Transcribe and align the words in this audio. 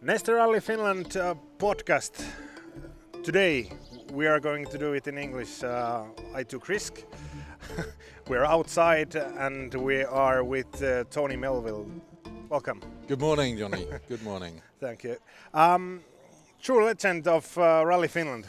Neste 0.00 0.32
Rally 0.32 0.60
Finland 0.60 1.16
uh, 1.16 1.34
podcast. 1.58 2.22
Today 3.24 3.68
we 4.12 4.28
are 4.28 4.38
going 4.38 4.64
to 4.66 4.78
do 4.78 4.92
it 4.92 5.08
in 5.08 5.18
English. 5.18 5.64
Uh, 5.64 6.04
I 6.32 6.44
took 6.44 6.68
risk. 6.68 7.02
We're 8.28 8.44
outside 8.44 9.16
and 9.16 9.74
we 9.74 10.04
are 10.04 10.44
with 10.44 10.82
uh, 10.82 11.02
Tony 11.10 11.34
Melville. 11.36 11.86
Welcome. 12.48 12.80
Good 13.08 13.20
morning, 13.20 13.56
Joni. 13.56 14.00
Good 14.08 14.22
morning. 14.22 14.62
Thank 14.80 15.02
you. 15.02 15.16
Um, 15.52 16.00
true 16.62 16.84
legend 16.84 17.26
of 17.26 17.58
uh, 17.58 17.82
Rally 17.84 18.08
Finland. 18.08 18.46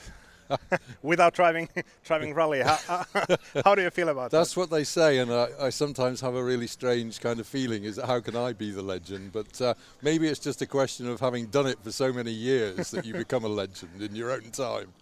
Without 1.02 1.34
driving, 1.34 1.70
driving 2.04 2.34
rally, 2.34 2.61
how, 2.61 2.77
how, 3.63 3.75
do 3.75 3.81
you 3.81 3.89
feel 3.89 4.09
about 4.09 4.31
That's 4.31 4.31
that? 4.31 4.38
That's 4.38 4.57
what 4.57 4.70
they 4.70 4.84
say, 4.84 5.20
and 5.20 5.31
I, 5.31 5.48
I, 5.59 5.70
sometimes 5.70 6.21
have 6.21 6.36
a 6.36 6.43
really 6.43 6.68
strange 6.68 7.20
kind 7.20 7.39
of 7.39 7.48
feeling: 7.48 7.84
is 7.84 7.99
how 7.99 8.20
can 8.20 8.36
I 8.36 8.54
be 8.54 8.71
the 8.71 8.81
legend? 8.81 9.31
But 9.31 9.62
uh, 9.62 9.73
maybe 10.02 10.27
it's 10.27 10.39
just 10.39 10.62
a 10.62 10.66
question 10.66 11.07
of 11.07 11.20
having 11.20 11.48
done 11.48 11.67
it 11.67 11.80
for 11.84 11.91
so 11.91 12.12
many 12.12 12.31
years 12.31 12.91
that 12.91 13.05
you 13.05 13.13
become 13.13 13.44
a 13.44 13.49
legend 13.49 14.02
in 14.02 14.16
your 14.16 14.31
own 14.31 14.52
time. 14.52 14.94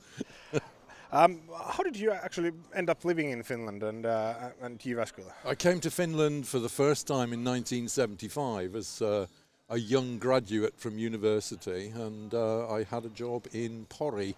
Um, 1.11 1.39
how 1.69 1.83
did 1.83 1.95
you 1.95 2.11
actually 2.11 2.51
end 2.75 2.89
up 2.89 3.05
living 3.05 3.29
in 3.29 3.41
Finland 3.41 3.81
and 3.83 4.05
uh, 4.05 4.49
and 4.61 4.77
Jyväskylä? 4.77 5.31
I 5.45 5.55
came 5.55 5.79
to 5.79 5.89
Finland 5.89 6.45
for 6.45 6.59
the 6.59 6.69
first 6.69 7.07
time 7.07 7.33
in 7.33 7.45
1975 7.45 8.75
as 8.75 9.01
uh, 9.01 9.25
a 9.69 9.77
young 9.77 10.19
graduate 10.19 10.73
from 10.77 10.97
university, 10.97 11.91
and 11.95 12.33
uh, 12.33 12.67
I 12.69 12.83
had 12.83 13.05
a 13.05 13.09
job 13.09 13.47
in 13.53 13.85
Pori 13.89 14.35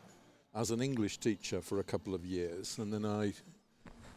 as 0.53 0.71
an 0.71 0.81
English 0.81 1.17
teacher 1.17 1.62
for 1.62 1.80
a 1.80 1.84
couple 1.84 2.13
of 2.13 2.26
years, 2.26 2.77
and 2.80 2.91
then 2.91 3.05
I 3.05 3.34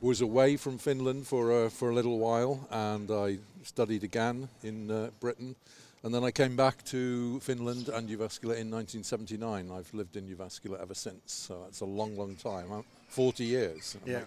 was 0.00 0.20
away 0.20 0.56
from 0.56 0.78
Finland 0.78 1.26
for 1.26 1.64
a, 1.64 1.70
for 1.70 1.90
a 1.90 1.94
little 1.94 2.18
while, 2.18 2.66
and 2.70 3.10
I 3.10 3.38
studied 3.62 4.04
again 4.04 4.48
in 4.62 4.90
uh, 4.90 5.10
Britain, 5.20 5.54
and 6.02 6.12
then 6.12 6.24
I 6.24 6.32
came 6.32 6.56
back 6.56 6.84
to 6.86 7.38
Finland 7.40 7.88
and 7.88 8.08
Jyväskylä 8.08 8.56
in 8.58 8.70
1979. 8.70 9.70
I've 9.70 9.92
lived 9.92 10.16
in 10.16 10.26
Jyväskylä 10.26 10.80
ever 10.80 10.94
since, 10.94 11.22
so 11.26 11.54
that's 11.62 11.82
a 11.82 11.86
long, 11.86 12.18
long 12.18 12.36
time. 12.36 12.84
40 13.08 13.44
years. 13.44 13.96
Yeah. 14.06 14.22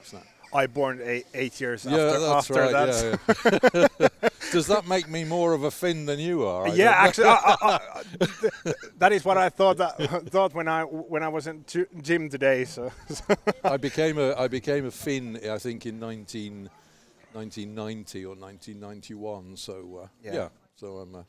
I 0.53 0.67
born 0.67 1.01
eight, 1.03 1.25
eight 1.33 1.59
years 1.59 1.85
yeah, 1.85 1.97
after, 1.97 2.19
that's 2.19 2.49
after 2.49 2.53
right. 2.53 2.71
that. 2.71 3.67
Yeah, 3.73 3.87
yeah. 3.99 4.29
Does 4.51 4.67
that 4.67 4.87
make 4.87 5.09
me 5.09 5.23
more 5.23 5.53
of 5.53 5.63
a 5.63 5.71
Finn 5.71 6.05
than 6.05 6.19
you 6.19 6.45
are? 6.45 6.67
I 6.67 6.73
yeah, 6.73 6.91
actually, 6.91 7.25
I, 7.25 7.33
I, 7.35 7.55
I, 7.71 8.73
that 8.97 9.11
is 9.11 9.25
what 9.25 9.37
I 9.37 9.49
thought. 9.49 9.77
That, 9.77 9.97
thought 10.29 10.53
when 10.53 10.67
I 10.67 10.83
when 10.83 11.23
I 11.23 11.27
was 11.27 11.47
in 11.47 11.65
gym 12.01 12.29
today. 12.29 12.65
So, 12.65 12.91
I 13.63 13.77
became 13.77 14.17
a 14.17 14.33
I 14.35 14.47
became 14.47 14.85
a 14.85 14.91
Finn. 14.91 15.39
I 15.49 15.57
think 15.57 15.85
in 15.85 15.99
19, 15.99 16.69
1990 17.33 18.25
or 18.25 18.35
1991. 18.35 19.57
So 19.57 20.01
uh, 20.03 20.07
yeah. 20.23 20.33
yeah. 20.33 20.49
so 20.75 20.97
I'm 20.97 21.15
a 21.15 21.25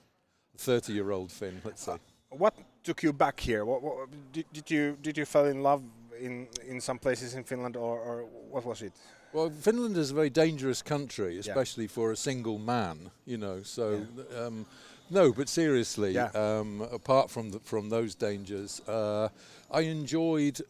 30 0.56 0.92
year 0.92 1.10
old 1.10 1.32
Finn. 1.32 1.60
Let's 1.64 1.82
say. 1.82 1.96
What 2.30 2.54
took 2.82 3.02
you 3.02 3.12
back 3.12 3.40
here? 3.40 3.64
What, 3.64 3.82
what, 3.82 4.08
did, 4.32 4.44
did 4.52 4.70
you 4.70 4.98
did 5.00 5.16
you 5.18 5.24
fall 5.24 5.46
in 5.46 5.62
love 5.62 5.82
in 6.20 6.48
in 6.68 6.80
some 6.80 6.98
places 6.98 7.34
in 7.34 7.44
Finland, 7.44 7.76
or, 7.76 7.98
or 7.98 8.24
what 8.50 8.64
was 8.64 8.82
it? 8.82 8.92
Well, 9.32 9.50
Finland 9.50 9.96
is 9.96 10.10
a 10.10 10.14
very 10.14 10.30
dangerous 10.30 10.82
country, 10.82 11.38
especially 11.38 11.84
yeah. 11.84 11.94
for 11.94 12.12
a 12.12 12.16
single 12.16 12.58
man. 12.58 13.10
You 13.24 13.38
know, 13.38 13.62
so 13.62 14.06
yeah. 14.30 14.46
um, 14.46 14.66
no, 15.10 15.32
but 15.32 15.48
seriously, 15.48 16.12
yeah. 16.12 16.30
um, 16.34 16.80
apart 16.92 17.30
from 17.30 17.50
the, 17.50 17.60
from 17.60 17.88
those 17.90 18.14
dangers, 18.14 18.80
uh, 18.88 19.28
I 19.70 19.80
enjoyed 19.80 20.60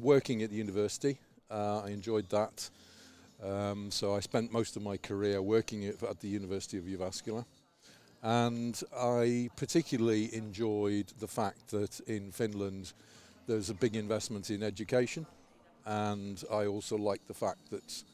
working 0.00 0.42
at 0.42 0.50
the 0.50 0.56
university. 0.56 1.18
Uh, 1.50 1.80
I 1.80 1.90
enjoyed 1.90 2.28
that. 2.28 2.70
Um, 3.42 3.90
so 3.90 4.14
I 4.14 4.20
spent 4.20 4.52
most 4.52 4.76
of 4.76 4.82
my 4.82 4.96
career 4.96 5.40
working 5.40 5.86
at, 5.86 6.02
at 6.02 6.20
the 6.20 6.28
University 6.28 6.78
of 6.78 6.84
Jyväskylä. 6.84 7.44
And 8.22 8.80
I 8.94 9.48
particularly 9.56 10.34
enjoyed 10.34 11.06
the 11.18 11.26
fact 11.26 11.68
that 11.68 12.00
in 12.00 12.32
Finland 12.32 12.92
there's 13.50 13.68
a 13.68 13.74
big 13.74 13.96
investment 13.96 14.48
in 14.50 14.62
education 14.62 15.26
and 15.84 16.44
I 16.52 16.66
also 16.66 16.96
like 16.96 17.20
the 17.26 17.34
fact 17.34 17.68
that, 17.70 18.04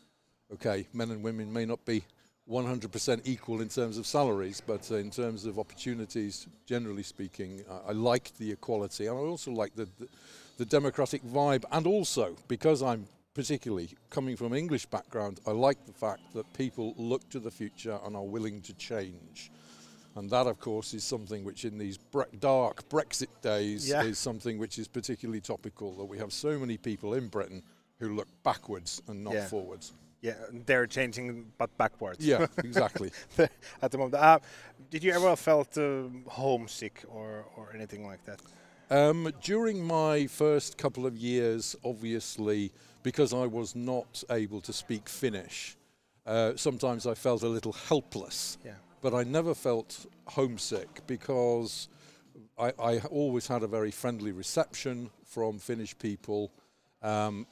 okay, 0.54 0.86
men 0.94 1.10
and 1.10 1.22
women 1.22 1.52
may 1.52 1.66
not 1.66 1.84
be 1.84 2.04
100% 2.50 3.20
equal 3.26 3.60
in 3.60 3.68
terms 3.68 3.98
of 3.98 4.06
salaries, 4.06 4.62
but 4.66 4.90
in 4.92 5.10
terms 5.10 5.44
of 5.44 5.58
opportunities, 5.58 6.46
generally 6.64 7.02
speaking, 7.02 7.62
I 7.86 7.92
liked 7.92 8.38
the 8.38 8.50
equality, 8.50 9.08
and 9.08 9.18
I 9.18 9.20
also 9.20 9.50
like 9.50 9.74
the, 9.74 9.86
the, 9.98 10.08
the 10.56 10.64
democratic 10.64 11.22
vibe, 11.22 11.64
and 11.70 11.86
also 11.86 12.34
because 12.48 12.82
I'm 12.82 13.06
particularly 13.34 13.90
coming 14.08 14.36
from 14.36 14.52
an 14.52 14.58
English 14.58 14.86
background, 14.86 15.40
I 15.46 15.50
like 15.50 15.84
the 15.84 15.92
fact 15.92 16.22
that 16.32 16.50
people 16.54 16.94
look 16.96 17.28
to 17.28 17.40
the 17.40 17.50
future 17.50 17.98
and 18.06 18.16
are 18.16 18.24
willing 18.24 18.62
to 18.62 18.72
change. 18.74 19.50
And 20.16 20.30
that, 20.30 20.46
of 20.46 20.58
course, 20.58 20.94
is 20.94 21.04
something 21.04 21.44
which, 21.44 21.66
in 21.66 21.76
these 21.76 21.98
bre- 21.98 22.22
dark 22.40 22.88
Brexit 22.88 23.28
days, 23.42 23.86
yeah. 23.88 24.02
is 24.02 24.18
something 24.18 24.58
which 24.58 24.78
is 24.78 24.88
particularly 24.88 25.42
topical. 25.42 25.92
That 25.92 26.06
we 26.06 26.16
have 26.18 26.32
so 26.32 26.58
many 26.58 26.78
people 26.78 27.12
in 27.14 27.28
Britain 27.28 27.62
who 27.98 28.14
look 28.14 28.28
backwards 28.42 29.02
and 29.08 29.22
not 29.22 29.34
yeah. 29.34 29.46
forwards. 29.46 29.92
Yeah, 30.22 30.34
they're 30.64 30.86
changing, 30.86 31.52
but 31.58 31.76
backwards. 31.76 32.24
Yeah, 32.24 32.46
exactly. 32.64 33.10
At 33.82 33.90
the 33.90 33.98
moment, 33.98 34.14
uh, 34.14 34.38
did 34.90 35.04
you 35.04 35.12
ever 35.12 35.36
felt 35.36 35.76
uh, 35.76 36.04
homesick 36.26 37.04
or 37.08 37.44
or 37.54 37.70
anything 37.74 38.06
like 38.06 38.24
that? 38.24 38.40
Um, 38.88 39.30
during 39.42 39.84
my 39.84 40.26
first 40.28 40.78
couple 40.78 41.06
of 41.06 41.16
years, 41.18 41.76
obviously, 41.84 42.72
because 43.02 43.34
I 43.34 43.46
was 43.46 43.76
not 43.76 44.24
able 44.30 44.62
to 44.62 44.72
speak 44.72 45.08
Finnish, 45.08 45.76
uh, 46.24 46.52
sometimes 46.56 47.06
I 47.06 47.14
felt 47.14 47.42
a 47.42 47.48
little 47.48 47.72
helpless. 47.72 48.56
Yeah 48.64 48.76
but 49.00 49.14
I 49.14 49.24
never 49.24 49.54
felt 49.54 50.06
homesick 50.26 51.06
because 51.06 51.88
I, 52.58 52.72
I 52.78 52.98
always 53.10 53.46
had 53.46 53.62
a 53.62 53.66
very 53.66 53.90
friendly 53.90 54.32
reception 54.32 55.10
from 55.24 55.58
Finnish 55.58 55.98
people. 55.98 56.52
Um, 57.02 57.46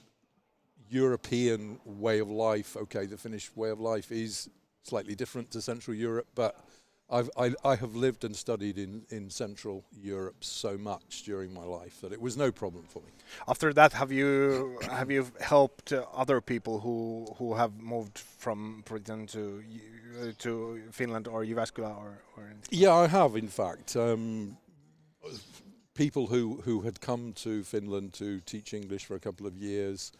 European 0.88 1.78
way 1.84 2.18
of 2.18 2.30
life, 2.30 2.76
okay, 2.76 3.06
the 3.06 3.16
Finnish 3.16 3.54
way 3.56 3.70
of 3.70 3.80
life 3.80 4.12
is 4.12 4.48
slightly 4.82 5.14
different 5.14 5.50
to 5.50 5.60
Central 5.60 5.96
Europe, 5.96 6.28
but 6.34 6.64
I've, 7.14 7.30
I, 7.36 7.46
I 7.64 7.76
have 7.76 7.94
lived 7.94 8.24
and 8.24 8.34
studied 8.34 8.76
in, 8.76 9.02
in 9.08 9.30
Central 9.30 9.84
Europe 9.92 10.38
so 10.40 10.76
much 10.76 11.22
during 11.24 11.54
my 11.54 11.62
life 11.62 12.00
that 12.00 12.12
it 12.12 12.20
was 12.20 12.36
no 12.36 12.50
problem 12.50 12.84
for 12.88 13.00
me. 13.00 13.12
After 13.46 13.72
that, 13.72 13.92
have 13.92 14.10
you 14.10 14.78
have 14.90 15.10
you 15.10 15.26
helped 15.40 15.92
other 16.22 16.40
people 16.40 16.80
who 16.80 17.26
who 17.38 17.54
have 17.54 17.72
moved 17.78 18.18
from 18.18 18.82
Britain 18.84 19.26
to 19.28 19.62
uh, 20.20 20.32
to 20.38 20.80
Finland 20.90 21.28
or 21.28 21.44
Jyväskylä 21.44 21.92
or, 22.02 22.12
or 22.36 22.42
Yeah, 22.70 23.04
I 23.04 23.06
have 23.08 23.38
in 23.38 23.48
fact. 23.48 23.96
Um, 23.96 24.56
people 25.94 26.26
who, 26.26 26.60
who 26.64 26.82
had 26.82 27.00
come 27.00 27.32
to 27.32 27.62
Finland 27.62 28.12
to 28.12 28.40
teach 28.40 28.74
English 28.74 29.04
for 29.06 29.14
a 29.14 29.20
couple 29.20 29.46
of 29.46 29.56
years 29.56 30.12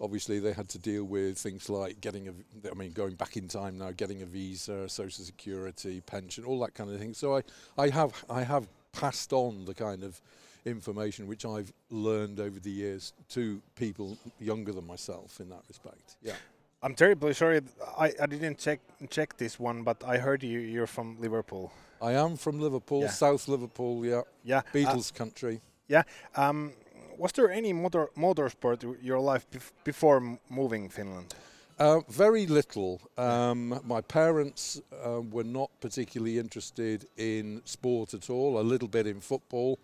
obviously 0.00 0.38
they 0.38 0.52
had 0.52 0.68
to 0.70 0.78
deal 0.78 1.04
with 1.04 1.38
things 1.38 1.68
like 1.68 2.00
getting 2.00 2.28
a, 2.28 2.70
I 2.70 2.74
mean, 2.74 2.92
going 2.92 3.14
back 3.14 3.36
in 3.36 3.48
time 3.48 3.78
now, 3.78 3.90
getting 3.92 4.22
a 4.22 4.26
visa, 4.26 4.88
social 4.88 5.24
security, 5.24 6.00
pension, 6.00 6.44
all 6.44 6.58
that 6.60 6.74
kind 6.74 6.90
of 6.90 6.98
thing. 6.98 7.14
So 7.14 7.36
I, 7.36 7.42
I 7.76 7.88
have, 7.90 8.24
I 8.30 8.42
have 8.42 8.66
passed 8.92 9.32
on 9.32 9.64
the 9.66 9.74
kind 9.74 10.02
of 10.02 10.20
information 10.64 11.26
which 11.26 11.44
I've 11.44 11.72
learned 11.90 12.40
over 12.40 12.58
the 12.58 12.70
years 12.70 13.12
to 13.30 13.62
people 13.76 14.18
younger 14.38 14.72
than 14.72 14.86
myself 14.86 15.40
in 15.40 15.48
that 15.50 15.62
respect. 15.68 16.16
Yeah. 16.22 16.34
I'm 16.82 16.94
terribly 16.94 17.34
sorry. 17.34 17.60
I, 17.98 18.12
I 18.20 18.26
didn't 18.26 18.58
check 18.58 18.80
check 19.10 19.36
this 19.36 19.60
one, 19.60 19.82
but 19.82 20.02
I 20.02 20.16
heard 20.16 20.42
you 20.42 20.60
you're 20.60 20.86
from 20.86 21.20
Liverpool. 21.20 21.72
I 22.00 22.12
am 22.12 22.36
from 22.38 22.58
Liverpool, 22.58 23.02
yeah. 23.02 23.10
South 23.10 23.48
Liverpool. 23.48 24.04
Yeah. 24.04 24.22
Yeah. 24.44 24.62
Beatles 24.72 25.12
uh, 25.12 25.18
country. 25.18 25.60
Yeah. 25.88 26.04
Um, 26.36 26.72
was 27.20 27.32
there 27.32 27.50
any 27.50 27.72
motor 27.72 28.08
motorsport 28.16 28.82
in 28.82 28.96
your 29.02 29.20
life 29.20 29.46
bef 29.50 29.72
before 29.84 30.38
moving 30.48 30.88
Finland? 30.88 31.34
Uh, 31.78 32.00
very 32.08 32.46
little. 32.46 33.00
Um, 33.16 33.80
my 33.84 34.00
parents 34.00 34.80
uh, 34.92 35.20
were 35.30 35.44
not 35.44 35.70
particularly 35.80 36.38
interested 36.38 37.06
in 37.16 37.62
sport 37.64 38.14
at 38.14 38.30
all. 38.30 38.58
A 38.58 38.66
little 38.72 38.88
bit 38.88 39.06
in 39.06 39.20
football. 39.20 39.78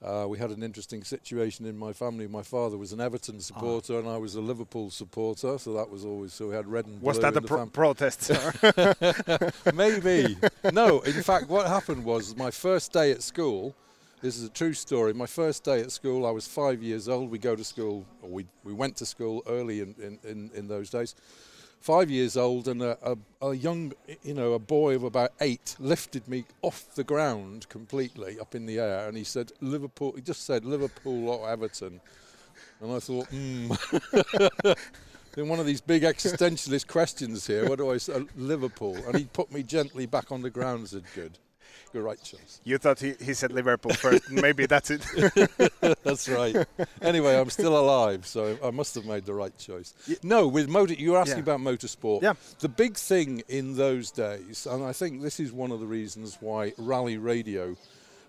Uh, 0.00 0.26
we 0.28 0.38
had 0.38 0.50
an 0.50 0.62
interesting 0.62 1.04
situation 1.04 1.66
in 1.66 1.76
my 1.76 1.92
family. 1.92 2.28
My 2.28 2.42
father 2.42 2.78
was 2.78 2.92
an 2.92 3.00
Everton 3.00 3.36
ah. 3.38 3.42
supporter, 3.42 3.94
oh. 3.94 3.98
and 3.98 4.08
I 4.08 4.16
was 4.16 4.36
a 4.36 4.40
Liverpool 4.40 4.90
supporter. 4.90 5.58
So 5.58 5.72
that 5.74 5.90
was 5.90 6.04
always 6.04 6.32
so 6.32 6.48
we 6.48 6.54
had 6.54 6.66
red 6.66 6.86
and 6.86 7.00
blue. 7.00 7.08
Was 7.08 7.18
that 7.18 7.36
a 7.36 7.42
pro 7.42 7.66
protest? 7.66 8.30
Maybe. 9.74 10.36
no. 10.72 11.00
In 11.00 11.22
fact, 11.22 11.48
what 11.48 11.66
happened 11.66 12.04
was 12.04 12.36
my 12.36 12.50
first 12.50 12.92
day 12.92 13.10
at 13.10 13.22
school. 13.22 13.74
This 14.20 14.36
is 14.36 14.44
a 14.44 14.50
true 14.50 14.74
story. 14.74 15.12
My 15.12 15.26
first 15.26 15.62
day 15.62 15.80
at 15.80 15.92
school, 15.92 16.26
I 16.26 16.32
was 16.32 16.46
five 16.48 16.82
years 16.82 17.08
old. 17.08 17.30
We 17.30 17.38
go 17.38 17.54
to 17.54 17.62
school, 17.62 18.04
or 18.20 18.28
we, 18.28 18.46
we 18.64 18.72
went 18.72 18.96
to 18.96 19.06
school 19.06 19.44
early 19.46 19.80
in, 19.80 19.94
in, 20.02 20.18
in, 20.28 20.50
in 20.54 20.66
those 20.66 20.90
days. 20.90 21.14
Five 21.80 22.10
years 22.10 22.36
old, 22.36 22.66
and 22.66 22.82
a, 22.82 22.98
a, 23.00 23.16
a, 23.46 23.54
young, 23.54 23.92
you 24.24 24.34
know, 24.34 24.54
a 24.54 24.58
boy 24.58 24.96
of 24.96 25.04
about 25.04 25.34
eight 25.40 25.76
lifted 25.78 26.26
me 26.26 26.44
off 26.62 26.92
the 26.96 27.04
ground 27.04 27.68
completely 27.68 28.40
up 28.40 28.56
in 28.56 28.66
the 28.66 28.80
air, 28.80 29.06
and 29.06 29.16
he 29.16 29.22
said, 29.22 29.52
Liverpool, 29.60 30.12
he 30.16 30.20
just 30.20 30.44
said 30.44 30.64
Liverpool 30.64 31.28
or 31.28 31.48
Everton. 31.48 32.00
And 32.80 32.92
I 32.92 32.98
thought, 32.98 33.28
hmm. 33.28 33.70
in 35.36 35.48
one 35.48 35.60
of 35.60 35.66
these 35.66 35.80
big 35.80 36.02
existentialist 36.02 36.88
questions 36.88 37.46
here, 37.46 37.68
what 37.68 37.78
do 37.78 37.92
I 37.92 37.98
say? 37.98 38.24
Liverpool. 38.36 38.96
And 39.06 39.16
he 39.16 39.26
put 39.26 39.52
me 39.52 39.62
gently 39.62 40.06
back 40.06 40.32
on 40.32 40.42
the 40.42 40.50
ground 40.50 40.88
said, 40.88 41.04
good. 41.14 41.38
The 41.88 42.02
right 42.02 42.22
choice. 42.22 42.60
You 42.64 42.78
thought 42.78 43.00
he, 43.00 43.14
he 43.20 43.34
said 43.34 43.52
Liverpool 43.52 43.92
first. 43.92 44.30
Maybe 44.30 44.66
that's 44.66 44.90
it. 44.90 45.02
that's 46.02 46.28
right. 46.28 46.66
Anyway, 47.02 47.38
I'm 47.38 47.50
still 47.50 47.78
alive, 47.78 48.26
so 48.26 48.58
I 48.62 48.70
must 48.70 48.94
have 48.94 49.04
made 49.04 49.24
the 49.24 49.34
right 49.34 49.56
choice. 49.58 49.94
No, 50.22 50.48
with 50.48 50.68
motor, 50.68 50.94
you 50.94 51.12
were 51.12 51.18
asking 51.18 51.38
yeah. 51.38 51.54
about 51.54 51.60
motorsport. 51.60 52.22
Yeah. 52.22 52.34
The 52.60 52.68
big 52.68 52.96
thing 52.96 53.42
in 53.48 53.76
those 53.76 54.10
days, 54.10 54.66
and 54.66 54.84
I 54.84 54.92
think 54.92 55.22
this 55.22 55.40
is 55.40 55.52
one 55.52 55.70
of 55.70 55.80
the 55.80 55.86
reasons 55.86 56.38
why 56.40 56.72
rally 56.78 57.16
radio 57.16 57.76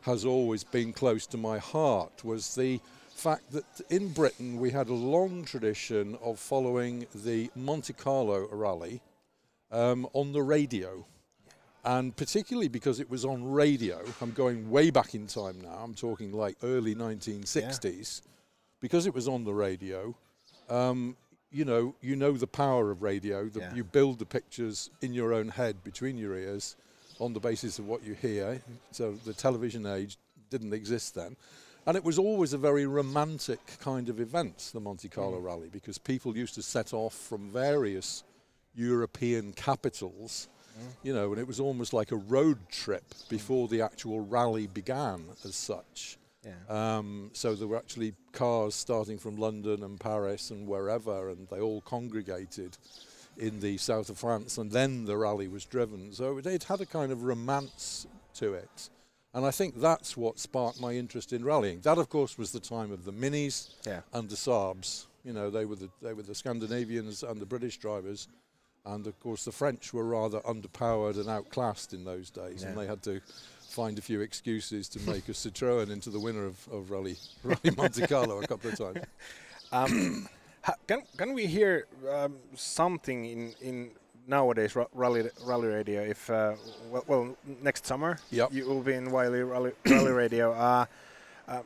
has 0.01 0.25
always 0.25 0.63
been 0.63 0.93
close 0.93 1.27
to 1.27 1.37
my 1.37 1.57
heart, 1.57 2.23
was 2.23 2.55
the 2.55 2.79
fact 3.19 3.51
that 3.51 3.65
in 3.89 4.07
Britain 4.09 4.57
we 4.57 4.71
had 4.71 4.87
a 4.87 4.93
long 4.93 5.43
tradition 5.43 6.17
of 6.23 6.39
following 6.39 7.05
the 7.13 7.51
Monte 7.53 7.91
Carlo 7.93 8.47
rally 8.49 9.01
um, 9.71 10.07
on 10.13 10.31
the 10.31 10.41
radio. 10.41 11.05
And 11.85 12.15
particularly 12.15 12.67
because 12.67 12.99
it 12.99 13.09
was 13.09 13.23
on 13.23 13.51
radio, 13.51 14.01
I'm 14.21 14.31
going 14.31 14.69
way 14.69 14.89
back 14.89 15.15
in 15.15 15.27
time 15.27 15.61
now, 15.61 15.79
I'm 15.81 15.93
talking 15.93 16.31
like 16.33 16.57
early 16.61 16.93
1960s, 16.93 18.21
yeah. 18.21 18.29
because 18.81 19.05
it 19.05 19.13
was 19.13 19.27
on 19.27 19.45
the 19.45 19.53
radio, 19.53 20.13
um, 20.69 21.15
you 21.51 21.65
know, 21.65 21.95
you 22.01 22.15
know 22.15 22.33
the 22.33 22.47
power 22.47 22.91
of 22.91 23.01
radio, 23.01 23.45
that 23.45 23.59
yeah. 23.59 23.73
you 23.73 23.83
build 23.83 24.19
the 24.19 24.25
pictures 24.25 24.89
in 25.01 25.13
your 25.13 25.33
own 25.33 25.47
head 25.47 25.83
between 25.83 26.17
your 26.17 26.35
ears 26.35 26.75
on 27.19 27.33
the 27.33 27.39
basis 27.39 27.79
of 27.79 27.87
what 27.87 28.03
you 28.03 28.13
hear. 28.13 28.61
So 28.91 29.13
the 29.25 29.33
television 29.33 29.85
age 29.85 30.17
didn't 30.49 30.73
exist 30.73 31.15
then. 31.15 31.35
And 31.85 31.95
it 31.95 32.03
was 32.03 32.19
always 32.19 32.53
a 32.53 32.57
very 32.57 32.85
romantic 32.85 33.59
kind 33.79 34.09
of 34.09 34.19
event, 34.19 34.71
the 34.73 34.79
Monte 34.79 35.09
Carlo 35.09 35.39
mm. 35.39 35.43
Rally, 35.43 35.69
because 35.71 35.97
people 35.97 36.37
used 36.37 36.55
to 36.55 36.61
set 36.61 36.93
off 36.93 37.13
from 37.13 37.49
various 37.51 38.23
European 38.75 39.53
capitals. 39.53 40.49
You 41.03 41.13
know, 41.13 41.31
and 41.31 41.39
it 41.39 41.47
was 41.47 41.59
almost 41.59 41.93
like 41.93 42.11
a 42.11 42.17
road 42.17 42.57
trip 42.69 43.03
before 43.29 43.67
the 43.67 43.81
actual 43.81 44.19
rally 44.21 44.67
began 44.67 45.25
as 45.43 45.55
such. 45.55 46.17
Yeah. 46.45 46.97
Um, 46.97 47.31
so 47.33 47.55
there 47.55 47.67
were 47.67 47.77
actually 47.77 48.13
cars 48.31 48.75
starting 48.75 49.17
from 49.17 49.37
London 49.37 49.83
and 49.83 49.99
Paris 49.99 50.51
and 50.51 50.67
wherever, 50.67 51.29
and 51.29 51.47
they 51.49 51.59
all 51.59 51.81
congregated 51.81 52.77
in 53.37 53.59
the 53.59 53.77
south 53.77 54.09
of 54.09 54.17
France, 54.17 54.57
and 54.57 54.71
then 54.71 55.05
the 55.05 55.17
rally 55.17 55.47
was 55.47 55.65
driven. 55.65 56.13
So 56.13 56.37
it, 56.37 56.45
it 56.45 56.63
had 56.63 56.81
a 56.81 56.85
kind 56.85 57.11
of 57.11 57.23
romance 57.23 58.07
to 58.35 58.53
it. 58.53 58.89
And 59.33 59.45
I 59.45 59.51
think 59.51 59.79
that's 59.79 60.17
what 60.17 60.39
sparked 60.39 60.81
my 60.81 60.93
interest 60.93 61.33
in 61.33 61.45
rallying. 61.45 61.81
That, 61.81 61.97
of 61.97 62.09
course, 62.09 62.37
was 62.37 62.51
the 62.51 62.59
time 62.59 62.91
of 62.91 63.05
the 63.05 63.13
Minis 63.13 63.75
yeah. 63.85 64.01
and 64.11 64.27
the 64.27 64.35
Saabs. 64.35 65.05
You 65.23 65.33
know, 65.33 65.49
they 65.49 65.65
were 65.65 65.75
the 65.75 65.89
they 66.01 66.13
were 66.13 66.23
the 66.23 66.33
Scandinavians 66.33 67.23
and 67.23 67.39
the 67.39 67.45
British 67.45 67.77
drivers, 67.77 68.27
and 68.93 69.07
of 69.07 69.19
course 69.19 69.45
the 69.45 69.51
French 69.51 69.93
were 69.93 70.03
rather 70.03 70.39
underpowered 70.41 71.17
and 71.19 71.29
outclassed 71.29 71.93
in 71.93 72.03
those 72.03 72.29
days, 72.29 72.61
yeah. 72.61 72.69
and 72.69 72.77
they 72.77 72.87
had 72.87 73.01
to 73.03 73.21
find 73.69 73.97
a 73.97 74.01
few 74.01 74.21
excuses 74.21 74.89
to 74.89 74.99
make 75.01 75.29
a 75.29 75.33
Citroën 75.33 75.89
into 75.89 76.09
the 76.09 76.19
winner 76.19 76.45
of, 76.45 76.67
of 76.71 76.91
Rally 76.91 77.15
Rally 77.43 77.75
Monte 77.77 78.07
Carlo 78.07 78.41
a 78.41 78.47
couple 78.47 78.71
of 78.71 78.77
times. 78.77 79.05
Um, 79.71 80.27
can 80.87 81.03
can 81.15 81.35
we 81.35 81.45
hear 81.45 81.85
um, 82.11 82.37
something 82.55 83.25
in 83.25 83.53
in 83.61 83.91
nowadays 84.25 84.75
rally 84.93 85.29
rally 85.43 85.67
radio 85.67 86.01
if 86.01 86.27
uh, 86.29 86.55
well, 86.89 87.03
well, 87.05 87.37
next 87.61 87.85
summer 87.85 88.17
yep. 88.31 88.51
you 88.51 88.65
will 88.65 88.81
be 88.81 88.93
in 88.93 89.05
Yle 89.11 89.43
rally, 89.43 89.71
rally 89.85 90.11
radio 90.11 90.51
uh, 90.67 90.85
uh, 91.47 91.61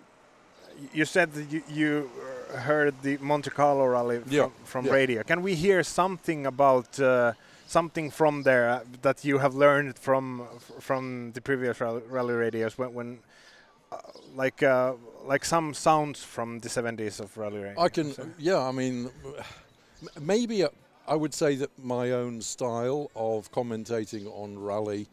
you 0.94 1.06
said 1.06 1.32
that 1.34 1.52
you, 1.52 1.62
you, 1.70 2.10
heard 2.56 2.94
the 3.02 3.18
Monte 3.18 3.50
Carlo 3.50 3.86
rally 3.86 4.20
from, 4.20 4.32
yep. 4.32 4.52
from 4.64 4.86
yep. 4.86 4.94
radio 4.94 5.24
can 5.24 5.42
we 5.42 5.56
hear 5.56 5.84
something 5.84 6.46
about 6.46 7.00
uh, 7.00 7.34
something 7.68 8.12
from 8.12 8.44
there 8.44 8.70
uh, 8.70 8.80
that 9.02 9.26
you 9.26 9.40
have 9.40 9.56
learned 9.56 9.98
from 9.98 10.48
from 10.80 11.32
the 11.34 11.42
previous 11.42 11.82
rally, 11.82 12.34
radios 12.34 12.78
when, 12.78 12.94
when 12.94 13.20
uh, 13.92 13.98
like 14.36 14.62
like 15.26 15.46
some 15.46 15.74
sounds 15.74 16.24
from 16.24 16.60
the 16.60 16.70
70s 16.70 17.20
of 17.20 17.38
rally 17.38 17.60
radio 17.60 17.82
I 17.82 17.90
can 17.90 18.14
so. 18.14 18.30
yeah 18.38 18.60
I 18.60 18.72
mean 18.72 19.10
maybe 20.20 20.66
I 21.08 21.16
would 21.16 21.34
say 21.34 21.56
that 21.56 21.72
my 21.78 22.12
own 22.12 22.42
style 22.42 23.12
of 23.16 23.52
commentating 23.52 24.28
on 24.28 24.58
rally 24.58 25.08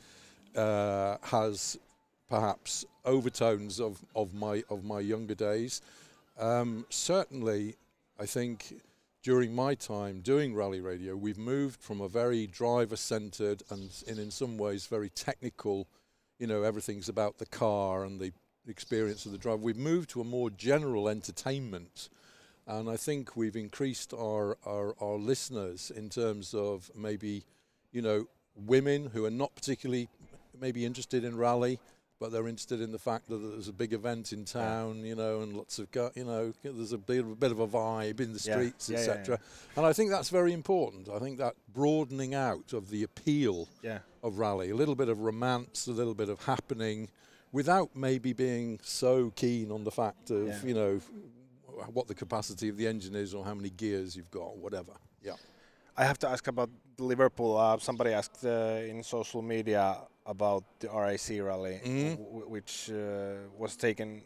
uh, 0.56 1.16
has 1.22 1.78
perhaps 2.28 2.84
overtones 3.04 3.80
of, 3.80 4.04
of 4.14 4.34
my 4.34 4.62
of 4.70 4.84
my 4.84 5.00
younger 5.00 5.34
days. 5.34 5.82
Um, 6.40 6.86
certainly, 6.88 7.76
I 8.18 8.24
think 8.24 8.80
during 9.22 9.54
my 9.54 9.74
time 9.74 10.22
doing 10.22 10.54
rally 10.54 10.80
radio, 10.80 11.14
we've 11.14 11.36
moved 11.36 11.82
from 11.82 12.00
a 12.00 12.08
very 12.08 12.46
driver-centered 12.46 13.62
and, 13.68 13.90
and 14.08 14.18
in 14.18 14.30
some 14.30 14.56
ways 14.56 14.86
very 14.86 15.10
technical, 15.10 15.86
you 16.38 16.46
know, 16.46 16.62
everything's 16.62 17.10
about 17.10 17.36
the 17.36 17.44
car 17.44 18.04
and 18.04 18.18
the 18.18 18.32
experience 18.66 19.26
of 19.26 19.32
the 19.32 19.38
driver. 19.38 19.58
We've 19.58 19.76
moved 19.76 20.08
to 20.10 20.22
a 20.22 20.24
more 20.24 20.48
general 20.48 21.10
entertainment 21.10 22.08
and 22.66 22.88
I 22.88 22.96
think 22.96 23.36
we've 23.36 23.56
increased 23.56 24.14
our, 24.14 24.56
our, 24.64 24.94
our 24.98 25.16
listeners 25.16 25.92
in 25.94 26.08
terms 26.08 26.54
of 26.54 26.90
maybe, 26.96 27.44
you 27.92 28.00
know, 28.00 28.28
women 28.56 29.10
who 29.12 29.26
are 29.26 29.30
not 29.30 29.54
particularly 29.54 30.08
maybe 30.58 30.86
interested 30.86 31.22
in 31.22 31.36
rally, 31.36 31.78
but 32.20 32.30
they're 32.30 32.46
interested 32.46 32.82
in 32.82 32.92
the 32.92 32.98
fact 32.98 33.28
that 33.30 33.38
there's 33.38 33.68
a 33.68 33.72
big 33.72 33.94
event 33.94 34.34
in 34.34 34.44
town, 34.44 35.02
you 35.04 35.16
know, 35.16 35.40
and 35.40 35.56
lots 35.56 35.78
of, 35.78 35.88
you 36.14 36.24
know, 36.24 36.52
there's 36.62 36.92
a 36.92 36.98
bit, 36.98 37.20
a 37.20 37.22
bit 37.22 37.50
of 37.50 37.60
a 37.60 37.66
vibe 37.66 38.20
in 38.20 38.34
the 38.34 38.38
streets, 38.38 38.90
yeah. 38.90 38.98
yeah, 38.98 39.00
etc. 39.00 39.38
Yeah, 39.40 39.78
and 39.78 39.86
I 39.86 39.94
think 39.94 40.10
that's 40.10 40.28
very 40.28 40.52
important. 40.52 41.08
I 41.08 41.18
think 41.18 41.38
that 41.38 41.54
broadening 41.72 42.34
out 42.34 42.74
of 42.74 42.90
the 42.90 43.02
appeal 43.04 43.68
of 44.22 44.38
rally, 44.38 44.68
a 44.68 44.76
little 44.76 44.94
bit 44.94 45.08
of 45.08 45.20
romance, 45.20 45.86
a 45.86 45.92
little 45.92 46.14
bit 46.14 46.28
of 46.28 46.44
happening, 46.44 47.08
without 47.52 47.96
maybe 47.96 48.34
being 48.34 48.78
so 48.82 49.30
keen 49.34 49.72
on 49.72 49.82
the 49.84 49.90
fact 49.90 50.30
of, 50.30 50.62
you 50.62 50.74
know, 50.74 51.00
what 51.94 52.06
the 52.06 52.14
capacity 52.14 52.68
of 52.68 52.76
the 52.76 52.86
engine 52.86 53.16
is 53.16 53.32
or 53.32 53.44
how 53.46 53.54
many 53.54 53.70
gears 53.70 54.14
you've 54.14 54.30
got, 54.30 54.42
or 54.42 54.56
whatever. 54.56 54.92
Yeah. 55.22 55.32
I 55.96 56.04
have 56.04 56.18
to 56.18 56.28
ask 56.28 56.46
about 56.46 56.68
Liverpool. 56.98 57.56
Uh, 57.56 57.78
somebody 57.78 58.12
asked 58.12 58.44
uh, 58.44 58.80
in 58.86 59.02
social 59.02 59.40
media 59.40 59.96
about 60.26 60.64
the 60.80 60.88
RAC 60.88 61.42
rally, 61.42 61.80
mm-hmm. 61.84 62.50
which 62.50 62.90
uh, 62.90 63.48
was 63.56 63.76
taken, 63.76 64.22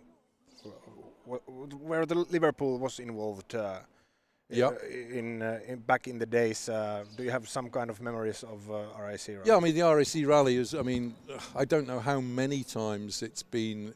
where 1.25 2.07
the 2.07 2.15
Liverpool 2.15 2.79
was 2.79 2.99
involved. 2.99 3.55
Uh, 3.55 3.79
yeah. 4.51 4.71
In, 5.11 5.43
uh, 5.43 5.59
in, 5.67 5.79
back 5.79 6.07
in 6.07 6.19
the 6.19 6.27
days, 6.27 6.69
uh, 6.69 7.05
do 7.17 7.25
you 7.25 7.31
have 7.31 7.49
some 7.49 7.71
kind 7.71 7.89
of 7.91 8.01
memories 8.01 8.45
of 8.45 8.69
RAC 8.69 9.29
rally? 9.29 9.41
Yeah, 9.47 9.57
I 9.57 9.61
mean 9.61 9.75
the 9.75 9.83
RAC 9.83 10.27
rally 10.27 10.57
is. 10.57 10.75
I 10.75 10.83
mean, 10.83 11.15
I 11.57 11.65
don't 11.65 11.87
know 11.87 11.99
how 11.99 12.21
many 12.21 12.63
times 12.63 13.23
it's 13.23 13.43
been 13.43 13.95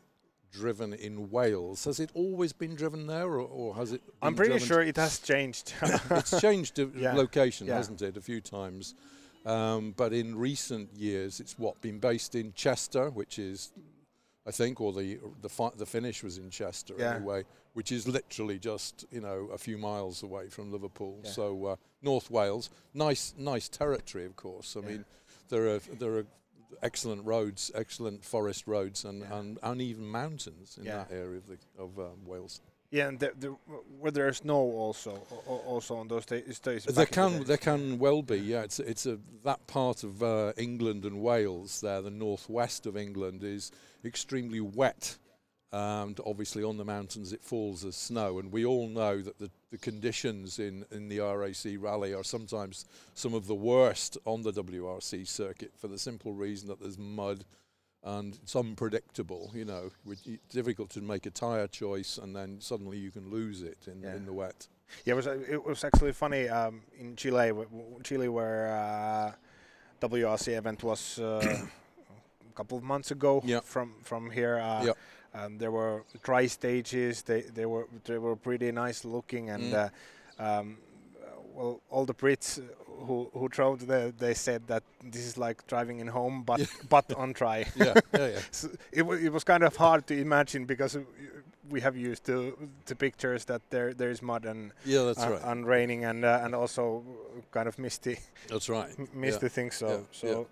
driven 0.50 0.94
in 0.94 1.30
Wales. 1.30 1.84
Has 1.84 2.00
it 2.00 2.10
always 2.14 2.52
been 2.52 2.74
driven 2.74 3.06
there, 3.06 3.26
or, 3.26 3.40
or 3.40 3.74
has 3.76 3.92
it? 3.92 4.02
I'm 4.22 4.34
pretty 4.34 4.58
sure 4.58 4.80
it 4.80 4.96
has 4.96 5.18
changed. 5.18 5.74
it's 6.10 6.40
changed 6.40 6.78
yeah. 6.96 7.12
location, 7.12 7.66
yeah. 7.66 7.76
hasn't 7.76 8.02
it, 8.02 8.16
a 8.16 8.20
few 8.20 8.40
times? 8.40 8.94
Um, 9.46 9.94
but 9.96 10.12
in 10.12 10.36
recent 10.36 10.94
years, 10.94 11.40
it's 11.40 11.58
what 11.58 11.80
been 11.80 11.98
based 11.98 12.34
in 12.34 12.52
Chester, 12.52 13.10
which 13.10 13.38
is, 13.38 13.72
I 14.46 14.50
think, 14.50 14.80
or 14.80 14.92
the 14.92 15.18
the, 15.40 15.48
fi- 15.48 15.70
the 15.76 15.86
finish 15.86 16.22
was 16.22 16.38
in 16.38 16.50
Chester 16.50 16.94
yeah. 16.98 17.16
anyway, 17.16 17.44
which 17.72 17.92
is 17.92 18.06
literally 18.06 18.58
just 18.58 19.06
you 19.10 19.20
know 19.20 19.48
a 19.52 19.58
few 19.58 19.78
miles 19.78 20.22
away 20.22 20.48
from 20.48 20.72
Liverpool. 20.72 21.20
So 21.22 21.66
uh, 21.66 21.76
North 22.02 22.30
Wales, 22.30 22.70
nice 22.94 23.34
nice 23.38 23.68
territory, 23.68 24.24
of 24.26 24.36
course. 24.36 24.76
I 24.76 24.80
mean, 24.80 25.04
there 25.48 25.74
are 25.74 25.80
there 25.98 26.16
are 26.18 26.26
excellent 26.82 27.24
roads, 27.24 27.70
excellent 27.74 28.24
forest 28.24 28.66
roads, 28.66 29.04
and, 29.04 29.20
yeah. 29.20 29.38
and, 29.38 29.58
and 29.62 29.80
even 29.80 30.06
mountains 30.06 30.76
in 30.78 30.84
yeah. 30.84 30.98
that 30.98 31.12
area 31.12 31.38
of, 31.38 31.46
the, 31.46 31.58
of 31.78 31.98
um, 31.98 32.24
Wales. 32.26 32.60
Yeah, 32.90 33.08
and 33.08 33.18
the, 33.18 33.32
the, 33.38 33.48
where 33.98 34.10
there's 34.10 34.38
snow 34.38 34.56
also, 34.56 35.16
also 35.46 35.96
on 35.96 36.08
those 36.08 36.24
days. 36.24 36.58
There 36.86 37.04
can 37.04 37.40
the 37.40 37.44
there 37.44 37.56
can 37.58 37.98
well 37.98 38.22
be. 38.22 38.38
Yeah, 38.38 38.62
it's 38.62 38.80
it's 38.80 39.04
a 39.04 39.18
that 39.44 39.66
part 39.66 40.04
of 40.04 40.22
uh, 40.22 40.52
England 40.56 41.04
and 41.04 41.20
Wales 41.20 41.82
there, 41.82 42.00
the 42.00 42.10
northwest 42.10 42.86
of 42.86 42.96
England 42.96 43.44
is 43.44 43.72
extremely 44.04 44.60
wet 44.60 45.18
and 45.70 46.18
obviously 46.24 46.64
on 46.64 46.76
the 46.76 46.84
mountains 46.84 47.32
it 47.32 47.44
falls 47.44 47.84
as 47.84 47.96
snow. 47.96 48.38
And 48.38 48.50
we 48.50 48.64
all 48.64 48.88
know 48.88 49.20
that 49.20 49.38
the, 49.38 49.50
the 49.70 49.78
conditions 49.78 50.58
in, 50.58 50.84
in 50.90 51.08
the 51.08 51.20
RAC 51.20 51.76
rally 51.78 52.14
are 52.14 52.24
sometimes 52.24 52.86
some 53.14 53.34
of 53.34 53.46
the 53.46 53.54
worst 53.54 54.16
on 54.24 54.42
the 54.42 54.52
WRC 54.52 55.26
circuit 55.26 55.72
for 55.76 55.88
the 55.88 55.98
simple 55.98 56.32
reason 56.32 56.68
that 56.68 56.80
there's 56.80 56.98
mud 56.98 57.44
and 58.04 58.38
it's 58.42 58.54
unpredictable, 58.54 59.50
you 59.54 59.64
know, 59.64 59.90
it's 60.08 60.22
difficult 60.50 60.90
to 60.90 61.00
make 61.00 61.26
a 61.26 61.30
tyre 61.30 61.66
choice 61.66 62.18
and 62.18 62.34
then 62.34 62.60
suddenly 62.60 62.98
you 62.98 63.10
can 63.10 63.30
lose 63.30 63.62
it 63.62 63.78
in, 63.86 64.02
yeah. 64.02 64.14
in 64.14 64.24
the 64.24 64.32
wet. 64.32 64.68
Yeah, 65.04 65.14
it 65.14 65.16
was, 65.16 65.26
it 65.26 65.64
was 65.64 65.84
actually 65.84 66.12
funny 66.12 66.48
um, 66.48 66.80
in 66.98 67.16
Chile, 67.16 67.52
Chile 68.02 68.28
where 68.28 68.72
uh, 68.72 70.06
WRC 70.06 70.56
event 70.56 70.82
was 70.82 71.18
uh, 71.18 71.40
a 71.44 72.54
couple 72.54 72.78
of 72.78 72.84
months 72.84 73.10
ago 73.10 73.42
yeah. 73.44 73.60
from, 73.60 73.94
from 74.02 74.30
here. 74.30 74.58
Uh, 74.58 74.84
yeah 74.84 74.92
um, 75.34 75.58
there 75.58 75.70
were 75.70 76.04
dry 76.22 76.46
stages. 76.46 77.22
They 77.22 77.42
they 77.42 77.66
were 77.66 77.86
they 78.04 78.18
were 78.18 78.36
pretty 78.36 78.72
nice 78.72 79.04
looking, 79.04 79.50
and 79.50 79.72
mm. 79.72 79.90
uh, 80.38 80.42
um, 80.42 80.78
well, 81.58 81.80
all 81.90 82.06
the 82.06 82.14
Brits 82.14 82.60
who 83.06 83.30
who 83.32 83.48
drove 83.48 83.86
there, 83.86 84.10
they 84.10 84.34
said 84.34 84.66
that 84.66 84.82
this 85.02 85.24
is 85.24 85.36
like 85.38 85.66
driving 85.66 86.00
in 86.00 86.06
home, 86.06 86.42
but 86.42 86.60
but 86.88 87.12
on 87.14 87.32
dry. 87.32 87.66
yeah, 87.76 87.94
yeah, 88.14 88.28
yeah. 88.28 88.40
so 88.50 88.68
it, 88.92 89.02
it 89.02 89.32
was 89.32 89.44
kind 89.44 89.62
of 89.62 89.76
hard 89.76 90.06
to 90.06 90.14
imagine 90.14 90.64
because 90.64 90.96
we 91.68 91.80
have 91.80 91.96
used 91.96 92.24
to 92.24 92.56
the 92.86 92.94
pictures 92.94 93.44
that 93.44 93.62
there 93.70 93.92
there 93.92 94.10
is 94.10 94.22
mud 94.22 94.44
and 94.44 94.72
yeah, 94.84 95.02
that's 95.02 95.22
uh, 95.22 95.30
right, 95.30 95.42
and 95.44 95.66
raining 95.66 96.04
and 96.04 96.24
uh, 96.24 96.40
and 96.44 96.54
also 96.54 97.02
kind 97.50 97.68
of 97.68 97.78
misty. 97.78 98.18
That's 98.48 98.68
right, 98.68 98.90
misty 99.14 99.46
yeah. 99.46 99.48
things. 99.48 99.74
So 99.76 99.88
yeah. 99.88 99.98
so, 100.12 100.26
yeah. 100.26 100.44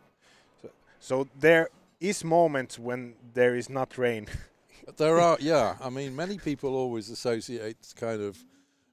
so 0.62 0.70
so 1.00 1.28
there 1.40 1.68
is 2.00 2.24
moments 2.24 2.78
when 2.78 3.14
there 3.34 3.54
is 3.54 3.70
not 3.70 3.96
rain. 3.98 4.26
there 4.96 5.18
are, 5.26 5.38
yeah. 5.40 5.76
I 5.80 5.90
mean, 5.90 6.14
many 6.14 6.38
people 6.38 6.74
always 6.74 7.10
associate 7.10 7.94
kind 7.96 8.20
of 8.20 8.44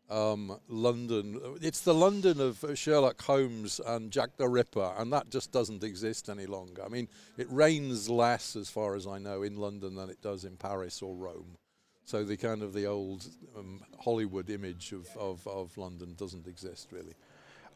um, 0.09 0.59
London. 0.67 1.39
It's 1.61 1.81
the 1.81 1.93
London 1.93 2.39
of 2.39 2.63
Sherlock 2.75 3.21
Holmes 3.21 3.79
and 3.85 4.11
Jack 4.11 4.37
the 4.37 4.47
Ripper, 4.47 4.93
and 4.97 5.11
that 5.13 5.29
just 5.29 5.51
doesn't 5.51 5.83
exist 5.83 6.29
any 6.29 6.45
longer. 6.45 6.83
I 6.83 6.89
mean, 6.89 7.07
it 7.37 7.47
rains 7.49 8.09
less, 8.09 8.55
as 8.55 8.69
far 8.69 8.95
as 8.95 9.07
I 9.07 9.17
know, 9.17 9.43
in 9.43 9.57
London 9.57 9.95
than 9.95 10.09
it 10.09 10.21
does 10.21 10.45
in 10.45 10.57
Paris 10.57 11.01
or 11.01 11.15
Rome. 11.15 11.57
So 12.05 12.23
the 12.23 12.37
kind 12.37 12.61
of 12.61 12.73
the 12.73 12.85
old 12.85 13.25
um, 13.57 13.81
Hollywood 14.03 14.49
image 14.49 14.91
of, 14.91 15.07
of, 15.17 15.47
of, 15.47 15.77
London 15.77 16.15
doesn't 16.17 16.47
exist 16.47 16.91
really. 16.91 17.13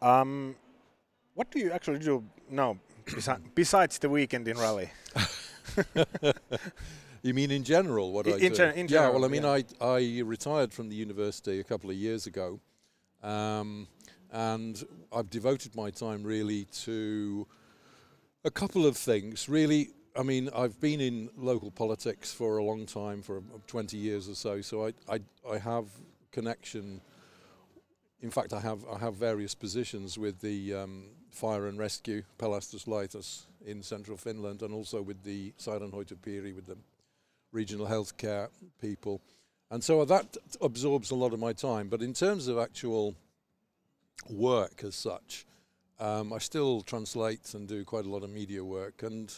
Um, 0.02 0.56
what 1.34 1.50
do 1.50 1.60
you 1.60 1.72
actually 1.72 2.00
do 2.00 2.24
now 2.50 2.78
besides 3.56 4.00
the 4.00 4.10
weekend 4.10 4.48
in 4.50 4.58
rally? 4.58 4.92
you 7.28 7.34
mean 7.34 7.52
in 7.52 7.64
general? 7.64 8.12
What 8.12 8.28
I, 8.28 8.34
I 8.34 8.40
do? 8.40 8.50
Gen 8.50 8.76
in 8.76 8.88
general, 8.88 9.12
yeah, 9.12 9.16
well, 9.16 9.26
I 9.26 9.28
mean, 9.28 9.44
yeah. 9.44 9.62
I 9.82 9.86
I 10.00 10.22
retired 10.22 10.74
from 10.74 10.90
the 10.90 10.96
university 10.96 11.60
a 11.60 11.64
couple 11.64 11.90
of 11.90 11.96
years 11.96 12.28
ago, 12.28 12.60
um, 13.24 13.88
and 14.32 14.84
I've 15.12 15.30
devoted 15.30 15.76
my 15.76 15.90
time 15.92 16.24
really 16.24 16.66
to 16.86 17.48
a 18.44 18.52
couple 18.52 18.86
of 18.86 18.98
things. 18.98 19.50
Really, 19.50 19.90
I 20.16 20.24
mean, 20.24 20.50
I've 20.56 20.80
been 20.80 21.02
in 21.02 21.30
local 21.38 21.72
politics 21.72 22.34
for 22.34 22.58
a 22.58 22.64
long 22.64 22.86
time, 22.86 23.22
for 23.22 23.42
20 23.68 23.98
years 23.98 24.30
or 24.30 24.36
so. 24.36 24.62
So 24.62 24.88
I 24.88 24.94
I, 25.10 25.20
I 25.50 25.58
have 25.58 25.86
connection. 26.32 27.02
In 28.22 28.32
fact, 28.32 28.54
I 28.54 28.60
have 28.60 28.86
I 28.86 28.98
have 29.00 29.16
various 29.16 29.56
positions 29.56 30.18
with 30.18 30.40
the 30.42 30.74
um, 30.74 31.06
fire 31.30 31.68
and 31.68 31.78
rescue, 31.78 32.24
Pelastus 32.40 32.86
Pelastuslaitos 32.86 33.46
in 33.66 33.84
central 33.84 34.18
Finland, 34.18 34.62
and 34.62 34.74
also 34.74 35.02
with 35.02 35.24
the 35.24 35.54
Sairaanhoitopiiri, 35.60 36.56
with 36.56 36.66
the 36.66 36.78
regional 37.52 37.88
healthcare 37.88 38.50
people. 38.82 39.22
And 39.70 39.84
so 39.84 40.04
that 40.06 40.38
absorbs 40.62 41.12
a 41.12 41.16
lot 41.16 41.34
of 41.34 41.40
my 41.40 41.54
time. 41.54 41.90
But 41.90 42.02
in 42.02 42.14
terms 42.14 42.48
of 42.48 42.58
actual 42.58 43.16
work 44.30 44.84
as 44.84 44.96
such, 44.96 45.46
um, 46.00 46.32
I 46.32 46.38
still 46.38 46.82
translate 46.82 47.54
and 47.54 47.68
do 47.68 47.84
quite 47.84 48.06
a 48.06 48.10
lot 48.10 48.24
of 48.24 48.30
media 48.30 48.64
work. 48.64 49.04
And 49.04 49.34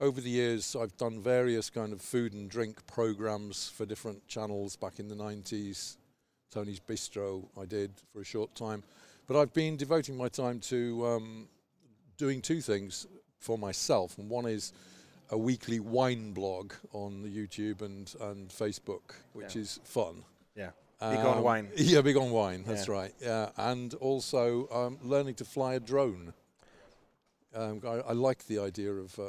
over 0.00 0.20
the 0.20 0.30
years, 0.30 0.76
I've 0.78 0.96
done 0.96 1.20
various 1.20 1.70
kind 1.70 1.92
of 1.92 2.00
food 2.00 2.34
and 2.34 2.50
drink 2.50 2.86
programs 2.86 3.68
for 3.68 3.86
different 3.86 4.26
channels 4.28 4.76
back 4.76 4.98
in 4.98 5.08
the 5.08 5.14
90s. 5.14 5.96
Tony's 6.50 6.80
Bistro, 6.80 7.44
I 7.60 7.64
did 7.64 7.90
for 8.12 8.20
a 8.20 8.24
short 8.24 8.54
time. 8.54 8.82
But 9.26 9.40
I've 9.40 9.54
been 9.54 9.76
devoting 9.76 10.16
my 10.16 10.28
time 10.28 10.60
to 10.60 11.06
um, 11.06 11.48
doing 12.18 12.42
two 12.42 12.60
things 12.60 13.06
for 13.38 13.56
myself. 13.56 14.18
And 14.18 14.28
one 14.28 14.46
is 14.46 14.72
a 15.30 15.38
weekly 15.38 15.80
wine 15.80 16.32
blog 16.32 16.72
on 16.92 17.22
the 17.22 17.28
YouTube 17.28 17.82
and, 17.82 18.14
and 18.20 18.48
Facebook, 18.48 19.14
which 19.32 19.56
yeah. 19.56 19.62
is 19.62 19.80
fun. 19.84 20.24
Yeah. 20.54 20.70
Big 21.00 21.18
um, 21.18 21.26
on 21.26 21.42
wine. 21.42 21.68
Yeah, 21.76 22.00
big 22.02 22.16
on 22.16 22.30
wine. 22.30 22.64
That's 22.66 22.88
yeah. 22.88 22.94
right. 22.94 23.14
Yeah, 23.20 23.50
and 23.56 23.94
also 23.94 24.68
um, 24.70 24.98
learning 25.02 25.34
to 25.36 25.44
fly 25.44 25.74
a 25.74 25.80
drone. 25.80 26.32
Um, 27.54 27.82
I, 27.86 28.10
I, 28.10 28.12
like 28.12 28.46
the 28.46 28.58
idea 28.58 28.92
of 28.92 29.16
uh, 29.18 29.28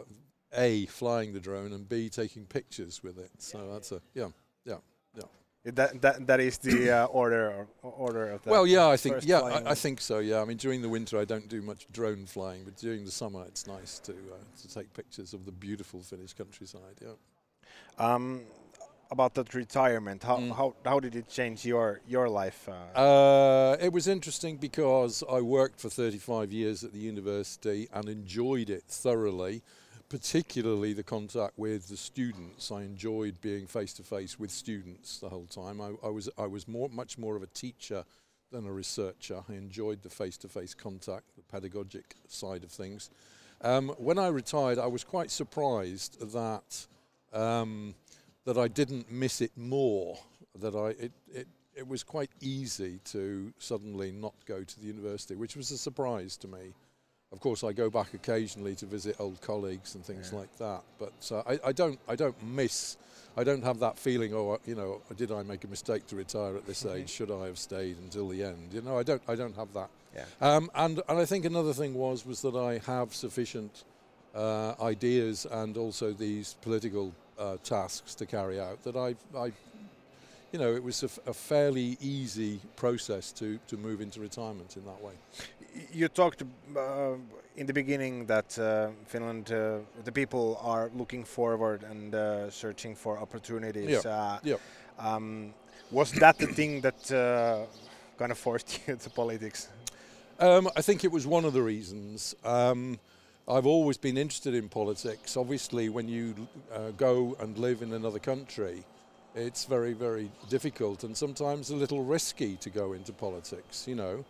a 0.53 0.85
flying 0.87 1.33
the 1.33 1.39
drone 1.39 1.73
and 1.73 1.87
b 1.87 2.09
taking 2.09 2.45
pictures 2.45 3.03
with 3.03 3.19
it. 3.19 3.29
So 3.37 3.71
that's 3.71 3.91
a 3.91 4.01
yeah, 4.13 4.23
yeah. 4.23 4.29
That 5.65 6.01
that 6.01 6.27
that 6.27 6.39
is 6.39 6.59
the 6.59 6.91
uh, 6.91 7.05
order 7.21 7.67
order 7.81 8.29
of 8.29 8.43
that. 8.43 8.51
Well, 8.51 8.67
yeah, 8.67 8.87
I 8.87 8.97
think 8.97 9.17
yeah, 9.23 9.39
I, 9.39 9.71
I, 9.71 9.75
think 9.75 9.99
so. 9.99 10.19
Yeah, 10.19 10.41
I 10.41 10.45
mean 10.45 10.57
during 10.57 10.83
the 10.83 10.89
winter 10.89 11.19
I 11.19 11.25
don't 11.25 11.49
do 11.49 11.61
much 11.63 11.87
drone 11.91 12.27
flying, 12.27 12.63
but 12.63 12.77
during 12.77 13.03
the 13.03 13.11
summer 13.11 13.43
it's 13.47 13.65
nice 13.65 13.97
to 13.99 14.11
uh, 14.11 14.61
to 14.61 14.73
take 14.73 14.93
pictures 14.93 15.33
of 15.33 15.45
the 15.45 15.51
beautiful 15.51 16.01
Finnish 16.01 16.33
countryside. 16.33 16.97
Yeah. 17.01 17.13
Um, 17.97 18.41
about 19.09 19.33
that 19.35 19.53
retirement, 19.53 20.23
how 20.23 20.37
mm. 20.37 20.55
how 20.55 20.75
how 20.85 20.99
did 20.99 21.15
it 21.15 21.29
change 21.29 21.65
your 21.65 21.99
your 22.07 22.29
life? 22.29 22.69
Uh? 22.69 22.99
uh, 22.99 23.77
it 23.79 23.91
was 23.91 24.07
interesting 24.07 24.57
because 24.57 25.23
I 25.29 25.41
worked 25.41 25.79
for 25.79 25.89
35 25.89 26.51
years 26.51 26.83
at 26.83 26.91
the 26.93 26.99
university 26.99 27.87
and 27.91 28.07
enjoyed 28.07 28.69
it 28.69 28.83
thoroughly 28.87 29.63
particularly 30.09 30.93
the 30.93 31.03
contact 31.03 31.57
with 31.57 31.87
the 31.87 31.97
students. 31.97 32.71
I 32.71 32.81
enjoyed 32.81 33.41
being 33.41 33.67
face 33.67 33.93
to 33.93 34.03
face 34.03 34.39
with 34.39 34.51
students 34.51 35.19
the 35.19 35.29
whole 35.29 35.47
time. 35.47 35.81
I, 35.81 35.91
I, 36.03 36.09
was 36.09 36.29
I 36.37 36.47
was 36.47 36.67
more 36.67 36.89
much 36.89 37.17
more 37.17 37.35
of 37.35 37.43
a 37.43 37.47
teacher 37.47 38.05
than 38.51 38.65
a 38.65 38.71
researcher. 38.71 39.43
I 39.49 39.53
enjoyed 39.53 40.03
the 40.03 40.09
face 40.09 40.37
to 40.37 40.47
face 40.47 40.73
contact, 40.73 41.35
the 41.35 41.43
pedagogic 41.43 42.15
side 42.27 42.63
of 42.63 42.71
things. 42.71 43.09
Um, 43.61 43.89
when 43.97 44.19
I 44.19 44.27
retired, 44.27 44.77
I 44.77 44.87
was 44.87 45.03
quite 45.03 45.31
surprised 45.31 46.31
that 46.33 46.85
um, 47.33 47.95
that 48.45 48.57
I 48.57 48.67
didn't 48.67 49.11
miss 49.11 49.41
it 49.41 49.51
more. 49.57 50.19
That 50.59 50.75
I 50.75 50.89
it, 50.89 51.11
it 51.33 51.47
it 51.75 51.87
was 51.87 52.03
quite 52.03 52.31
easy 52.39 52.99
to 53.05 53.53
suddenly 53.59 54.11
not 54.11 54.33
go 54.45 54.63
to 54.63 54.79
the 54.79 54.85
university, 54.85 55.35
which 55.35 55.57
was 55.57 55.71
a 55.71 55.77
surprise 55.77 56.37
to 56.37 56.47
me. 56.47 56.73
Of 57.31 57.39
course, 57.39 57.63
I 57.63 57.73
go 57.73 57.89
back 57.89 58.13
occasionally 58.13 58.75
to 58.75 58.85
visit 58.85 59.15
old 59.19 59.41
colleagues 59.41 59.95
and 59.95 60.05
things 60.05 60.29
yeah. 60.31 60.39
like 60.39 60.57
that. 60.57 60.81
But 60.99 61.31
uh, 61.31 61.41
I, 61.45 61.69
I, 61.69 61.71
don't, 61.71 61.99
I 62.07 62.15
don't 62.15 62.41
miss, 62.43 62.97
I 63.35 63.43
don't 63.43 63.63
have 63.63 63.79
that 63.79 63.97
feeling. 63.99 64.33
Oh, 64.33 64.59
you 64.65 64.75
know, 64.75 65.01
did 65.17 65.31
I 65.31 65.43
make 65.43 65.63
a 65.63 65.67
mistake 65.67 66.07
to 66.07 66.15
retire 66.15 66.55
at 66.55 66.65
this 66.65 66.85
age? 66.95 67.09
Should 67.09 67.31
I 67.31 67.47
have 67.47 67.57
stayed 67.57 67.97
until 67.97 68.29
the 68.29 68.43
end? 68.43 68.73
You 68.73 68.81
know, 68.81 68.97
I 68.97 69.03
don't, 69.03 69.21
I 69.27 69.35
don't 69.35 69.55
have 69.55 69.73
that. 69.73 69.89
Yeah. 70.15 70.25
Um, 70.39 70.71
and 70.75 71.01
and 71.09 71.19
I 71.19 71.25
think 71.25 71.45
another 71.45 71.73
thing 71.73 71.93
was 71.93 72.25
was 72.25 72.41
that 72.41 72.55
I 72.55 72.79
have 72.89 73.13
sufficient 73.13 73.83
uh, 74.33 74.73
ideas 74.81 75.45
and 75.49 75.77
also 75.77 76.13
these 76.13 76.55
political 76.61 77.13
uh, 77.37 77.57
tasks 77.63 78.15
to 78.15 78.25
carry 78.25 78.59
out 78.59 78.83
that 78.83 78.95
I, 78.95 79.15
I 79.37 79.51
you 80.55 80.61
know, 80.61 80.73
it 80.73 80.83
was 80.83 81.03
a, 81.03 81.29
a 81.29 81.33
fairly 81.33 81.97
easy 81.99 82.61
process 82.77 83.33
to, 83.33 83.59
to 83.67 83.75
move 83.75 83.99
into 83.99 84.21
retirement 84.21 84.77
in 84.77 84.85
that 84.85 85.01
way 85.03 85.13
you 85.91 86.07
talked 86.07 86.41
uh, 86.41 87.13
in 87.55 87.65
the 87.65 87.73
beginning 87.73 88.25
that 88.25 88.57
uh, 88.59 88.89
Finland, 89.05 89.51
uh, 89.51 89.79
the 90.03 90.11
people 90.11 90.59
are 90.61 90.89
looking 90.95 91.23
forward 91.23 91.83
and 91.83 92.15
uh, 92.15 92.49
searching 92.49 92.95
for 92.95 93.19
opportunities. 93.19 94.03
Yeah. 94.03 94.39
yeah. 94.43 94.55
Um, 94.99 95.53
was 95.91 96.11
that 96.13 96.37
the 96.37 96.47
thing 96.47 96.81
that 96.81 97.11
uh, 97.11 97.65
kind 98.17 98.31
of 98.31 98.37
forced 98.37 98.79
you 98.87 98.95
to 98.95 99.09
politics? 99.09 99.69
Um, 100.39 100.69
I 100.75 100.81
think 100.81 101.03
it 101.03 101.11
was 101.11 101.25
one 101.25 101.45
of 101.45 101.53
the 101.53 101.61
reasons. 101.61 102.35
Um, 102.43 102.99
I've 103.47 103.67
always 103.67 103.97
been 103.97 104.17
interested 104.17 104.53
in 104.53 104.69
politics. 104.69 105.37
Obviously, 105.37 105.89
when 105.89 106.09
you 106.09 106.47
uh, 106.73 106.91
go 106.97 107.37
and 107.39 107.57
live 107.57 107.81
in 107.81 107.93
another 107.93 108.19
country, 108.19 108.83
it's 109.35 109.65
very, 109.65 109.93
very 109.93 110.31
difficult 110.49 111.03
and 111.03 111.15
sometimes 111.15 111.69
a 111.69 111.75
little 111.75 112.03
risky 112.03 112.55
to 112.57 112.69
go 112.69 112.93
into 112.93 113.11
politics, 113.11 113.87
you 113.87 113.95
know. 113.95 114.25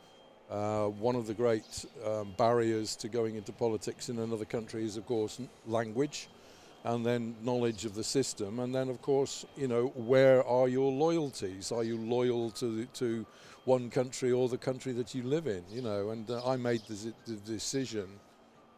Uh, 0.50 0.88
one 0.88 1.16
of 1.16 1.26
the 1.26 1.34
great 1.34 1.86
um, 2.06 2.34
barriers 2.38 2.96
to 2.96 3.08
going 3.08 3.36
into 3.36 3.52
politics 3.52 4.10
in 4.10 4.20
another 4.20 4.46
country 4.46 4.84
is, 4.84 4.98
of 4.98 5.06
course, 5.06 5.40
language, 5.66 6.28
and 6.84 7.04
then 7.04 7.36
knowledge 7.42 7.84
of 7.86 7.96
the 7.96 8.04
system, 8.04 8.60
and 8.60 8.74
then, 8.74 8.90
of 8.90 9.02
course, 9.02 9.44
you 9.58 9.68
know, 9.68 9.88
where 9.96 10.46
are 10.46 10.68
your 10.68 10.92
loyalties? 10.92 11.72
Are 11.72 11.84
you 11.84 11.98
loyal 11.98 12.52
to 12.52 12.86
to 12.86 13.26
one 13.66 13.90
country 13.90 14.32
or 14.32 14.48
the 14.48 14.58
country 14.58 14.94
that 14.94 15.16
you 15.16 15.24
live 15.24 15.48
in? 15.48 15.64
You 15.72 15.82
know, 15.82 16.12
and 16.12 16.30
uh, 16.30 16.48
I 16.48 16.58
made 16.58 16.82
the, 16.88 17.12
the 17.26 17.38
decision 17.38 18.08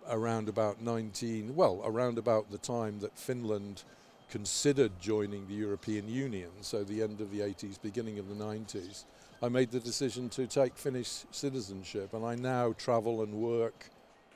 around 0.09 0.47
about 0.47 0.81
19, 0.81 1.53
well, 1.53 1.81
around 1.83 2.17
about 2.17 2.49
the 2.49 2.57
time 2.57 2.99
that 2.99 3.17
Finland 3.19 3.83
considered 4.29 4.91
joining 4.99 5.47
the 5.47 5.53
European 5.53 6.09
Union, 6.09 6.49
so 6.61 6.83
the 6.83 7.01
end 7.01 7.21
of 7.21 7.31
the 7.31 7.39
80s, 7.39 7.81
beginning 7.81 8.19
of 8.19 8.27
the 8.27 8.35
90s 8.35 9.05
I 9.41 9.49
made 9.49 9.69
the 9.69 9.79
decision 9.79 10.29
to 10.29 10.47
take 10.47 10.75
Finnish 10.75 11.25
citizenship, 11.29 12.13
and 12.13 12.25
I 12.25 12.35
now 12.35 12.73
travel 12.73 13.21
and 13.21 13.33
work 13.35 13.89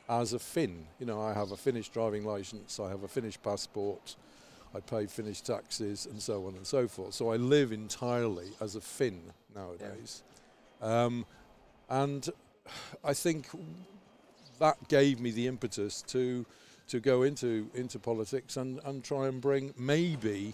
as 0.08 0.34
a 0.34 0.40
Finn. 0.40 0.86
You 1.00 1.08
know, 1.08 1.20
I 1.20 1.34
have 1.34 1.52
a 1.52 1.58
Finnish 1.58 1.90
driving 1.90 2.24
license, 2.24 2.80
I 2.80 2.90
have 2.90 3.04
a 3.04 3.08
Finnish 3.08 3.42
passport, 3.42 4.16
I 4.76 4.80
pay 4.80 5.08
Finnish 5.08 5.42
taxes, 5.42 6.06
and 6.06 6.22
so 6.22 6.46
on 6.46 6.54
and 6.54 6.68
so 6.68 6.88
forth. 6.88 7.16
So 7.16 7.32
I 7.32 7.38
live 7.38 7.72
entirely 7.72 8.50
as 8.62 8.76
a 8.76 8.82
Finn 8.82 9.22
nowadays. 9.56 10.22
Yeah. 10.82 11.06
Um, 11.06 11.26
and 11.90 12.30
I 13.04 13.16
think 13.16 13.48
that 14.60 14.88
gave 14.88 15.20
me 15.20 15.32
the 15.32 15.48
impetus 15.48 16.04
to 16.10 16.46
to 16.88 17.00
go 17.00 17.24
into 17.24 17.70
into 17.74 18.00
politics 18.00 18.58
and, 18.58 18.80
and 18.86 19.04
try 19.04 19.28
and 19.28 19.42
bring 19.42 19.74
maybe 19.78 20.54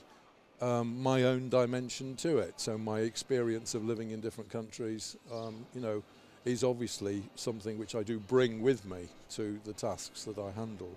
um, 0.61 1.01
my 1.01 1.23
own 1.23 1.49
dimension 1.49 2.15
to 2.17 2.39
it. 2.39 2.59
So 2.59 2.77
my 2.77 2.99
experience 2.99 3.75
of 3.75 3.85
living 3.85 4.11
in 4.11 4.21
different 4.21 4.49
countries, 4.49 5.15
um, 5.31 5.65
you 5.73 5.81
know, 5.81 6.03
is 6.45 6.63
obviously 6.63 7.23
something 7.35 7.77
which 7.77 7.95
I 7.95 8.03
do 8.03 8.19
bring 8.19 8.61
with 8.61 8.85
me 8.85 9.09
to 9.31 9.59
the 9.65 9.73
tasks 9.73 10.23
that 10.23 10.37
I 10.37 10.51
handle. 10.51 10.95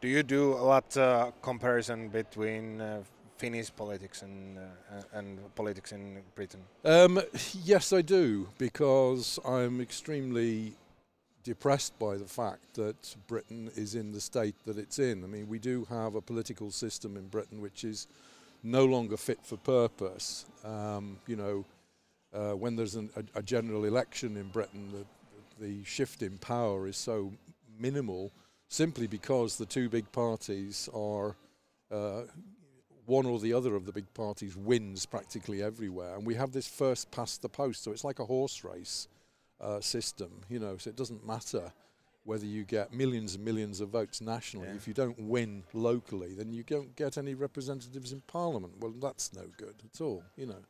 Do 0.00 0.08
you 0.08 0.22
do 0.22 0.52
a 0.52 0.64
lot 0.64 0.96
uh, 0.96 1.32
comparison 1.42 2.08
between 2.08 2.80
uh, 2.80 3.02
Finnish 3.38 3.74
politics 3.74 4.22
and 4.22 4.58
uh, 4.58 5.18
and 5.18 5.38
politics 5.54 5.92
in 5.92 6.22
Britain? 6.34 6.60
Um, 6.84 7.20
yes, 7.64 7.92
I 7.92 8.02
do 8.02 8.48
because 8.58 9.38
I'm 9.44 9.80
extremely 9.80 10.74
depressed 11.44 11.96
by 11.98 12.16
the 12.16 12.24
fact 12.24 12.74
that 12.74 13.16
Britain 13.28 13.70
is 13.76 13.94
in 13.94 14.12
the 14.12 14.20
state 14.20 14.56
that 14.64 14.78
it's 14.78 14.98
in. 14.98 15.22
I 15.22 15.26
mean, 15.26 15.46
we 15.46 15.58
do 15.58 15.86
have 15.90 16.14
a 16.14 16.20
political 16.20 16.70
system 16.70 17.16
in 17.16 17.28
Britain 17.28 17.60
which 17.60 17.84
is 17.84 18.08
no 18.62 18.86
longer 18.86 19.18
fit 19.18 19.38
for 19.44 19.58
purpose. 19.58 20.46
Um, 20.64 21.18
you 21.26 21.36
know, 21.36 21.64
uh, 22.32 22.56
when 22.56 22.74
there's 22.74 22.94
an, 22.96 23.10
a, 23.14 23.38
a, 23.38 23.42
general 23.42 23.84
election 23.84 24.36
in 24.36 24.48
Britain, 24.48 24.90
the, 24.90 25.64
the 25.64 25.84
shift 25.84 26.22
in 26.22 26.38
power 26.38 26.88
is 26.88 26.96
so 26.96 27.30
minimal 27.78 28.32
simply 28.68 29.06
because 29.06 29.56
the 29.56 29.66
two 29.66 29.88
big 29.88 30.10
parties 30.10 30.88
are. 30.92 31.36
Uh, 31.90 32.22
one 33.06 33.26
or 33.26 33.38
the 33.38 33.52
other 33.52 33.76
of 33.76 33.84
the 33.84 33.92
big 33.92 34.06
parties 34.14 34.56
wins 34.56 35.04
practically 35.04 35.62
everywhere, 35.62 36.14
and 36.14 36.26
we 36.26 36.34
have 36.34 36.52
this 36.52 36.66
first 36.66 37.10
past 37.10 37.42
the 37.42 37.48
post, 37.50 37.84
so 37.84 37.92
it's 37.92 38.02
like 38.02 38.18
a 38.18 38.24
horse 38.24 38.64
race 38.64 39.08
uh, 39.60 39.80
system, 39.80 40.40
you 40.48 40.58
know. 40.58 40.76
So 40.76 40.90
it 40.90 40.96
doesn't 40.96 41.26
matter 41.26 41.72
whether 42.24 42.46
you 42.46 42.64
get 42.64 42.92
millions 42.92 43.34
and 43.34 43.44
millions 43.44 43.80
of 43.80 43.90
votes 43.90 44.20
nationally. 44.20 44.68
Yeah. 44.68 44.74
If 44.76 44.88
you 44.88 44.94
don't 44.94 45.18
win 45.20 45.62
locally, 45.72 46.34
then 46.34 46.52
you 46.52 46.62
don't 46.62 46.96
get 46.96 47.18
any 47.18 47.34
representatives 47.34 48.12
in 48.12 48.22
Parliament. 48.22 48.74
Well, 48.80 48.94
that's 49.00 49.32
no 49.34 49.44
good 49.56 49.74
at 49.84 50.00
all. 50.00 50.22
You 50.36 50.46
know, 50.46 50.62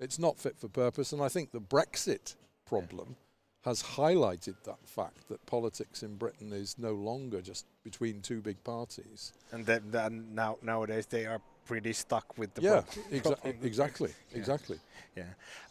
it's 0.00 0.18
not 0.18 0.38
fit 0.38 0.58
for 0.58 0.68
purpose. 0.68 1.12
And 1.12 1.22
I 1.22 1.28
think 1.28 1.52
the 1.52 1.60
Brexit 1.60 2.34
problem 2.66 3.10
yeah. 3.10 3.70
has 3.70 3.82
highlighted 3.82 4.56
that 4.64 4.84
fact 4.84 5.28
that 5.28 5.46
politics 5.46 6.02
in 6.02 6.16
Britain 6.16 6.52
is 6.52 6.76
no 6.76 6.92
longer 6.92 7.40
just 7.40 7.66
between 7.84 8.20
two 8.20 8.40
big 8.40 8.62
parties. 8.64 9.32
And 9.52 9.64
that, 9.66 9.92
that 9.92 10.10
now 10.10 10.58
nowadays 10.60 11.06
they 11.06 11.26
are 11.26 11.40
pretty 11.66 11.92
stuck 11.92 12.38
with 12.38 12.54
the 12.54 12.62
yeah, 12.62 12.82
exa- 13.10 13.38
exactly, 13.62 14.10
yeah. 14.30 14.38
exactly. 14.38 14.78
Yeah. 15.16 15.24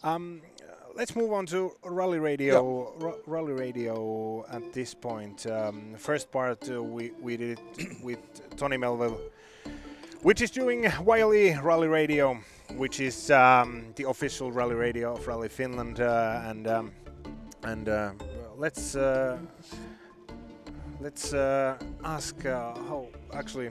Um, 0.03 0.41
let's 0.95 1.15
move 1.15 1.31
on 1.33 1.45
to 1.47 1.71
rally 1.83 2.19
radio. 2.19 2.93
Yeah. 2.99 3.11
Rally 3.25 3.53
radio. 3.53 4.45
At 4.49 4.73
this 4.73 4.93
point, 4.93 5.47
um, 5.47 5.95
first 5.97 6.31
part 6.31 6.69
uh, 6.69 6.83
we 6.83 7.11
we 7.21 7.37
did 7.37 7.59
it 7.77 8.01
with 8.03 8.19
Tony 8.57 8.77
Melville, 8.77 9.19
which 10.21 10.41
is 10.41 10.51
doing 10.51 10.83
Yle 10.83 11.61
Rally 11.63 11.87
Radio, 11.87 12.37
which 12.75 12.99
is 12.99 13.31
um, 13.31 13.93
the 13.95 14.07
official 14.09 14.51
rally 14.51 14.75
radio 14.75 15.13
of 15.13 15.27
Rally 15.27 15.49
Finland, 15.49 15.99
uh, 15.99 16.41
and 16.45 16.67
um, 16.67 16.91
and 17.63 17.89
uh, 17.89 18.11
let's. 18.57 18.95
Uh, 18.95 19.37
let's 20.99 21.33
uh, 21.33 21.77
ask 22.03 22.45
uh, 22.45 22.73
how 22.87 23.07
actually 23.33 23.69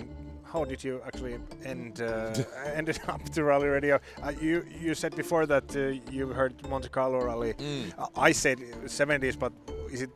how 0.54 0.64
did 0.64 0.84
you 0.84 1.00
actually 1.04 1.36
end 1.64 2.00
uh, 2.00 2.32
ended 2.74 3.00
up 3.08 3.22
to 3.30 3.42
rally 3.42 3.68
radio? 3.68 3.98
Uh, 4.22 4.32
you 4.40 4.64
you 4.80 4.94
said 4.94 5.14
before 5.16 5.46
that 5.46 5.68
uh, 5.76 5.80
you 6.12 6.28
heard 6.28 6.54
Monte 6.70 6.88
Carlo 6.88 7.18
rally. 7.24 7.54
Mm. 7.54 8.08
I 8.28 8.30
said 8.32 8.58
70s, 8.84 9.36
but 9.36 9.52
is 9.90 10.02
it 10.02 10.10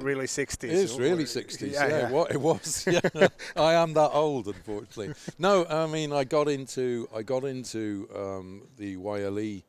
really 0.00 0.26
60s? 0.26 0.64
It 0.64 0.70
is 0.70 0.98
really 0.98 1.24
60s. 1.24 1.72
Yeah, 1.72 1.88
yeah. 1.88 2.10
yeah. 2.10 2.24
it 2.30 2.40
was. 2.40 2.86
yeah. 2.90 3.28
I 3.54 3.74
am 3.74 3.92
that 3.92 4.10
old, 4.24 4.46
unfortunately. 4.46 5.14
no, 5.38 5.66
I 5.66 5.86
mean 5.86 6.10
I 6.12 6.24
got 6.24 6.48
into 6.48 7.06
I 7.14 7.22
got 7.22 7.44
into 7.44 8.08
um, 8.16 8.68
the 8.78 8.96
YLE 8.96 9.62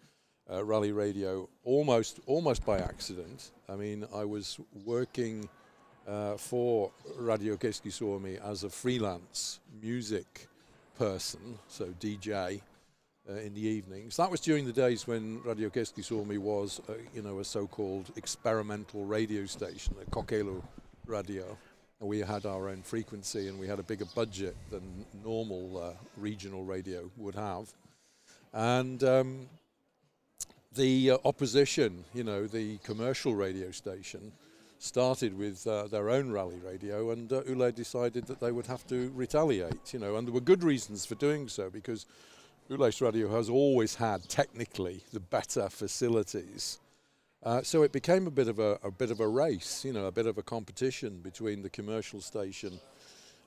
uh, 0.49 0.63
rally 0.63 0.93
radio 0.93 1.49
almost 1.65 2.21
almost 2.25 2.65
by 2.65 2.77
accident. 2.79 3.51
I 3.67 3.75
mean 3.75 4.07
I 4.15 4.23
was 4.23 4.57
working 4.85 5.49
uh, 6.07 6.37
for 6.37 6.91
Radio 7.17 7.55
Keski-Suomi 7.55 8.37
as 8.43 8.63
a 8.63 8.69
freelance 8.69 9.59
music 9.81 10.47
person, 10.97 11.57
so 11.67 11.85
DJ, 11.99 12.61
uh, 13.29 13.33
in 13.35 13.53
the 13.53 13.61
evenings. 13.61 14.17
That 14.17 14.29
was 14.29 14.41
during 14.41 14.65
the 14.65 14.73
days 14.73 15.07
when 15.07 15.41
Radio 15.43 15.69
Keski-Suomi 15.69 16.37
was, 16.37 16.81
uh, 16.89 16.93
you 17.13 17.21
know, 17.21 17.39
a 17.39 17.45
so-called 17.45 18.11
experimental 18.15 19.05
radio 19.05 19.45
station, 19.45 19.95
a 20.01 20.09
kokeilu 20.11 20.61
radio. 21.05 21.57
And 21.99 22.09
we 22.09 22.19
had 22.19 22.45
our 22.45 22.67
own 22.67 22.81
frequency 22.81 23.47
and 23.47 23.57
we 23.57 23.67
had 23.67 23.79
a 23.79 23.83
bigger 23.83 24.05
budget 24.13 24.55
than 24.69 25.05
normal 25.23 25.81
uh, 25.81 25.93
regional 26.17 26.65
radio 26.65 27.09
would 27.15 27.35
have. 27.35 27.73
And 28.51 29.03
um, 29.03 29.49
the 30.75 31.11
uh, 31.11 31.17
opposition, 31.23 32.03
you 32.13 32.23
know, 32.23 32.45
the 32.45 32.77
commercial 32.79 33.35
radio 33.35 33.71
station, 33.71 34.33
started 34.83 35.37
with 35.37 35.65
uh, 35.65 35.87
their 35.87 36.09
own 36.09 36.29
rally 36.29 36.59
radio, 36.63 37.11
and 37.11 37.31
uh, 37.31 37.41
Yle 37.47 37.71
decided 37.71 38.27
that 38.27 38.41
they 38.41 38.51
would 38.51 38.67
have 38.67 38.85
to 38.87 39.11
retaliate. 39.15 39.93
You 39.93 39.99
know, 39.99 40.17
and 40.17 40.27
there 40.27 40.33
were 40.33 40.41
good 40.41 40.63
reasons 40.63 41.05
for 41.05 41.15
doing 41.15 41.47
so 41.47 41.69
because 41.69 42.05
Yle's 42.69 42.99
radio 42.99 43.29
has 43.29 43.49
always 43.49 43.95
had 43.95 44.27
technically 44.27 45.01
the 45.13 45.21
better 45.21 45.69
facilities. 45.69 46.79
Uh, 47.43 47.61
so 47.61 47.83
it 47.83 47.93
became 47.93 48.27
a 48.27 48.31
bit 48.31 48.49
of 48.49 48.59
a, 48.59 48.77
a, 48.83 48.91
bit 48.91 49.09
of 49.09 49.21
a 49.21 49.27
race, 49.27 49.85
you 49.85 49.93
know, 49.93 50.05
a 50.05 50.11
bit 50.11 50.27
of 50.27 50.37
a 50.37 50.43
competition 50.43 51.19
between 51.21 51.61
the 51.61 51.69
commercial 51.69 52.19
station 52.19 52.79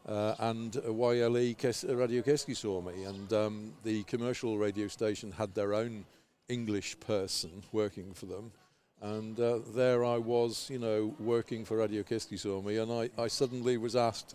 uh, 0.06 0.34
and 0.38 0.72
YLE 0.72 1.56
Kes- 1.56 1.84
Radio 1.98 2.22
Keski-Suomi. 2.22 3.08
And 3.08 3.32
um, 3.32 3.72
the 3.84 4.02
commercial 4.04 4.58
radio 4.58 4.88
station 4.88 5.32
had 5.32 5.54
their 5.54 5.74
own 5.74 6.04
English 6.48 6.98
person 7.00 7.62
working 7.72 8.12
for 8.12 8.26
them. 8.26 8.52
And 9.02 9.38
uh, 9.38 9.58
there 9.74 10.04
I 10.04 10.16
was, 10.16 10.68
you 10.70 10.78
know, 10.78 11.14
working 11.18 11.64
for 11.64 11.76
Radio 11.76 12.02
Keski-Suomi, 12.02 12.76
and 12.82 12.90
I, 12.90 13.22
I 13.22 13.28
suddenly 13.28 13.76
was 13.76 13.94
asked, 13.94 14.34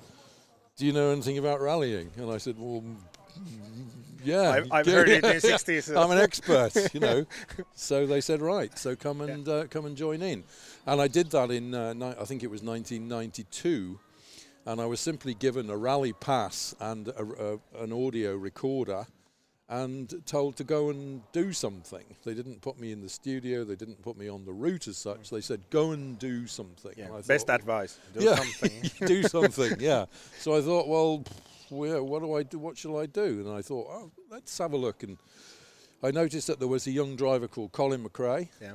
do 0.77 0.85
you 0.85 0.93
know 0.93 1.09
anything 1.09 1.37
about 1.37 1.61
rallying? 1.61 2.11
And 2.17 2.31
I 2.31 2.37
said, 2.37 2.55
well, 2.57 2.83
yeah. 4.23 4.51
I've, 4.51 4.71
I've 4.71 4.85
heard 4.85 5.09
it 5.09 5.23
in 5.23 5.29
the 5.29 5.35
60s. 5.35 5.95
I'm 5.95 6.11
an 6.11 6.19
expert, 6.19 6.93
you 6.93 6.99
know. 6.99 7.25
so 7.75 8.05
they 8.05 8.21
said, 8.21 8.41
right, 8.41 8.77
so 8.77 8.95
come 8.95 9.21
and 9.21 9.47
yeah. 9.47 9.53
uh, 9.53 9.63
come 9.65 9.85
and 9.85 9.97
join 9.97 10.21
in. 10.21 10.43
And 10.85 11.01
I 11.01 11.07
did 11.07 11.31
that 11.31 11.49
in, 11.51 11.73
uh, 11.73 11.93
ni- 11.93 12.15
I 12.19 12.25
think 12.25 12.43
it 12.43 12.49
was 12.51 12.61
1992, 12.61 13.99
and 14.65 14.79
I 14.79 14.85
was 14.85 14.99
simply 14.99 15.33
given 15.33 15.69
a 15.69 15.77
rally 15.77 16.13
pass 16.13 16.75
and 16.79 17.07
a, 17.07 17.23
a, 17.23 17.83
an 17.83 17.91
audio 17.91 18.35
recorder 18.35 19.07
and 19.71 20.13
told 20.25 20.57
to 20.57 20.65
go 20.65 20.89
and 20.89 21.21
do 21.31 21.53
something. 21.53 22.03
They 22.25 22.33
didn't 22.33 22.61
put 22.61 22.77
me 22.77 22.91
in 22.91 22.99
the 23.01 23.07
studio, 23.07 23.63
they 23.63 23.77
didn't 23.77 24.01
put 24.01 24.17
me 24.17 24.27
on 24.27 24.43
the 24.43 24.51
route 24.51 24.87
as 24.89 24.97
such. 24.97 25.21
Mm. 25.21 25.29
They 25.29 25.41
said, 25.41 25.61
go 25.69 25.91
and 25.91 26.19
do 26.19 26.45
something. 26.45 26.91
Yeah, 26.97 27.07
best 27.25 27.47
thought, 27.47 27.61
advice. 27.61 27.97
Do 28.13 28.21
yeah, 28.21 28.35
something. 28.35 28.91
do 29.07 29.23
something, 29.29 29.77
yeah. 29.79 30.05
So 30.39 30.57
I 30.57 30.61
thought, 30.61 30.89
well, 30.89 31.23
what 31.69 32.21
do 32.21 32.35
I 32.35 32.43
do? 32.43 32.59
What 32.59 32.77
shall 32.77 32.99
I 32.99 33.05
do? 33.05 33.23
And 33.23 33.49
I 33.49 33.61
thought, 33.61 33.87
oh, 33.89 34.11
let's 34.29 34.57
have 34.57 34.73
a 34.73 34.77
look. 34.77 35.03
And 35.03 35.17
I 36.03 36.11
noticed 36.11 36.47
that 36.47 36.59
there 36.59 36.67
was 36.67 36.85
a 36.85 36.91
young 36.91 37.15
driver 37.15 37.47
called 37.47 37.71
Colin 37.71 38.03
McRae 38.03 38.49
yeah. 38.61 38.73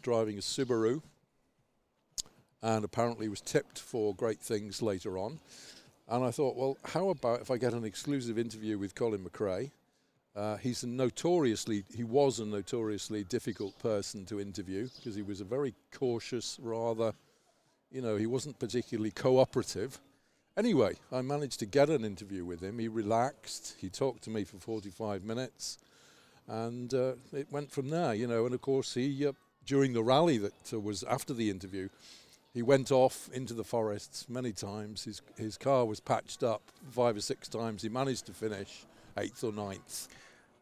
driving 0.00 0.38
a 0.38 0.40
Subaru 0.40 1.02
and 2.62 2.86
apparently 2.86 3.28
was 3.28 3.42
tipped 3.42 3.78
for 3.78 4.14
great 4.14 4.40
things 4.40 4.80
later 4.80 5.18
on. 5.18 5.40
And 6.08 6.24
I 6.24 6.30
thought, 6.30 6.56
well, 6.56 6.78
how 6.86 7.10
about 7.10 7.42
if 7.42 7.50
I 7.50 7.58
get 7.58 7.74
an 7.74 7.84
exclusive 7.84 8.38
interview 8.38 8.78
with 8.78 8.94
Colin 8.94 9.22
McRae? 9.22 9.72
Uh, 10.34 10.56
he's 10.56 10.82
notoriously, 10.82 11.84
he 11.94 12.04
was 12.04 12.40
a 12.40 12.46
notoriously 12.46 13.22
difficult 13.24 13.78
person 13.78 14.24
to 14.24 14.40
interview 14.40 14.88
because 14.96 15.14
he 15.14 15.22
was 15.22 15.42
a 15.42 15.44
very 15.44 15.74
cautious, 15.92 16.58
rather, 16.62 17.12
you 17.90 18.00
know, 18.00 18.16
he 18.16 18.26
wasn't 18.26 18.58
particularly 18.58 19.10
cooperative. 19.10 19.98
Anyway, 20.56 20.94
I 21.10 21.20
managed 21.20 21.58
to 21.60 21.66
get 21.66 21.90
an 21.90 22.04
interview 22.04 22.46
with 22.46 22.62
him. 22.62 22.78
He 22.78 22.88
relaxed. 22.88 23.74
He 23.78 23.90
talked 23.90 24.22
to 24.24 24.30
me 24.30 24.44
for 24.44 24.56
45 24.58 25.22
minutes, 25.22 25.78
and 26.48 26.92
uh, 26.94 27.14
it 27.32 27.48
went 27.50 27.70
from 27.70 27.90
there, 27.90 28.14
you 28.14 28.26
know. 28.26 28.46
And 28.46 28.54
of 28.54 28.62
course, 28.62 28.94
he 28.94 29.26
uh, 29.26 29.32
during 29.66 29.92
the 29.92 30.02
rally 30.02 30.38
that 30.38 30.72
uh, 30.72 30.80
was 30.80 31.04
after 31.04 31.32
the 31.32 31.48
interview, 31.48 31.88
he 32.52 32.60
went 32.60 32.90
off 32.90 33.30
into 33.32 33.54
the 33.54 33.64
forests 33.64 34.28
many 34.28 34.52
times. 34.52 35.04
His 35.04 35.22
his 35.38 35.56
car 35.56 35.86
was 35.86 36.00
patched 36.00 36.42
up 36.42 36.62
five 36.90 37.16
or 37.16 37.22
six 37.22 37.48
times. 37.48 37.82
He 37.82 37.88
managed 37.88 38.26
to 38.26 38.34
finish 38.34 38.84
eighth 39.16 39.44
or 39.44 39.52
ninth 39.52 40.08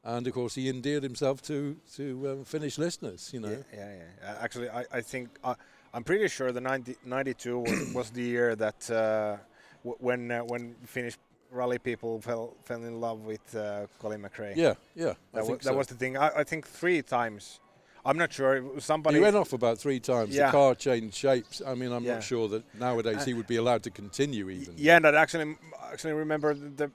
and 0.05 0.27
of 0.27 0.33
course 0.33 0.55
he 0.55 0.69
endeared 0.69 1.03
himself 1.03 1.43
to 1.43 1.77
to 1.97 2.31
um, 2.31 2.45
Finnish 2.45 2.79
listeners. 2.79 3.31
You 3.33 3.41
know. 3.41 3.51
Yeah, 3.51 3.65
yeah. 3.75 3.95
yeah. 4.23 4.31
Uh, 4.31 4.37
actually, 4.45 4.69
I, 4.71 4.85
I 4.93 5.01
think 5.01 5.29
uh, 5.45 5.55
I'm 5.93 6.05
pretty 6.05 6.29
sure 6.29 6.53
the 6.53 6.61
90, 6.61 6.97
92 7.05 7.59
was, 7.59 7.93
was 7.95 8.11
the 8.11 8.23
year 8.23 8.55
that 8.57 8.91
uh, 8.91 9.37
when 9.83 10.31
uh, 10.31 10.41
when 10.41 10.75
Finnish 10.87 11.17
rally 11.51 11.79
people 11.79 12.21
fell 12.21 12.55
fell 12.65 12.83
in 12.83 13.01
love 13.01 13.21
with 13.21 13.55
uh, 13.55 13.87
Colin 13.99 14.23
McRae. 14.23 14.57
Yeah, 14.57 14.75
yeah. 14.95 15.15
That, 15.33 15.47
was, 15.47 15.59
that 15.61 15.75
was 15.75 15.89
the 15.89 15.95
thing. 15.95 16.17
I, 16.17 16.31
I, 16.39 16.45
think 16.45 16.67
three 16.67 17.03
times. 17.03 17.61
I'm 18.03 18.17
not 18.17 18.33
sure. 18.33 18.81
Somebody. 18.81 19.17
He 19.17 19.23
went 19.23 19.37
off 19.37 19.53
about 19.53 19.79
three 19.79 20.01
times. 20.01 20.35
Yeah. 20.35 20.47
The 20.47 20.53
car 20.53 20.75
changed 20.75 21.15
shapes. 21.15 21.61
I 21.67 21.75
mean, 21.75 21.93
I'm 21.93 22.03
yeah. 22.03 22.15
not 22.15 22.23
sure 22.23 22.49
that 22.49 22.63
nowadays 22.75 23.25
he 23.25 23.35
would 23.35 23.47
be 23.47 23.57
allowed 23.57 23.83
to 23.83 23.91
continue 23.91 24.49
even. 24.49 24.75
Yeah, 24.79 24.97
and 24.97 25.07
I 25.07 25.15
actually 25.21 25.57
actually 25.93 26.15
remember 26.15 26.55
the 26.55 26.91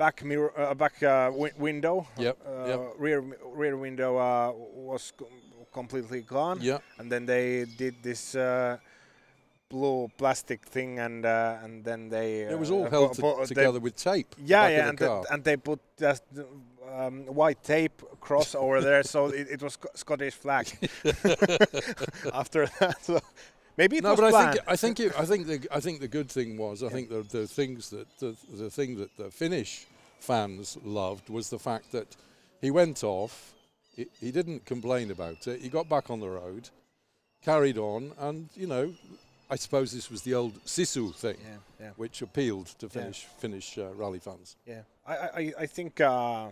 back 0.00 0.24
mirror, 0.24 0.52
uh, 0.56 0.74
back 0.74 1.02
uh, 1.02 1.28
wi 1.30 1.50
window. 1.58 2.06
Yep. 2.16 2.36
Uh, 2.40 2.68
yep. 2.70 2.80
Rear 2.98 3.20
rear 3.60 3.76
window 3.76 4.16
uh, 4.16 4.52
was 4.74 5.12
completely 5.72 6.22
gone. 6.22 6.58
Yeah. 6.62 6.78
And 6.98 7.12
then 7.12 7.26
they 7.26 7.66
did 7.76 7.94
this 8.02 8.34
uh, 8.34 8.78
blue 9.68 10.08
plastic 10.16 10.66
thing, 10.66 10.98
and 10.98 11.24
uh, 11.24 11.64
and 11.64 11.84
then 11.84 12.08
they. 12.08 12.40
it 12.54 12.58
was 12.58 12.70
all 12.70 12.88
held 12.88 13.14
to, 13.14 13.46
together 13.46 13.80
with 13.80 13.94
tape. 13.96 14.34
Yeah, 14.38 14.68
yeah, 14.68 14.88
and, 14.88 14.98
the, 14.98 15.24
and 15.30 15.44
they 15.44 15.56
put 15.56 15.80
just 15.98 16.24
um, 16.98 17.26
white 17.26 17.62
tape 17.62 18.02
cross 18.20 18.54
over 18.54 18.80
there, 18.80 19.02
so 19.02 19.26
it, 19.26 19.46
it 19.50 19.62
was 19.62 19.78
Scottish 19.94 20.34
flag. 20.34 20.66
After 22.32 22.66
that, 22.80 22.96
so 23.02 23.20
maybe 23.76 23.96
it 23.98 24.02
no, 24.02 24.10
was 24.10 24.20
but 24.20 24.30
planned. 24.30 24.58
I 24.66 24.76
think 24.76 24.98
I 25.00 25.00
think 25.00 25.00
it, 25.00 25.12
I 25.22 25.24
think 25.24 25.46
the 25.46 25.76
I 25.76 25.80
think 25.80 26.00
the 26.00 26.08
good 26.08 26.30
thing 26.30 26.58
was 26.58 26.82
I 26.82 26.86
yeah. 26.86 26.92
think 26.92 27.08
the 27.08 27.22
the 27.38 27.46
things 27.46 27.90
that 27.90 28.06
the 28.18 28.36
the 28.62 28.70
thing 28.70 28.96
that 28.96 29.16
the 29.16 29.30
Finnish 29.30 29.86
fans 30.20 30.78
loved 30.84 31.28
was 31.28 31.50
the 31.50 31.58
fact 31.58 31.92
that 31.92 32.16
he 32.60 32.70
went 32.70 33.02
off. 33.02 33.52
He, 33.96 34.06
he 34.20 34.30
didn't 34.30 34.64
complain 34.64 35.10
about 35.10 35.46
it. 35.46 35.60
He 35.60 35.68
got 35.68 35.88
back 35.88 36.10
on 36.10 36.20
the 36.20 36.28
road, 36.28 36.70
carried 37.42 37.78
on, 37.78 38.12
and 38.18 38.48
you 38.54 38.66
know 38.66 38.94
I 39.50 39.56
suppose 39.56 39.90
this 39.90 40.10
was 40.10 40.22
the 40.22 40.34
old 40.34 40.54
Sisu 40.64 41.14
thing, 41.14 41.36
yeah, 41.42 41.56
yeah. 41.80 41.90
which 41.96 42.22
appealed 42.22 42.66
to 42.78 42.88
Finnish 42.88 43.24
yeah. 43.24 43.40
Finnish 43.40 43.78
uh, 43.78 43.92
rally 43.94 44.20
fans. 44.20 44.56
Yeah, 44.64 44.82
I 45.06 45.14
I, 45.14 45.52
I 45.60 45.66
think 45.66 46.00
uh, 46.00 46.48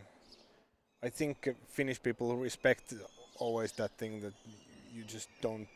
I 1.03 1.09
think 1.09 1.49
Finnish 1.69 2.03
people 2.03 2.37
respect 2.37 2.95
always 3.39 3.73
that 3.73 3.93
thing 3.99 4.21
that 4.23 4.35
you 4.93 5.05
just 5.05 5.29
don't 5.41 5.69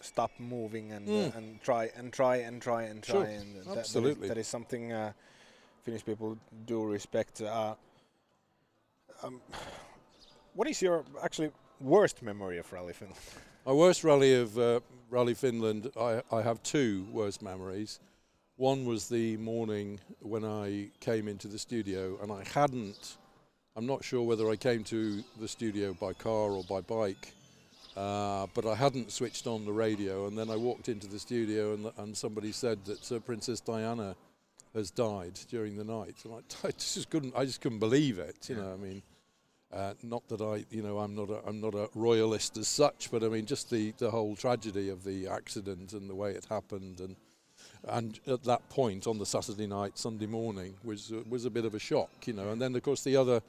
stop 0.00 0.30
moving 0.38 0.92
and 0.92 1.08
mm. 1.08 1.28
uh, 1.28 1.38
and 1.38 1.62
try 1.62 1.90
and 1.96 2.12
try 2.12 2.36
and 2.36 2.60
try 2.60 2.82
and 2.84 3.02
try 3.02 3.14
sure. 3.14 3.24
and 3.24 3.66
that, 3.66 3.78
absolutely 3.78 4.14
that 4.14 4.22
is, 4.24 4.28
that 4.28 4.38
is 4.38 4.48
something 4.48 4.92
uh, 4.92 5.12
Finnish 5.82 6.04
people 6.04 6.36
do 6.66 6.84
respect. 6.84 7.40
Uh, 7.40 7.74
um, 9.22 9.40
what 10.54 10.68
is 10.68 10.82
your 10.82 11.04
actually 11.22 11.50
worst 11.80 12.22
memory 12.22 12.58
of 12.58 12.72
Rally 12.72 12.92
Finland? 12.92 13.18
My 13.66 13.72
worst 13.72 14.02
rally 14.02 14.34
of 14.34 14.58
uh, 14.58 14.80
Rally 15.10 15.34
Finland, 15.34 15.90
I, 15.98 16.22
I 16.32 16.42
have 16.42 16.62
two 16.62 17.06
worst 17.12 17.42
memories. 17.42 18.00
One 18.56 18.84
was 18.86 19.08
the 19.08 19.36
morning 19.36 20.00
when 20.20 20.44
I 20.44 20.88
came 21.00 21.28
into 21.28 21.48
the 21.48 21.58
studio 21.58 22.18
and 22.22 22.32
I 22.32 22.44
hadn't, 22.54 23.18
I'm 23.76 23.86
not 23.86 24.02
sure 24.02 24.22
whether 24.22 24.50
I 24.50 24.56
came 24.56 24.84
to 24.84 25.22
the 25.38 25.46
studio 25.46 25.94
by 25.94 26.12
car 26.12 26.50
or 26.50 26.64
by 26.64 26.80
bike, 26.80 27.32
uh, 27.96 28.46
but 28.54 28.66
I 28.66 28.74
hadn't 28.74 29.12
switched 29.12 29.46
on 29.46 29.64
the 29.64 29.72
radio. 29.72 30.26
And 30.26 30.36
then 30.36 30.50
I 30.50 30.56
walked 30.56 30.88
into 30.88 31.06
the 31.06 31.18
studio 31.18 31.74
and, 31.74 31.92
and 31.98 32.16
somebody 32.16 32.52
said 32.52 32.84
that 32.86 33.12
uh, 33.12 33.20
Princess 33.20 33.60
Diana 33.60 34.16
has 34.74 34.90
died 34.90 35.38
during 35.48 35.76
the 35.76 35.84
night. 35.84 36.16
And 36.24 36.34
I, 36.34 36.66
I 36.68 36.70
just 36.70 37.10
couldn't, 37.10 37.34
I 37.36 37.44
just 37.44 37.60
couldn't 37.60 37.78
believe 37.78 38.18
it. 38.18 38.48
You 38.48 38.56
yeah. 38.56 38.62
know, 38.62 38.72
I 38.72 38.76
mean, 38.76 39.02
uh, 39.72 39.94
not 40.02 40.26
that 40.28 40.40
I, 40.40 40.64
you 40.70 40.82
know, 40.82 40.98
I'm 40.98 41.14
not 41.14 41.28
a, 41.28 41.40
I'm 41.46 41.60
not 41.60 41.74
a 41.74 41.90
royalist 41.94 42.56
as 42.56 42.68
such, 42.68 43.10
but 43.10 43.22
I 43.22 43.28
mean, 43.28 43.44
just 43.44 43.70
the, 43.70 43.92
the 43.98 44.10
whole 44.10 44.34
tragedy 44.34 44.88
of 44.88 45.04
the 45.04 45.28
accident 45.28 45.92
and 45.92 46.08
the 46.08 46.14
way 46.14 46.32
it 46.32 46.46
happened, 46.48 47.00
and 47.00 47.16
and 47.86 48.18
at 48.26 48.42
that 48.44 48.68
point 48.70 49.06
on 49.06 49.18
the 49.18 49.26
Saturday 49.26 49.66
night, 49.66 49.98
Sunday 49.98 50.26
morning 50.26 50.74
was 50.84 51.12
uh, 51.12 51.22
was 51.28 51.44
a 51.44 51.50
bit 51.50 51.64
of 51.64 51.74
a 51.74 51.78
shock, 51.78 52.10
you 52.26 52.32
know. 52.32 52.50
And 52.50 52.60
then 52.60 52.74
of 52.74 52.82
course 52.82 53.02
the 53.02 53.16
other, 53.16 53.42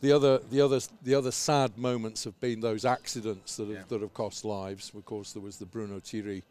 the 0.00 0.12
other, 0.12 0.38
the 0.50 0.60
other, 0.60 0.80
the 1.02 1.14
other 1.14 1.32
sad 1.32 1.76
moments 1.76 2.24
have 2.24 2.38
been 2.40 2.60
those 2.60 2.84
accidents 2.84 3.56
that 3.56 3.66
have, 3.66 3.76
yeah. 3.76 3.82
that 3.88 4.00
have 4.02 4.14
cost 4.14 4.44
lives. 4.44 4.92
Of 4.96 5.04
course, 5.04 5.32
there 5.32 5.42
was 5.42 5.58
the 5.58 5.66
Bruno 5.66 6.00
Thiry 6.00 6.42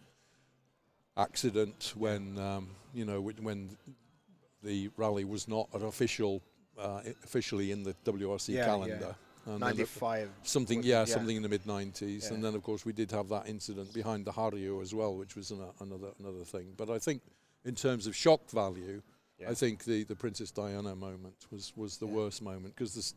accident 1.18 1.94
when 1.96 2.38
um, 2.38 2.68
you 2.94 3.06
know 3.06 3.22
when 3.22 3.78
the 4.66 4.90
rally 4.98 5.24
was 5.24 5.48
not 5.48 5.70
an 5.74 5.84
official 5.84 6.42
uh, 6.78 7.02
officially 7.24 7.72
in 7.72 7.84
the 7.84 7.94
WRC 8.06 8.50
yeah, 8.50 8.66
calendar. 8.66 9.16
Yeah. 9.48 9.58
95. 9.60 10.30
Something, 10.42 10.82
yeah, 10.82 11.00
yeah, 11.00 11.06
something 11.06 11.36
in 11.36 11.44
the 11.44 11.50
mid 11.50 11.64
90s. 11.66 12.32
And 12.32 12.44
then, 12.44 12.56
of 12.56 12.64
course, 12.64 12.84
we 12.84 12.94
did 12.94 13.12
have 13.12 13.30
that 13.30 13.48
incident 13.48 13.94
behind 13.94 14.26
the 14.26 14.32
Harju 14.32 14.82
as 14.82 14.96
well, 14.96 15.16
which 15.16 15.36
was 15.36 15.52
an, 15.52 15.62
another 15.80 16.08
another 16.20 16.44
thing. 16.44 16.74
But 16.76 16.90
I 16.90 16.98
think, 16.98 17.22
in 17.64 17.76
terms 17.76 18.08
of 18.08 18.16
shock 18.16 18.50
value, 18.50 19.04
I 19.48 19.54
think 19.54 19.84
the, 19.84 20.04
the 20.04 20.16
Princess 20.16 20.52
Diana 20.52 20.96
moment 20.96 21.36
was, 21.52 21.74
was 21.76 21.98
the 21.98 22.08
worst 22.08 22.42
moment 22.42 22.76
because 22.76 22.94
the, 22.94 23.14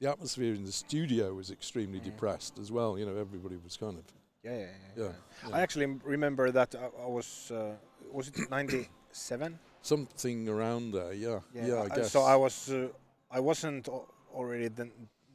the 0.00 0.10
atmosphere 0.10 0.54
in 0.54 0.64
the 0.64 0.72
studio 0.72 1.32
was 1.34 1.50
extremely 1.50 2.00
depressed 2.00 2.58
as 2.58 2.72
well. 2.72 2.98
You 2.98 3.06
know, 3.06 3.16
everybody 3.16 3.56
was 3.62 3.76
kind 3.76 3.96
of. 3.96 4.04
Yeah, 4.42 4.58
yeah, 4.58 4.66
yeah. 4.96 5.04
yeah. 5.04 5.54
I 5.54 5.60
actually 5.60 5.86
remember 6.04 6.50
that 6.50 6.74
I, 6.74 7.02
I 7.02 7.06
was, 7.06 7.52
uh, 7.54 7.74
was 8.10 8.28
it 8.28 8.50
97? 8.50 9.58
Something 9.82 10.48
around 10.48 10.92
there, 10.92 11.12
yeah. 11.12 11.40
Yeah, 11.54 11.66
yeah 11.66 11.82
I 11.82 11.88
guess. 11.88 12.12
So 12.12 12.22
I 12.22 12.36
was, 12.36 12.70
uh, 12.70 12.88
I 13.30 13.40
wasn't 13.40 13.88
already 14.34 14.68
then 14.68 14.92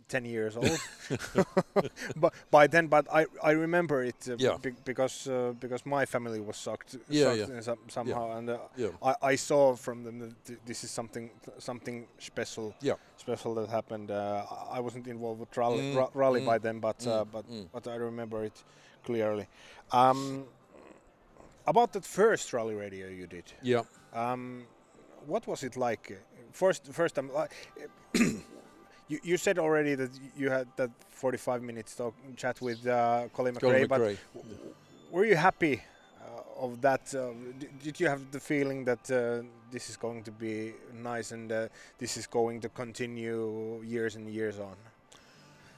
10 0.07 0.25
years 0.25 0.55
old 0.55 0.79
but 2.15 2.33
by 2.51 2.67
then 2.67 2.87
but 2.87 3.07
i 3.11 3.25
i 3.43 3.51
remember 3.51 4.03
it 4.03 4.15
uh, 4.29 4.35
yeah. 4.37 4.57
be 4.61 4.71
because 4.83 5.27
uh, 5.27 5.53
because 5.59 5.85
my 5.85 6.05
family 6.05 6.39
was 6.39 6.57
sucked, 6.57 6.97
yeah, 7.09 7.33
yeah. 7.33 7.59
Some, 7.61 7.79
somehow 7.87 8.27
yeah. 8.27 8.37
and 8.37 8.49
uh, 8.49 8.57
yeah. 8.77 8.87
I, 9.01 9.15
I 9.21 9.35
saw 9.35 9.75
from 9.75 10.03
them 10.03 10.19
that 10.19 10.45
th 10.45 10.59
this 10.65 10.83
is 10.83 10.91
something 10.91 11.31
something 11.57 12.07
special 12.19 12.67
yeah 12.81 12.97
special 13.17 13.55
that 13.55 13.69
happened 13.69 14.11
uh, 14.11 14.77
i 14.77 14.79
wasn't 14.79 15.07
involved 15.07 15.39
with 15.39 15.57
rally, 15.57 15.93
mm. 15.93 16.09
rally 16.13 16.41
mm. 16.41 16.51
by 16.51 16.57
then 16.59 16.79
but 16.79 16.99
uh, 17.07 17.11
mm. 17.11 17.31
but 17.35 17.45
mm. 17.49 17.67
but 17.75 17.87
i 17.87 17.95
remember 17.95 18.39
it 18.49 18.57
clearly 19.03 19.47
um, 19.91 20.45
about 21.65 21.89
that 21.93 22.05
first 22.05 22.53
rally 22.53 22.75
radio 22.75 23.07
you 23.07 23.27
did 23.27 23.47
yeah 23.61 23.83
um, 24.15 24.63
what 25.27 25.45
was 25.45 25.63
it 25.63 25.77
like 25.77 26.17
first 26.51 26.91
first 26.93 27.15
time 27.15 27.29
you, 29.07 29.19
you 29.23 29.37
said 29.37 29.59
already 29.59 29.95
that 29.95 30.11
you 30.37 30.49
had 30.49 30.67
that 30.77 30.89
45 31.11 31.61
minutes 31.61 31.95
talk 31.95 32.15
chat 32.35 32.61
with 32.61 32.85
uh, 32.87 33.27
Colin 33.33 33.55
McRae, 33.55 33.87
but 33.87 34.17
were 35.11 35.25
you 35.25 35.35
happy 35.35 35.81
uh, 36.21 36.63
of 36.65 36.81
that? 36.81 37.13
Uh, 37.13 37.31
did 37.83 37.99
you 37.99 38.07
have 38.07 38.31
the 38.31 38.39
feeling 38.39 38.85
that 38.85 39.11
uh, 39.11 39.45
this 39.71 39.89
is 39.89 39.97
going 39.97 40.23
to 40.23 40.31
be 40.31 40.73
nice 40.93 41.31
and 41.31 41.51
uh, 41.51 41.67
this 41.97 42.17
is 42.17 42.25
going 42.27 42.61
to 42.61 42.69
continue 42.69 43.81
years 43.85 44.15
and 44.15 44.29
years 44.29 44.59
on? 44.59 44.75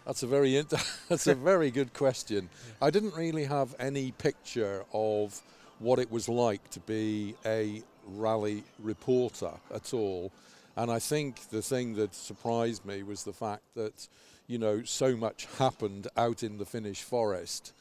That's 0.06 0.24
a 0.24 0.28
very 0.28 0.62
that's 1.10 1.28
a 1.28 1.36
very 1.36 1.72
good 1.72 1.94
question. 1.94 2.50
I 2.82 2.90
didn't 2.92 3.16
really 3.16 3.46
have 3.46 3.76
any 3.80 4.12
picture 4.12 4.86
of 4.94 5.42
what 5.80 6.00
it 6.00 6.12
was 6.12 6.28
like 6.28 6.70
to 6.72 6.80
be 6.80 7.36
a 7.46 7.84
rally 8.08 8.64
reporter 8.80 9.52
at 9.74 9.94
all. 9.94 10.32
And 10.76 10.92
I 10.92 11.00
think 11.00 11.50
the 11.50 11.62
thing 11.62 11.96
that 11.96 12.14
surprised 12.14 12.86
me 12.86 13.04
was 13.04 13.24
the 13.24 13.34
fact 13.34 13.64
that, 13.76 14.08
you 14.48 14.58
know, 14.58 14.84
so 14.84 15.16
much 15.16 15.48
happened 15.58 16.08
out 16.16 16.44
in 16.44 16.58
the 16.58 16.66
Finnish 16.66 17.04
forest. 17.04 17.74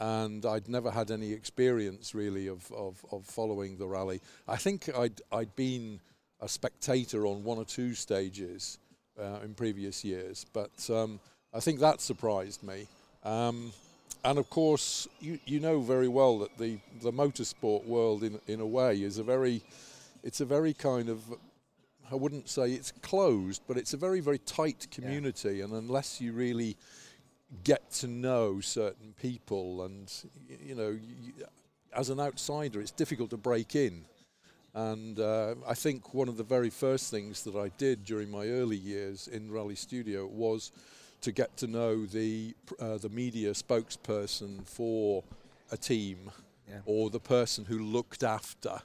And 0.00 0.44
I'd 0.44 0.68
never 0.68 0.90
had 0.90 1.10
any 1.10 1.32
experience 1.32 2.14
really 2.14 2.48
of, 2.48 2.70
of, 2.72 3.04
of 3.10 3.24
following 3.24 3.76
the 3.76 3.86
rally. 3.86 4.20
I 4.46 4.56
think 4.56 4.88
I'd, 4.96 5.20
I'd 5.32 5.54
been 5.56 6.00
a 6.40 6.48
spectator 6.48 7.26
on 7.26 7.44
one 7.44 7.58
or 7.58 7.64
two 7.64 7.94
stages 7.94 8.78
uh, 9.18 9.38
in 9.44 9.54
previous 9.54 10.04
years, 10.04 10.44
but 10.52 10.90
um, 10.90 11.20
I 11.52 11.60
think 11.60 11.80
that 11.80 12.00
surprised 12.00 12.62
me. 12.62 12.86
Um, 13.22 13.72
and 14.24 14.38
of 14.38 14.48
course, 14.50 15.06
you, 15.20 15.38
you 15.44 15.60
know 15.60 15.80
very 15.80 16.08
well 16.08 16.38
that 16.40 16.56
the, 16.58 16.78
the 17.02 17.12
motorsport 17.12 17.84
world, 17.84 18.22
in, 18.22 18.40
in 18.46 18.60
a 18.60 18.66
way, 18.66 19.02
is 19.02 19.18
a 19.18 19.22
very, 19.22 19.62
it's 20.22 20.40
a 20.40 20.44
very 20.44 20.72
kind 20.72 21.08
of 21.08 21.22
I 22.10 22.16
wouldn't 22.16 22.48
say 22.48 22.72
it's 22.72 22.92
closed, 23.02 23.62
but 23.66 23.76
it's 23.76 23.94
a 23.94 23.96
very, 23.96 24.20
very 24.20 24.38
tight 24.38 24.86
community. 24.90 25.56
Yeah. 25.56 25.64
And 25.64 25.72
unless 25.72 26.20
you 26.20 26.32
really 26.32 26.76
get 27.62 27.90
to 27.92 28.06
know 28.06 28.60
certain 28.60 29.14
people, 29.20 29.84
and 29.84 30.12
you 30.60 30.74
know, 30.74 30.90
you, 30.90 31.32
as 31.94 32.10
an 32.10 32.20
outsider, 32.20 32.80
it's 32.80 32.90
difficult 32.90 33.30
to 33.30 33.36
break 33.36 33.74
in. 33.74 34.04
And 34.74 35.20
uh, 35.20 35.54
I 35.66 35.74
think 35.74 36.14
one 36.14 36.28
of 36.28 36.36
the 36.36 36.42
very 36.42 36.70
first 36.70 37.10
things 37.10 37.44
that 37.44 37.54
I 37.54 37.70
did 37.78 38.04
during 38.04 38.30
my 38.30 38.48
early 38.48 38.76
years 38.76 39.28
in 39.28 39.50
Rally 39.50 39.76
Studio 39.76 40.26
was 40.26 40.72
to 41.24 41.32
get 41.32 41.56
to 41.56 41.66
know 41.66 42.04
the 42.04 42.54
uh, 42.78 42.98
the 42.98 43.08
media 43.08 43.52
spokesperson 43.52 44.66
for 44.66 45.24
a 45.72 45.76
team 45.76 46.30
yeah. 46.68 46.80
or 46.84 47.08
the 47.08 47.20
person 47.20 47.64
who 47.64 47.78
looked 47.78 48.22
after 48.22 48.78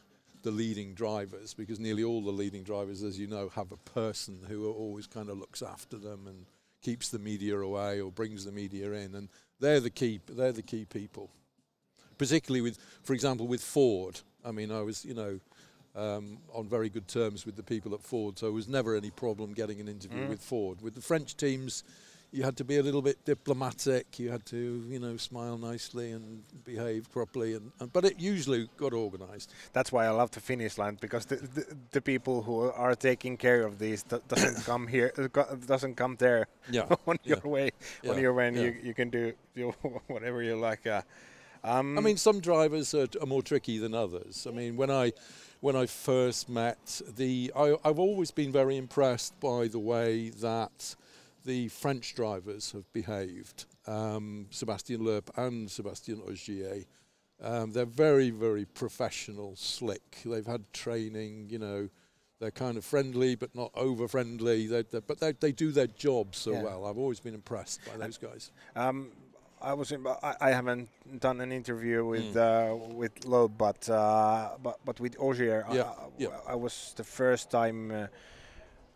the 0.43 0.51
leading 0.51 0.93
drivers 0.93 1.53
because 1.53 1.81
nearly 1.81 2.01
all 2.01 2.21
the 2.21 2.31
leading 2.31 2.63
drivers, 2.63 3.03
as 3.03 3.19
you 3.19 3.27
know, 3.27 3.49
have 3.49 3.73
a 3.73 3.89
person 3.91 4.39
who 4.47 4.71
always 4.71 5.05
kind 5.05 5.29
of 5.29 5.37
looks 5.37 5.61
after 5.61 5.97
them 5.97 6.27
and 6.27 6.45
keeps 6.81 7.09
the 7.09 7.19
media 7.19 7.57
away 7.57 7.99
or 7.99 8.09
brings 8.09 8.45
the 8.45 8.53
media 8.53 8.93
in, 8.93 9.15
and 9.15 9.27
they're 9.59 9.81
the 9.81 9.89
key. 9.89 10.21
They're 10.29 10.53
the 10.53 10.61
key 10.61 10.85
people. 10.85 11.29
Particularly 12.17 12.61
with, 12.61 12.77
for 13.03 13.13
example, 13.13 13.47
with 13.47 13.61
Ford. 13.61 14.21
I 14.45 14.51
mean, 14.51 14.71
I 14.71 14.81
was, 14.81 15.03
you 15.03 15.13
know, 15.13 15.39
um, 15.93 16.37
on 16.53 16.69
very 16.69 16.87
good 16.87 17.09
terms 17.09 17.45
with 17.45 17.57
the 17.57 17.63
people 17.63 17.93
at 17.93 18.01
Ford, 18.01 18.39
so 18.39 18.45
there 18.45 18.53
was 18.53 18.69
never 18.69 18.95
any 18.95 19.09
problem 19.09 19.53
getting 19.53 19.81
an 19.81 19.89
interview 19.89 20.25
mm. 20.25 20.29
with 20.29 20.41
Ford. 20.41 20.81
With 20.81 20.95
the 20.95 21.01
French 21.01 21.35
teams, 21.35 21.83
you 22.31 22.43
had 22.43 22.55
to 22.57 22.63
be 22.63 22.77
a 22.77 22.83
little 22.83 23.01
bit 23.01 23.23
diplomatic. 23.25 24.19
You 24.19 24.29
had 24.29 24.45
to, 24.47 24.85
you 24.87 24.99
know, 24.99 25.17
smile 25.17 25.57
nicely 25.57 26.11
and 26.11 26.43
behave 26.63 27.11
properly. 27.11 27.55
And, 27.55 27.71
and 27.79 27.91
but 27.91 28.05
it 28.05 28.19
usually 28.19 28.69
got 28.77 28.93
organised. 28.93 29.53
That's 29.73 29.91
why 29.91 30.05
I 30.05 30.09
love 30.09 30.31
the 30.31 30.39
finish 30.39 30.77
line 30.77 30.97
because 31.01 31.25
the, 31.25 31.37
the, 31.37 31.65
the 31.91 32.01
people 32.01 32.43
who 32.43 32.71
are 32.71 32.95
taking 32.95 33.35
care 33.35 33.65
of 33.65 33.79
these 33.79 34.03
doesn't 34.03 34.63
come 34.65 34.87
here, 34.87 35.11
doesn't 35.65 35.95
come 35.95 36.17
there 36.17 36.47
yeah. 36.71 36.83
on 37.07 37.17
yeah. 37.23 37.35
your 37.35 37.51
way. 37.51 37.71
Yeah. 38.03 38.11
On 38.11 38.19
your 38.19 38.33
way, 38.33 38.47
and 38.47 38.57
you, 38.57 38.75
you 38.83 38.93
can 38.93 39.09
do, 39.09 39.33
do 39.55 39.71
whatever 40.07 40.43
you 40.43 40.55
like. 40.55 40.85
Uh, 40.85 41.01
um, 41.63 41.97
I 41.97 42.01
mean, 42.01 42.17
some 42.17 42.39
drivers 42.39 42.93
are, 42.93 43.07
are, 43.19 43.25
more 43.25 43.41
tricky 43.41 43.79
than 43.79 43.93
others. 43.93 44.47
I 44.47 44.51
mean, 44.51 44.77
when 44.77 44.89
I 44.89 45.11
when 45.59 45.75
I 45.75 45.87
first 45.87 46.47
met 46.47 47.01
the, 47.17 47.51
I, 47.53 47.75
I've 47.83 47.99
always 47.99 48.31
been 48.31 48.49
very 48.49 48.77
impressed 48.77 49.37
by 49.41 49.67
the 49.67 49.79
way 49.79 50.29
that 50.29 50.95
the 51.49 51.67
French 51.67 52.13
drivers 52.13 52.73
have 52.73 52.93
behaved, 52.93 53.65
um, 53.87 54.45
Sebastien 54.51 55.03
Loeb 55.03 55.31
and 55.35 55.69
Sebastian 55.69 56.21
Ogier. 56.27 56.83
Um, 57.41 57.71
they're 57.71 57.85
very, 57.85 58.29
very 58.29 58.65
professional, 58.65 59.55
slick. 59.55 60.19
They've 60.23 60.45
had 60.45 60.71
training, 60.73 61.47
you 61.49 61.57
know, 61.57 61.89
they're 62.39 62.51
kind 62.51 62.77
of 62.77 62.85
friendly 62.85 63.33
but 63.33 63.55
not 63.55 63.71
over 63.73 64.07
friendly. 64.07 64.67
They're, 64.67 64.83
they're, 64.83 65.01
but 65.01 65.19
they, 65.19 65.31
they 65.31 65.51
do 65.51 65.71
their 65.71 65.87
job 65.87 66.35
so 66.35 66.51
yeah. 66.51 66.61
well. 66.61 66.85
I've 66.85 66.99
always 66.99 67.19
been 67.19 67.33
impressed 67.33 67.79
by 67.83 67.97
those 67.97 68.19
guys. 68.19 68.51
Um, 68.75 69.09
I 69.59 69.73
was 69.73 69.91
in, 69.91 70.05
I, 70.05 70.35
I 70.39 70.51
haven't 70.51 70.87
done 71.19 71.41
an 71.41 71.51
interview 71.51 72.05
with 72.05 72.35
mm. 72.35 72.37
uh, 72.37 72.75
with 72.93 73.25
Loeb, 73.25 73.57
but 73.57 73.89
uh, 73.89 74.51
but 74.61 74.79
but 74.85 74.99
with 74.99 75.15
Ogier, 75.19 75.65
yeah. 75.73 75.81
I, 75.81 75.93
yeah. 76.19 76.27
I, 76.47 76.53
was 76.53 76.93
the 76.95 77.03
first 77.03 77.49
time. 77.49 77.89
Uh, 77.89 78.07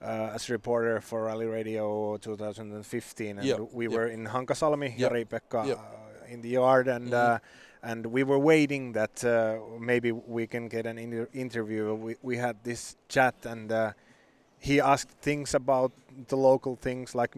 uh, 0.03 0.31
as 0.33 0.49
a 0.49 0.53
reporter 0.53 0.99
for 1.01 1.23
Rally 1.25 1.45
Radio 1.45 2.17
2015, 2.17 3.37
and 3.37 3.47
yep. 3.47 3.59
we 3.71 3.85
yep. 3.85 3.93
were 3.93 4.07
in 4.07 4.25
Hankasalmi, 4.25 4.97
yep. 4.97 5.11
Pekka, 5.29 5.67
yep. 5.67 5.77
Uh, 5.77 6.33
in 6.33 6.41
the 6.41 6.49
yard, 6.49 6.87
and 6.87 7.11
mm-hmm. 7.11 7.35
Uh, 7.35 7.39
and 7.85 8.05
we 8.05 8.23
were 8.23 8.39
waiting 8.39 8.93
that 8.93 9.23
uh, 9.25 9.57
maybe 9.77 10.11
we 10.13 10.47
can 10.47 10.69
get 10.69 10.85
an 10.85 10.97
inter- 10.97 11.29
interview. 11.33 11.93
We 11.93 12.15
we 12.21 12.37
had 12.37 12.63
this 12.63 12.95
chat, 13.09 13.35
and 13.45 13.71
uh, 13.71 13.91
he 14.57 14.79
asked 14.79 15.11
things 15.21 15.53
about 15.53 15.91
the 16.27 16.37
local 16.37 16.75
things, 16.75 17.13
like 17.13 17.35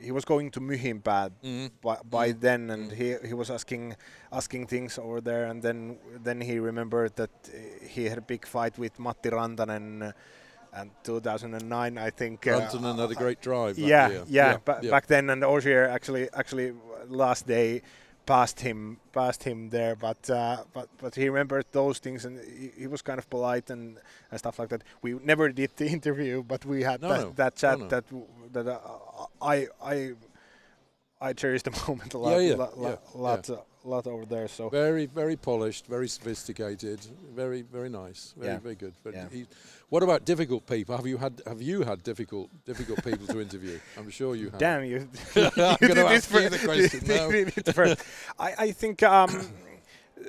he 0.00 0.10
was 0.12 0.24
going 0.24 0.50
to 0.50 0.60
Myhimpää 0.60 1.30
mm-hmm. 1.42 1.66
by, 1.80 1.96
by 2.10 2.28
mm-hmm. 2.30 2.40
then, 2.40 2.70
and 2.70 2.90
mm-hmm. 2.90 3.22
he 3.22 3.28
he 3.28 3.34
was 3.34 3.50
asking 3.50 3.94
asking 4.32 4.66
things 4.66 4.98
over 4.98 5.20
there, 5.20 5.46
and 5.46 5.62
then 5.62 5.98
then 6.24 6.40
he 6.40 6.58
remembered 6.58 7.14
that 7.16 7.30
he 7.82 8.08
had 8.08 8.18
a 8.18 8.26
big 8.26 8.46
fight 8.46 8.78
with 8.78 8.98
Matti 8.98 9.30
Rantanen 9.30 10.12
and 10.72 10.90
2009 11.04 11.98
I 11.98 12.10
think 12.10 12.46
uh, 12.46 12.60
Rantanen 12.60 12.98
had 12.98 13.10
a 13.10 13.14
great 13.14 13.40
drive 13.40 13.78
yeah, 13.78 14.08
yeah, 14.08 14.24
yeah, 14.28 14.56
ba- 14.64 14.80
yeah, 14.82 14.90
back 14.90 15.06
then 15.06 15.30
and 15.30 15.42
Ogier 15.44 15.86
actually 15.88 16.28
actually 16.32 16.72
last 17.08 17.46
day 17.46 17.82
passed 18.28 18.60
him 18.60 19.00
passed 19.12 19.42
him 19.44 19.70
there. 19.70 19.96
But 19.96 20.22
uh, 20.28 20.58
but 20.74 20.88
but 21.02 21.14
he 21.14 21.24
remembered 21.28 21.66
those 21.72 21.98
things 21.98 22.26
and 22.26 22.34
he, 22.60 22.82
he, 22.82 22.86
was 22.86 23.00
kind 23.00 23.18
of 23.18 23.26
polite 23.30 23.70
and, 23.70 23.96
and 24.30 24.38
stuff 24.38 24.58
like 24.58 24.68
that. 24.68 24.82
We 25.00 25.10
never 25.32 25.48
did 25.48 25.70
the 25.76 25.88
interview 25.98 26.42
but 26.42 26.64
we 26.66 26.82
had 26.82 27.00
no, 27.00 27.08
that, 27.08 27.20
no. 27.20 27.30
that 27.40 27.56
chat 27.56 27.78
no, 27.78 27.88
that 27.88 28.04
that 28.52 28.66
uh, 28.66 28.78
I 29.40 29.56
I 29.82 29.96
I 31.20 31.32
cherish 31.32 31.62
the 31.62 31.70
moment 31.88 32.14
a 32.14 32.18
lot 32.18 32.30
yeah, 32.30 32.50
yeah, 32.50 32.54
lot, 32.54 32.72
yeah, 32.78 32.96
lot, 33.14 33.50
uh, 33.50 33.56
lot 33.84 34.06
over 34.06 34.24
there. 34.24 34.48
So 34.48 34.68
very, 34.68 35.06
very 35.06 35.36
polished, 35.36 35.86
very 35.86 36.08
sophisticated, 36.08 37.00
very, 37.34 37.62
very 37.62 37.88
nice, 37.88 38.34
very, 38.36 38.52
yeah. 38.52 38.58
very 38.58 38.74
good. 38.74 38.94
But 39.02 39.14
yeah. 39.14 39.28
he, 39.30 39.46
what 39.88 40.02
about 40.02 40.24
difficult 40.24 40.66
people? 40.66 40.96
Have 40.96 41.06
you 41.06 41.16
had 41.16 41.42
have 41.46 41.60
you 41.60 41.82
had 41.82 42.02
difficult 42.02 42.50
difficult 42.64 43.02
people 43.04 43.26
to 43.26 43.40
interview? 43.40 43.78
I'm 43.98 44.10
sure 44.10 44.36
you 44.36 44.50
have. 44.50 44.58
Damn 44.58 44.84
you! 44.84 45.08
I'm 45.36 45.52
going 45.56 45.94
to 45.94 46.06
ask 46.06 46.32
you 46.32 46.48
the 46.48 46.58
question. 46.58 47.96
I, 48.38 48.54
I 48.58 48.70
think. 48.72 49.02
Um, 49.02 49.48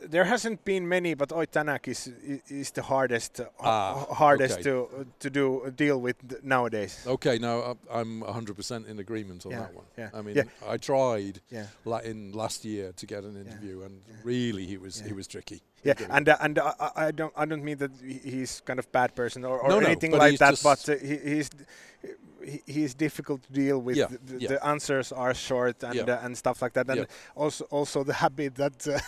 there 0.10 0.24
hasn't 0.24 0.64
been 0.66 0.88
many, 0.88 1.14
but 1.14 1.32
Ott 1.32 1.52
Tänak 1.52 1.88
is 1.88 2.10
is 2.48 2.72
the 2.72 2.82
hardest 2.82 3.42
ah, 3.60 4.06
hardest 4.14 4.60
okay. 4.60 4.64
to 4.64 5.06
to 5.20 5.30
do 5.30 5.72
deal 5.76 6.02
with 6.02 6.16
nowadays. 6.44 7.06
Okay, 7.08 7.38
now 7.40 7.78
I'm 7.92 8.22
100% 8.22 8.88
in 8.88 9.00
agreement 9.00 9.46
on 9.46 9.52
yeah, 9.52 9.60
that 9.60 9.74
one. 9.74 9.86
Yeah. 9.98 10.10
I 10.14 10.22
mean, 10.22 10.36
yeah. 10.36 10.74
I 10.74 10.78
tried 10.78 11.42
yeah. 11.52 11.68
in 12.04 12.32
last 12.32 12.66
year 12.66 12.92
to 12.94 13.06
get 13.06 13.24
an 13.24 13.36
interview, 13.36 13.82
and 13.82 14.02
really 14.24 14.66
he 14.66 14.78
was 14.78 15.02
he 15.02 15.14
was 15.14 15.28
tricky. 15.28 15.62
Yeah, 15.84 15.94
and 16.10 16.28
uh, 16.28 16.38
and 16.42 16.60
uh, 16.60 16.74
I 16.96 17.12
don't 17.12 17.34
I 17.36 17.46
don't 17.46 17.64
mean 17.64 17.78
that 17.78 17.92
he's 18.02 18.62
kind 18.66 18.80
of 18.80 18.92
bad 18.92 19.16
person 19.16 19.46
or, 19.46 19.60
or 19.60 19.70
no, 19.70 19.80
anything 19.80 20.12
no, 20.12 20.18
like 20.18 20.38
that, 20.40 20.60
but 20.64 20.90
uh, 20.90 20.96
he, 20.98 21.18
he's 21.18 21.50
he's 22.66 22.94
difficult 22.94 23.44
to 23.44 23.54
deal 23.54 23.80
with. 23.80 23.98
Yeah, 23.98 24.08
the, 24.26 24.42
yeah. 24.42 24.50
the, 24.50 24.66
answers 24.66 25.12
are 25.12 25.34
short 25.34 25.84
and 25.84 25.96
yeah. 25.96 26.04
uh, 26.04 26.26
and 26.26 26.38
stuff 26.38 26.62
like 26.62 26.74
that, 26.74 26.90
and 26.90 27.08
also 27.36 27.66
also 27.66 28.04
the 28.04 28.14
habit 28.14 28.56
that 28.56 28.88
uh, 28.88 29.00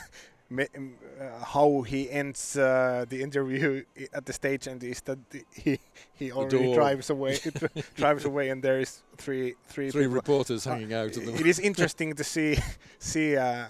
how 1.45 1.81
he 1.81 2.09
ends 2.09 2.57
uh, 2.57 3.05
the 3.07 3.21
interview 3.21 3.83
at 4.13 4.25
the 4.25 4.33
stage 4.33 4.67
and 4.67 4.83
is 4.83 5.01
that 5.01 5.19
he 5.53 5.79
he 6.13 6.31
already 6.31 6.73
drives 6.73 7.09
away 7.09 7.39
drives 7.95 8.25
away 8.25 8.49
and 8.49 8.61
there 8.61 8.79
is 8.79 9.03
three 9.17 9.55
three 9.67 9.89
three 9.91 10.07
reporters 10.07 10.67
uh, 10.67 10.71
hanging 10.71 10.93
out. 10.93 11.15
it 11.17 11.45
is 11.45 11.59
interesting 11.59 12.13
to 12.15 12.23
see 12.23 12.57
see 12.99 13.37
uh, 13.37 13.65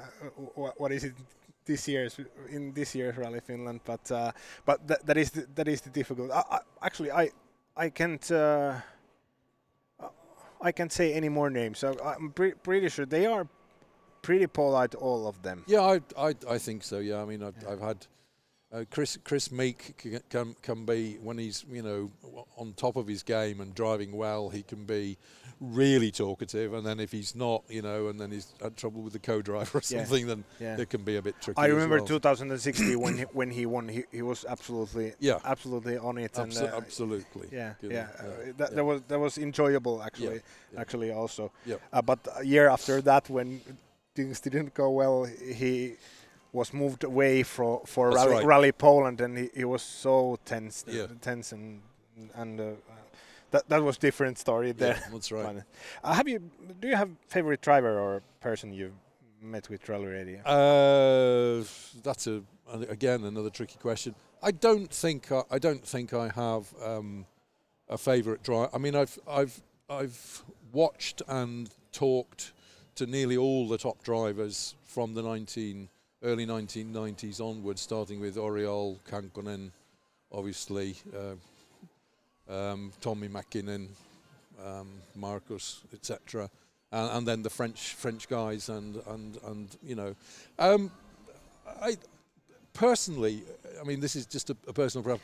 what, 0.56 0.80
what 0.80 0.92
is 0.92 1.04
it 1.04 1.14
this 1.66 1.88
year's 1.88 2.20
in 2.50 2.74
this 2.74 2.96
year's 2.96 3.18
Rally 3.18 3.40
Finland, 3.40 3.82
but 3.86 4.12
uh, 4.12 4.32
but 4.66 4.88
th- 4.88 5.00
that 5.06 5.18
is 5.18 5.32
the, 5.32 5.48
that 5.56 5.68
is 5.68 5.82
the 5.82 5.90
difficult. 5.90 6.32
I, 6.32 6.44
I, 6.52 6.60
actually, 6.82 7.12
I 7.12 7.30
I 7.78 7.90
can't. 7.90 8.32
Uh, 8.32 8.82
I 10.64 10.72
can't 10.72 10.92
say 10.92 11.14
any 11.14 11.30
more 11.30 11.50
names. 11.50 11.80
So 11.80 11.96
I'm 12.04 12.32
pre- 12.32 12.54
pretty 12.54 12.90
sure 12.90 13.06
they 13.06 13.26
are 13.26 13.48
pretty 14.22 14.48
polite, 14.48 14.96
all 14.96 15.28
of 15.28 15.42
them. 15.42 15.64
Yeah, 15.68 15.82
I, 15.82 16.02
I, 16.18 16.36
I 16.50 16.58
think 16.58 16.84
so. 16.84 17.00
Yeah, 17.00 17.22
I 17.22 17.26
mean, 17.26 17.44
I've, 17.44 17.56
yeah. 17.62 17.72
I've 17.72 17.82
had 17.82 18.08
uh, 18.74 18.86
Kris 18.90 19.18
Kris 19.24 19.52
Meeke 19.52 20.22
can 20.30 20.56
can 20.62 20.86
be 20.86 21.18
when 21.22 21.38
he's 21.38 21.66
you 21.70 21.82
know 21.82 22.10
on 22.58 22.74
top 22.74 22.96
of 22.96 23.08
his 23.08 23.22
game 23.22 23.60
and 23.60 23.76
driving 23.76 24.14
well, 24.14 24.50
he 24.50 24.64
can 24.64 24.86
be 24.86 25.18
really 25.60 26.10
talkative, 26.10 26.74
and 26.74 26.86
then 26.86 27.00
if 27.00 27.12
he's 27.12 27.36
not, 27.36 27.64
you 27.70 27.82
know, 27.82 28.08
and 28.08 28.20
then 28.20 28.32
he's 28.32 28.52
had 28.62 28.76
trouble 28.76 29.02
with 29.02 29.14
the 29.14 29.20
co-driver 29.20 29.78
or 29.78 29.82
something, 29.82 30.22
yeah. 30.22 30.28
then 30.28 30.44
yeah. 30.60 30.78
it 30.80 30.90
can 30.90 31.04
be 31.04 31.18
a 31.18 31.22
bit 31.22 31.36
tricky. 31.40 31.60
I 31.60 31.68
remember 31.68 31.98
well. 31.98 32.06
2016 32.06 33.00
when 33.00 33.18
he, 33.18 33.24
when 33.34 33.52
he 33.52 33.66
won, 33.66 33.88
he, 33.88 34.04
he 34.12 34.22
was 34.22 34.46
absolutely 34.48 35.14
yeah 35.20 35.40
absolutely 35.44 35.98
on 35.98 36.18
it. 36.18 36.34
Abso- 36.34 36.62
and, 36.62 36.74
uh, 36.74 36.78
absolutely. 36.78 37.50
Yeah, 37.52 37.74
yeah. 37.82 37.90
yeah. 37.92 38.08
Uh, 38.20 38.24
that, 38.58 38.76
that 38.76 38.86
was 38.86 39.02
that 39.08 39.20
was 39.20 39.38
enjoyable 39.38 40.02
actually 40.02 40.42
actually 40.78 41.12
also. 41.12 41.52
Yeah. 41.66 41.76
Uh, 41.92 42.02
but 42.02 42.20
a 42.38 42.46
year 42.46 42.70
after 42.70 43.02
that, 43.02 43.30
when 43.30 43.62
things 44.16 44.40
didn't 44.40 44.74
go 44.74 44.90
well, 44.90 45.26
he 45.26 45.96
was 46.54 46.74
moved 46.74 47.04
away 47.04 47.44
for 47.44 47.82
for 47.86 48.12
rally, 48.12 48.32
right. 48.32 48.46
rally, 48.46 48.72
Poland, 48.72 49.22
and 49.22 49.38
he, 49.38 49.50
he 49.56 49.66
was 49.66 49.82
so 49.82 50.38
tense, 50.46 50.86
yeah. 50.88 51.08
tense, 51.22 51.52
and 51.52 51.82
and 52.36 52.60
uh, 52.60 52.72
that 53.52 53.68
that 53.70 53.82
was 53.84 53.98
different 53.98 54.38
story 54.38 54.72
there. 54.72 54.96
Yeah, 54.96 55.10
that's 55.12 55.32
right. 55.32 55.64
uh, 56.04 56.14
have 56.14 56.28
you? 56.28 56.40
Do 56.80 56.88
you 56.88 56.96
have 56.96 57.10
favorite 57.28 57.62
driver 57.62 58.00
or 58.00 58.22
person 58.40 58.74
you 58.74 58.92
met 59.42 59.70
with 59.70 59.88
Rally 59.88 60.08
Radio? 60.08 60.40
Uh, 60.42 61.64
that's 62.04 62.28
a 62.28 62.42
again 62.90 63.24
another 63.24 63.50
tricky 63.50 63.78
question. 63.80 64.16
I 64.44 64.52
don't 64.52 64.92
think 64.92 65.32
I, 65.32 65.44
I 65.52 65.60
don't 65.60 65.86
think 65.86 66.14
I 66.14 66.30
have 66.30 66.74
um, 66.84 67.26
a 67.88 67.98
favorite 67.98 68.44
driver. 68.44 68.70
I 68.74 68.78
mean, 68.78 68.96
I've 68.96 69.18
I've 69.28 69.62
I've 69.90 70.44
watched 70.74 71.22
and 71.28 71.70
talked 71.92 72.54
to 73.02 73.08
nearly 73.08 73.36
all 73.36 73.68
the 73.68 73.80
top 73.80 74.04
drivers 74.04 74.76
from 74.86 75.16
the 75.16 75.24
19 75.24 75.90
early 76.22 76.46
1990s 76.46 77.42
onwards, 77.42 77.82
starting 77.82 78.20
with 78.20 78.36
Oriol 78.36 79.00
Kankkunen, 79.10 79.72
obviously, 80.32 80.96
uh, 81.18 82.54
um, 82.54 82.94
Tommi 83.02 83.28
Mäkinen, 83.28 83.88
um, 84.64 84.88
Marcus, 85.16 85.82
etc., 85.92 86.48
and, 86.92 87.10
and, 87.18 87.28
then 87.28 87.42
the 87.42 87.50
French 87.50 87.96
French 87.96 88.30
guys, 88.30 88.70
and 88.70 89.02
and 89.08 89.40
and 89.48 89.78
you 89.82 89.96
know, 89.96 90.14
um, 90.60 90.92
I 91.82 91.98
personally, 92.74 93.42
I 93.80 93.84
mean, 93.84 94.00
this 94.00 94.16
is 94.16 94.28
just 94.28 94.52
a, 94.52 94.58
a 94.68 94.74
personal 94.74 95.04
problem. 95.04 95.22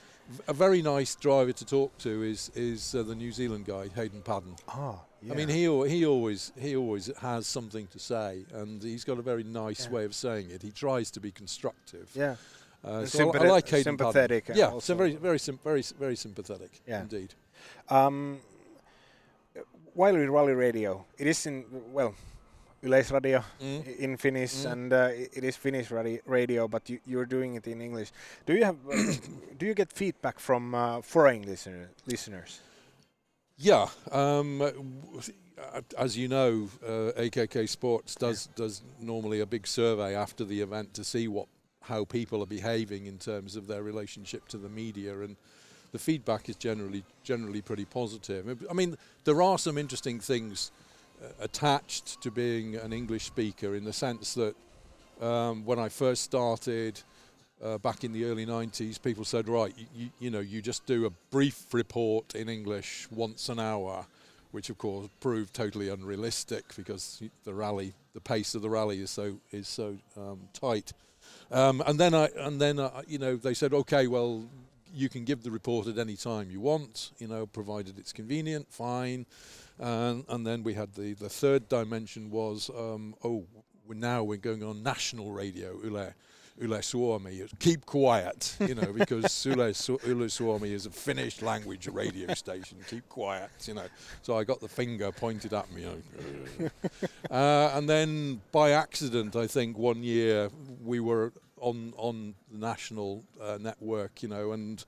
A 0.47 0.53
very 0.53 0.81
nice 0.81 1.13
driver 1.13 1.51
to 1.51 1.65
talk 1.65 1.95
to 1.99 2.23
is 2.23 2.49
is 2.55 2.95
uh, 2.95 3.03
the 3.03 3.13
New 3.13 3.31
Zealand 3.31 3.65
guy, 3.65 3.89
Hayden 3.93 4.23
Paddon. 4.23 4.55
Ah, 4.67 4.97
yeah. 5.21 5.33
I 5.33 5.35
mean, 5.35 5.49
he 5.49 5.63
he 5.89 6.05
always 6.05 6.51
he 6.59 6.75
always 6.75 7.11
has 7.17 7.47
something 7.47 7.87
to 7.87 7.99
say, 7.99 8.45
and 8.53 8.81
he's 8.81 9.03
got 9.03 9.17
a 9.17 9.21
very 9.21 9.43
nice 9.43 9.85
yeah. 9.85 9.91
way 9.91 10.05
of 10.05 10.13
saying 10.13 10.51
it. 10.51 10.61
He 10.61 10.71
tries 10.71 11.11
to 11.11 11.19
be 11.19 11.31
constructive. 11.31 12.09
Yeah. 12.13 12.35
Uh, 12.83 13.05
so 13.05 13.33
I, 13.33 13.39
I 13.39 13.47
like 13.47 13.67
Hayden 13.69 13.83
sympathetic. 13.83 14.45
Paddon. 14.45 14.59
Yeah, 14.59 14.79
so 14.79 14.95
very 14.95 15.15
very 15.15 15.39
sim- 15.39 15.59
very 15.63 15.83
very 15.99 16.15
sympathetic. 16.15 16.71
Yeah. 16.87 17.01
Indeed. 17.01 17.33
Um, 17.89 18.39
while 19.93 20.15
Rally 20.15 20.53
Radio, 20.53 21.05
it 21.17 21.27
is 21.27 21.45
in 21.47 21.65
well 21.91 22.13
Yleisradio 22.83 23.43
mm. 23.59 23.97
in 23.97 24.17
Finnish, 24.17 24.53
mm. 24.53 24.71
and 24.71 24.93
uh, 24.93 25.09
it 25.11 25.43
is 25.43 25.55
Finnish 25.55 25.91
radio, 26.25 26.67
but 26.67 26.87
you, 26.89 26.99
you're 27.05 27.25
doing 27.25 27.55
it 27.55 27.67
in 27.67 27.81
English. 27.81 28.11
Do 28.45 28.53
you 28.53 28.63
have? 28.63 28.77
do 29.57 29.65
you 29.65 29.73
get 29.73 29.91
feedback 29.91 30.39
from 30.39 30.75
uh, 30.75 31.01
foreign 31.01 31.41
listener, 31.41 31.89
listeners? 32.05 32.61
Yeah, 33.59 33.87
um, 34.11 34.61
as 35.97 36.15
you 36.15 36.27
know, 36.27 36.69
uh, 36.85 37.11
AKK 37.17 37.67
Sports 37.67 38.13
does 38.13 38.49
does 38.55 38.83
normally 39.01 39.39
a 39.39 39.47
big 39.47 39.65
survey 39.65 40.15
after 40.15 40.45
the 40.45 40.61
event 40.61 40.93
to 40.93 41.03
see 41.03 41.27
what 41.27 41.47
how 41.81 42.05
people 42.05 42.43
are 42.43 42.47
behaving 42.47 43.07
in 43.07 43.17
terms 43.17 43.55
of 43.55 43.65
their 43.65 43.81
relationship 43.81 44.47
to 44.49 44.59
the 44.59 44.69
media, 44.69 45.21
and 45.21 45.35
the 45.91 45.97
feedback 45.97 46.49
is 46.49 46.55
generally 46.55 47.03
generally 47.23 47.63
pretty 47.63 47.85
positive. 47.85 48.63
I 48.69 48.73
mean, 48.73 48.95
there 49.23 49.41
are 49.41 49.57
some 49.57 49.79
interesting 49.79 50.19
things 50.19 50.71
uh, 51.23 51.29
attached 51.39 52.21
to 52.21 52.29
being 52.29 52.75
an 52.75 52.93
English 52.93 53.25
speaker 53.25 53.73
in 53.73 53.85
the 53.85 53.93
sense 53.93 54.35
that 54.35 54.55
um, 55.19 55.65
when 55.65 55.79
I 55.79 55.89
first 55.89 56.23
started. 56.23 57.01
Uh, 57.63 57.77
back 57.79 58.03
in 58.03 58.13
the 58.13 58.25
early 58.25 58.45
90s, 58.45 59.01
people 59.01 59.25
said, 59.25 59.49
right, 59.49 59.73
you, 59.95 60.09
you 60.19 60.29
know, 60.29 60.39
you 60.39 60.61
just 60.61 60.85
do 60.85 61.07
a 61.07 61.09
brief 61.31 61.73
report 61.73 62.35
in 62.35 62.49
English 62.49 63.07
once 63.09 63.49
an 63.49 63.59
hour, 63.59 64.05
which 64.51 64.69
of 64.69 64.77
course 64.77 65.09
proved 65.19 65.53
totally 65.55 65.89
unrealistic 65.89 66.63
because 66.75 67.23
the 67.45 67.53
rally, 67.53 67.93
the 68.13 68.21
pace 68.21 68.53
of 68.53 68.61
the 68.61 68.69
rally 68.69 68.99
is 68.99 69.09
so 69.09 69.39
is 69.51 69.67
so 69.67 69.97
um, 70.15 70.39
tight. 70.53 70.93
Um, 71.51 71.81
and 71.87 71.99
then 71.99 72.13
I 72.13 72.29
and 72.37 72.61
then 72.61 72.79
you 73.07 73.17
know 73.17 73.35
they 73.35 73.55
said, 73.55 73.73
okay, 73.73 74.05
well 74.05 74.45
you 74.93 75.09
can 75.09 75.23
give 75.23 75.43
the 75.43 75.51
report 75.51 75.87
at 75.87 75.97
any 75.97 76.15
time 76.15 76.49
you 76.49 76.59
want, 76.59 77.11
you 77.19 77.27
know, 77.27 77.45
provided 77.45 77.97
it's 77.99 78.13
convenient, 78.13 78.71
fine. 78.71 79.25
And, 79.79 80.25
and 80.29 80.45
then 80.45 80.63
we 80.63 80.73
had 80.73 80.93
the, 80.95 81.13
the 81.13 81.29
third 81.29 81.69
dimension 81.69 82.31
was, 82.31 82.69
um, 82.75 83.15
oh, 83.23 83.45
now 83.89 84.23
we're 84.23 84.37
going 84.37 84.63
on 84.63 84.83
national 84.83 85.31
radio, 85.31 85.79
Yle. 85.83 86.13
Yle 86.61 86.81
Suomi, 86.81 87.43
keep 87.59 87.85
quiet, 87.85 88.55
you 88.59 88.75
know, 88.75 88.91
because 88.93 89.45
Yle, 89.45 89.59
Yle 90.07 90.29
Suomi 90.29 90.73
is 90.73 90.85
a 90.85 90.89
Finnish 90.89 91.41
language 91.41 91.87
radio 91.87 92.33
station. 92.33 92.77
Keep 92.89 93.07
quiet, 93.09 93.51
you 93.65 93.73
know. 93.75 93.87
So 94.21 94.37
I 94.37 94.43
got 94.43 94.59
the 94.59 94.67
finger 94.67 95.11
pointed 95.11 95.53
at 95.53 95.71
me. 95.71 95.85
Uh, 97.29 97.71
and 97.73 97.89
then 97.89 98.41
by 98.51 98.71
accident, 98.71 99.35
I 99.35 99.47
think 99.47 99.77
one 99.77 100.01
year 100.01 100.49
we 100.83 100.99
were 100.99 101.33
on 101.59 101.93
on 101.97 102.35
the 102.51 102.57
national 102.57 103.23
uh, 103.41 103.57
network, 103.59 104.23
you 104.23 104.29
know, 104.29 104.53
and 104.53 104.83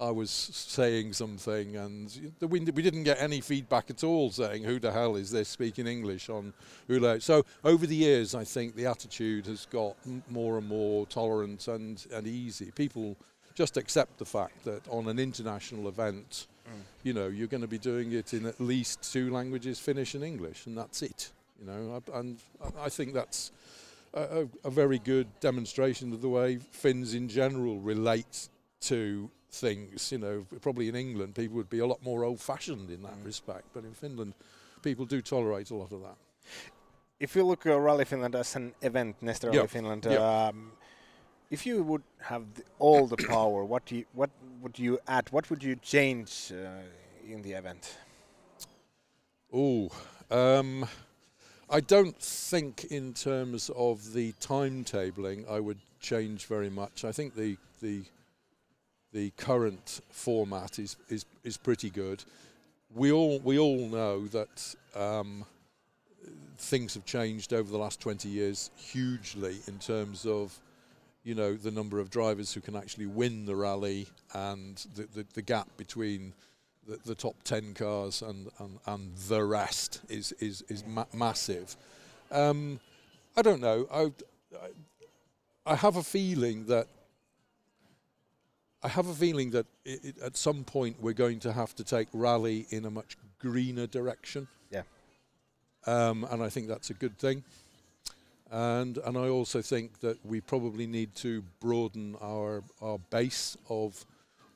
I 0.00 0.10
was 0.10 0.30
saying 0.30 1.14
something, 1.14 1.74
and 1.76 2.32
we, 2.40 2.60
we 2.60 2.82
didn't 2.82 3.02
get 3.02 3.20
any 3.20 3.40
feedback 3.40 3.90
at 3.90 4.04
all 4.04 4.30
saying, 4.30 4.62
Who 4.62 4.78
the 4.78 4.92
hell 4.92 5.16
is 5.16 5.32
this 5.32 5.48
speaking 5.48 5.88
English 5.88 6.28
on 6.28 6.52
Yle? 6.86 7.20
So, 7.20 7.44
over 7.64 7.84
the 7.84 7.96
years, 7.96 8.32
I 8.32 8.44
think 8.44 8.76
the 8.76 8.86
attitude 8.86 9.46
has 9.46 9.66
got 9.66 9.96
more 10.30 10.56
and 10.56 10.68
more 10.68 11.04
tolerant 11.06 11.66
and, 11.66 12.04
and 12.12 12.28
easy. 12.28 12.70
People 12.70 13.16
just 13.56 13.76
accept 13.76 14.18
the 14.18 14.24
fact 14.24 14.64
that 14.64 14.86
on 14.88 15.08
an 15.08 15.18
international 15.18 15.88
event, 15.88 16.46
mm. 16.68 16.80
you 17.02 17.12
know, 17.12 17.26
you're 17.26 17.48
going 17.48 17.60
to 17.60 17.66
be 17.66 17.78
doing 17.78 18.12
it 18.12 18.32
in 18.32 18.46
at 18.46 18.60
least 18.60 19.12
two 19.12 19.32
languages, 19.32 19.80
Finnish 19.80 20.14
and 20.14 20.22
English, 20.22 20.66
and 20.66 20.78
that's 20.78 21.02
it. 21.02 21.32
You 21.60 21.66
know, 21.66 22.02
and 22.14 22.38
I 22.78 22.88
think 22.88 23.14
that's 23.14 23.50
a, 24.14 24.46
a 24.62 24.70
very 24.70 25.00
good 25.00 25.26
demonstration 25.40 26.12
of 26.12 26.22
the 26.22 26.28
way 26.28 26.58
Finns 26.70 27.14
in 27.14 27.28
general 27.28 27.80
relate 27.80 28.48
to 28.82 29.28
things. 29.50 30.12
You 30.12 30.18
know, 30.18 30.46
probably 30.60 30.88
in 30.88 30.94
England, 30.94 31.34
people 31.34 31.56
would 31.56 31.70
be 31.70 31.78
a 31.78 31.86
lot 31.86 32.02
more 32.02 32.24
old-fashioned 32.24 32.90
in 32.90 33.02
that 33.02 33.18
mm. 33.20 33.24
respect, 33.24 33.66
but 33.72 33.84
in 33.84 33.94
Finland, 33.94 34.34
people 34.82 35.06
do 35.06 35.20
tolerate 35.20 35.70
a 35.70 35.74
lot 35.74 35.92
of 35.92 36.00
that. 36.02 36.16
If 37.20 37.34
you 37.34 37.44
look 37.44 37.66
at 37.66 37.76
Rally 37.78 38.04
Finland 38.04 38.34
as 38.34 38.56
an 38.56 38.74
event, 38.80 39.16
Neste 39.20 39.44
Rally 39.44 39.58
yep. 39.58 39.70
Finland, 39.70 40.04
yep. 40.04 40.20
Um, 40.20 40.72
if 41.50 41.66
you 41.66 41.82
would 41.82 42.02
have 42.20 42.44
the, 42.54 42.62
all 42.78 43.06
the 43.06 43.16
power, 43.16 43.64
what 43.64 43.84
do 43.86 43.96
you, 43.96 44.04
what 44.12 44.30
would 44.60 44.78
you 44.78 44.98
add? 45.06 45.28
What 45.30 45.50
would 45.50 45.64
you 45.64 45.76
change 45.76 46.52
uh, 46.52 46.82
in 47.26 47.42
the 47.42 47.52
event? 47.52 47.98
Oh, 49.52 49.90
um, 50.30 50.86
I 51.70 51.80
don't 51.80 52.20
think 52.20 52.84
in 52.90 53.14
terms 53.14 53.70
of 53.74 54.12
the 54.12 54.32
timetabling 54.40 55.50
I 55.50 55.58
would 55.58 55.78
change 56.00 56.46
very 56.46 56.70
much. 56.70 57.04
I 57.04 57.12
think 57.12 57.34
the 57.34 57.56
the 57.80 58.02
the 59.12 59.30
current 59.30 60.00
format 60.10 60.78
is, 60.78 60.96
is, 61.08 61.24
is 61.44 61.56
pretty 61.56 61.90
good. 61.90 62.24
We 62.94 63.12
all, 63.12 63.38
we 63.40 63.58
all 63.58 63.88
know 63.88 64.26
that 64.28 64.74
um, 64.94 65.44
things 66.58 66.94
have 66.94 67.04
changed 67.04 67.52
over 67.52 67.70
the 67.70 67.78
last 67.78 68.00
20 68.00 68.28
years 68.28 68.70
hugely 68.76 69.58
in 69.66 69.78
terms 69.78 70.26
of 70.26 70.58
you 71.24 71.34
know 71.34 71.54
the 71.54 71.70
number 71.70 72.00
of 72.00 72.10
drivers 72.10 72.54
who 72.54 72.60
can 72.60 72.74
actually 72.74 73.06
win 73.06 73.44
the 73.44 73.54
rally 73.54 74.06
and 74.34 74.86
the, 74.94 75.06
the, 75.14 75.26
the 75.34 75.42
gap 75.42 75.68
between 75.76 76.32
the, 76.86 76.98
the, 77.04 77.14
top 77.14 77.36
10 77.44 77.74
cars 77.74 78.22
and, 78.22 78.48
and, 78.58 78.78
and 78.86 79.14
the 79.28 79.44
rest 79.44 80.00
is, 80.08 80.32
is, 80.40 80.62
is 80.68 80.84
ma- 80.86 81.04
massive. 81.12 81.76
Um, 82.30 82.80
I 83.36 83.42
don't 83.42 83.60
know. 83.60 83.86
I, 83.92 84.10
I 85.66 85.74
have 85.76 85.96
a 85.96 86.02
feeling 86.02 86.64
that 86.66 86.86
I 88.82 88.88
have 88.88 89.08
a 89.08 89.14
feeling 89.14 89.50
that 89.50 89.66
it, 89.84 90.04
it, 90.04 90.18
at 90.18 90.36
some 90.36 90.64
point 90.64 90.96
we're 91.00 91.12
going 91.12 91.40
to 91.40 91.52
have 91.52 91.74
to 91.76 91.84
take 91.84 92.08
rally 92.12 92.66
in 92.70 92.84
a 92.84 92.90
much 92.90 93.16
greener 93.40 93.86
direction. 93.86 94.46
Yeah. 94.70 94.82
Um, 95.86 96.26
and 96.30 96.42
I 96.42 96.48
think 96.48 96.68
that's 96.68 96.90
a 96.90 96.94
good 96.94 97.18
thing. 97.18 97.42
And 98.50 98.96
and 98.98 99.18
I 99.18 99.28
also 99.28 99.60
think 99.60 100.00
that 100.00 100.24
we 100.24 100.40
probably 100.40 100.86
need 100.86 101.14
to 101.16 101.42
broaden 101.60 102.16
our 102.22 102.62
our 102.80 102.98
base 103.10 103.56
of 103.68 104.06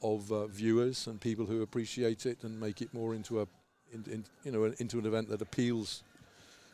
of 0.03 0.33
uh, 0.33 0.47
viewers 0.47 1.07
and 1.07 1.21
people 1.21 1.47
who 1.47 1.63
appreciate 1.63 2.25
it 2.25 2.43
and 2.43 2.59
make 2.59 2.81
it 2.81 2.95
more 2.95 3.15
into 3.15 3.41
a 3.43 3.47
in, 3.93 4.05
in, 4.11 4.25
you 4.45 4.53
know 4.53 4.65
into 4.79 4.99
an 4.99 5.05
event 5.05 5.29
that 5.29 5.43
appeals 5.43 6.03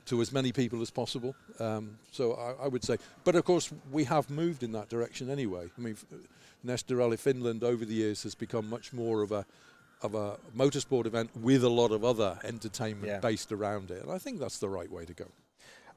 to 0.08 0.20
as 0.20 0.32
many 0.32 0.52
people 0.52 0.82
as 0.82 0.90
possible. 0.90 1.34
Um, 1.58 1.98
so 2.10 2.34
I, 2.34 2.64
I, 2.64 2.68
would 2.68 2.84
say, 2.84 2.96
but 3.24 3.34
of 3.34 3.44
course 3.44 3.70
we 3.90 4.04
have 4.04 4.30
moved 4.30 4.62
in 4.62 4.72
that 4.72 4.88
direction 4.88 5.30
anyway. 5.30 5.70
I 5.76 5.80
mean, 5.80 5.96
Neste 6.64 6.96
Rally 6.96 7.16
Finland 7.16 7.62
over 7.62 7.84
the 7.84 7.94
years 7.94 8.22
has 8.22 8.34
become 8.34 8.68
much 8.68 8.92
more 8.92 9.22
of 9.22 9.32
a 9.32 9.46
of 10.00 10.14
a 10.14 10.36
motorsport 10.56 11.06
event 11.06 11.28
with 11.36 11.64
a 11.64 11.68
lot 11.68 11.90
of 11.90 12.04
other 12.04 12.38
entertainment 12.44 13.08
yeah. 13.08 13.18
based 13.18 13.50
around 13.50 13.90
it, 13.90 14.02
and 14.02 14.12
I 14.12 14.18
think 14.18 14.38
that's 14.38 14.58
the 14.58 14.68
right 14.68 14.90
way 14.90 15.04
to 15.04 15.12
go. 15.12 15.26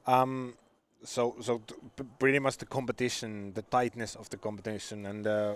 Um, 0.06 0.54
so, 1.04 1.34
so 1.40 1.60
pretty 2.18 2.38
much 2.38 2.58
the 2.58 2.66
competition, 2.66 3.52
the 3.54 3.62
tightness 3.62 4.14
of 4.14 4.28
the 4.30 4.36
competition, 4.36 5.06
and 5.06 5.26
uh, 5.26 5.54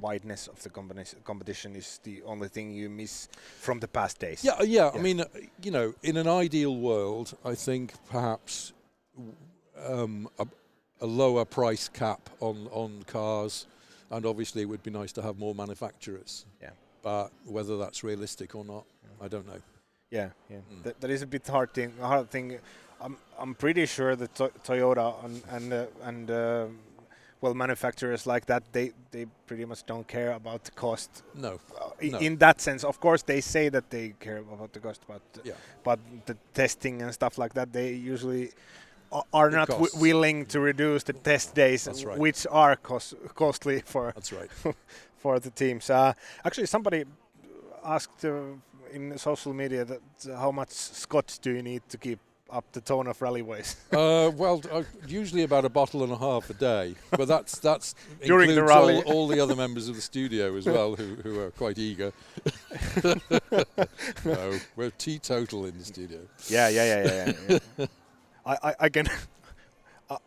wideness 0.00 0.48
of 0.48 0.62
the 0.62 0.70
competition 0.70 1.76
is 1.76 2.00
the 2.04 2.22
only 2.22 2.48
thing 2.48 2.72
you 2.72 2.88
miss 2.88 3.28
from 3.60 3.80
the 3.80 3.88
past 3.88 4.18
days. 4.18 4.44
Yeah, 4.44 4.56
yeah. 4.60 4.90
yeah. 4.92 4.98
I 4.98 5.02
mean, 5.02 5.20
uh, 5.20 5.26
you 5.62 5.70
know, 5.70 5.94
in 6.02 6.16
an 6.16 6.28
ideal 6.28 6.76
world, 6.76 7.36
I 7.44 7.54
think 7.54 7.94
perhaps 8.10 8.72
um, 9.86 10.28
a, 10.38 10.46
a 11.00 11.06
lower 11.06 11.44
price 11.44 11.88
cap 11.88 12.30
on, 12.40 12.68
on 12.72 13.02
cars, 13.06 13.66
and 14.10 14.24
obviously 14.24 14.62
it 14.62 14.66
would 14.66 14.82
be 14.82 14.90
nice 14.90 15.12
to 15.12 15.22
have 15.22 15.38
more 15.38 15.54
manufacturers. 15.54 16.46
Yeah. 16.62 16.70
But 17.02 17.28
whether 17.44 17.76
that's 17.78 18.02
realistic 18.02 18.54
or 18.54 18.64
not, 18.64 18.84
yeah. 19.02 19.24
I 19.24 19.28
don't 19.28 19.46
know. 19.46 19.60
Yeah, 20.10 20.30
yeah. 20.48 20.58
Mm. 20.72 20.84
Th 20.84 20.96
that 21.00 21.10
is 21.10 21.22
a 21.22 21.26
bit 21.26 21.46
hard 21.46 21.72
thing. 21.74 21.92
Hard 22.00 22.30
thing. 22.30 22.58
I'm 23.00 23.16
I'm 23.38 23.54
pretty 23.54 23.86
sure 23.86 24.16
that 24.16 24.34
to 24.36 24.50
Toyota 24.64 25.24
and 25.24 25.42
and 25.50 25.72
uh, 25.72 25.86
and 26.02 26.30
uh, 26.30 26.66
well 27.40 27.54
manufacturers 27.54 28.26
like 28.26 28.46
that 28.46 28.62
they 28.72 28.92
they 29.10 29.26
pretty 29.46 29.64
much 29.64 29.86
don't 29.86 30.06
care 30.06 30.32
about 30.32 30.64
the 30.64 30.72
cost. 30.72 31.22
No. 31.34 31.60
Uh, 31.80 31.90
no. 32.02 32.18
In 32.18 32.36
that 32.38 32.60
sense, 32.60 32.84
of 32.84 33.00
course, 33.00 33.22
they 33.22 33.40
say 33.40 33.68
that 33.68 33.90
they 33.90 34.14
care 34.20 34.38
about 34.38 34.72
the 34.72 34.80
cost, 34.80 35.02
but 35.06 35.22
yeah. 35.44 35.52
but 35.84 35.98
the 36.26 36.36
testing 36.54 37.02
and 37.02 37.12
stuff 37.12 37.38
like 37.38 37.54
that, 37.54 37.72
they 37.72 37.92
usually 37.92 38.50
are 39.32 39.50
not 39.50 39.70
willing 39.94 40.46
to 40.46 40.60
reduce 40.60 41.02
the 41.02 41.12
test 41.12 41.54
days, 41.54 41.88
right. 42.04 42.18
which 42.18 42.46
are 42.50 42.76
cost 42.76 43.14
costly 43.34 43.80
for 43.80 44.12
That's 44.14 44.32
right. 44.32 44.50
for 45.16 45.38
the 45.38 45.50
teams. 45.50 45.90
Uh, 45.90 46.12
actually, 46.44 46.66
somebody 46.66 47.04
asked 47.84 48.24
uh, 48.24 48.40
in 48.92 49.16
social 49.18 49.54
media 49.54 49.84
that 49.84 50.00
uh, 50.28 50.36
how 50.36 50.50
much 50.50 50.70
scotch 50.70 51.38
do 51.38 51.52
you 51.52 51.62
need 51.62 51.82
to 51.88 51.98
keep 51.98 52.18
up 52.50 52.64
the 52.72 52.80
tone 52.80 53.06
of 53.06 53.18
rallyways? 53.18 53.76
uh, 53.92 54.30
well, 54.30 54.62
uh, 54.70 54.82
usually 55.06 55.42
about 55.42 55.64
a 55.64 55.68
bottle 55.68 56.02
and 56.02 56.12
a 56.12 56.16
half 56.16 56.48
a 56.50 56.54
day, 56.54 56.94
but 57.10 57.28
that's 57.28 57.58
that's 57.58 57.94
during 58.24 58.54
the 58.54 58.62
rally. 58.62 59.02
All, 59.02 59.12
all, 59.12 59.28
the 59.28 59.40
other 59.40 59.56
members 59.56 59.88
of 59.88 59.96
the 59.96 60.02
studio 60.02 60.56
as 60.56 60.66
well, 60.66 60.96
who 60.96 61.16
who 61.16 61.40
are 61.40 61.50
quite 61.50 61.78
eager. 61.78 62.12
no, 64.24 64.58
we're 64.76 64.90
teetotal 64.90 65.66
in 65.66 65.78
the 65.78 65.84
studio. 65.84 66.20
Yeah, 66.48 66.68
yeah, 66.68 66.84
yeah, 66.84 67.04
yeah. 67.04 67.32
yeah. 67.48 67.58
yeah. 67.78 67.86
I, 68.46 68.74
I, 68.80 68.88
can 68.88 69.08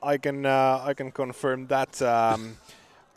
I 0.04 0.18
can 0.18 0.46
uh, 0.46 0.82
I 0.84 0.94
can 0.94 1.12
confirm 1.12 1.68
that. 1.68 2.02
Um, 2.02 2.58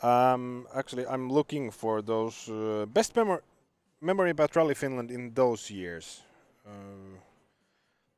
um, 0.01 0.67
actually, 0.75 1.05
I'm 1.07 1.31
looking 1.31 1.71
for 1.71 2.01
those 2.01 2.49
uh, 2.49 2.85
best 2.87 3.15
memory 3.15 3.41
memory 4.01 4.31
about 4.31 4.55
Rally 4.55 4.75
Finland 4.75 5.11
in 5.11 5.33
those 5.33 5.69
years. 5.69 6.21
Uh, 6.65 7.19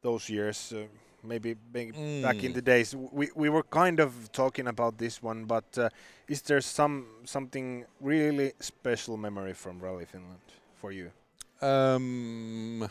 those 0.01 0.29
years, 0.29 0.73
uh, 0.73 0.83
maybe, 1.23 1.55
mm. 1.73 2.21
back 2.21 2.43
in 2.43 2.53
the 2.53 2.61
days, 2.61 2.95
we 2.95 3.29
we 3.35 3.49
were 3.49 3.63
kind 3.63 3.99
of 3.99 4.31
talking 4.31 4.67
about 4.67 4.97
this 4.97 5.21
one. 5.21 5.45
But 5.45 5.77
uh, 5.77 5.89
is 6.27 6.41
there 6.41 6.61
some 6.61 7.05
something 7.25 7.85
really 8.01 8.53
special 8.59 9.17
memory 9.17 9.53
from 9.53 9.79
Rally 9.79 10.05
Finland 10.05 10.41
for 10.75 10.91
you? 10.91 11.11
um, 11.61 12.89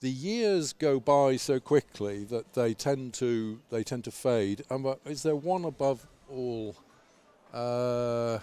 the 0.00 0.10
years 0.10 0.72
go 0.72 1.00
by 1.00 1.36
so 1.36 1.60
quickly 1.60 2.24
that 2.24 2.54
they 2.54 2.74
tend 2.74 3.14
to 3.14 3.60
they 3.70 3.82
tend 3.82 4.04
to 4.04 4.10
fade. 4.10 4.64
Um, 4.70 4.94
is 5.04 5.22
there 5.22 5.36
one 5.36 5.64
above 5.64 6.06
all? 6.30 6.76
Uh, 7.52 8.38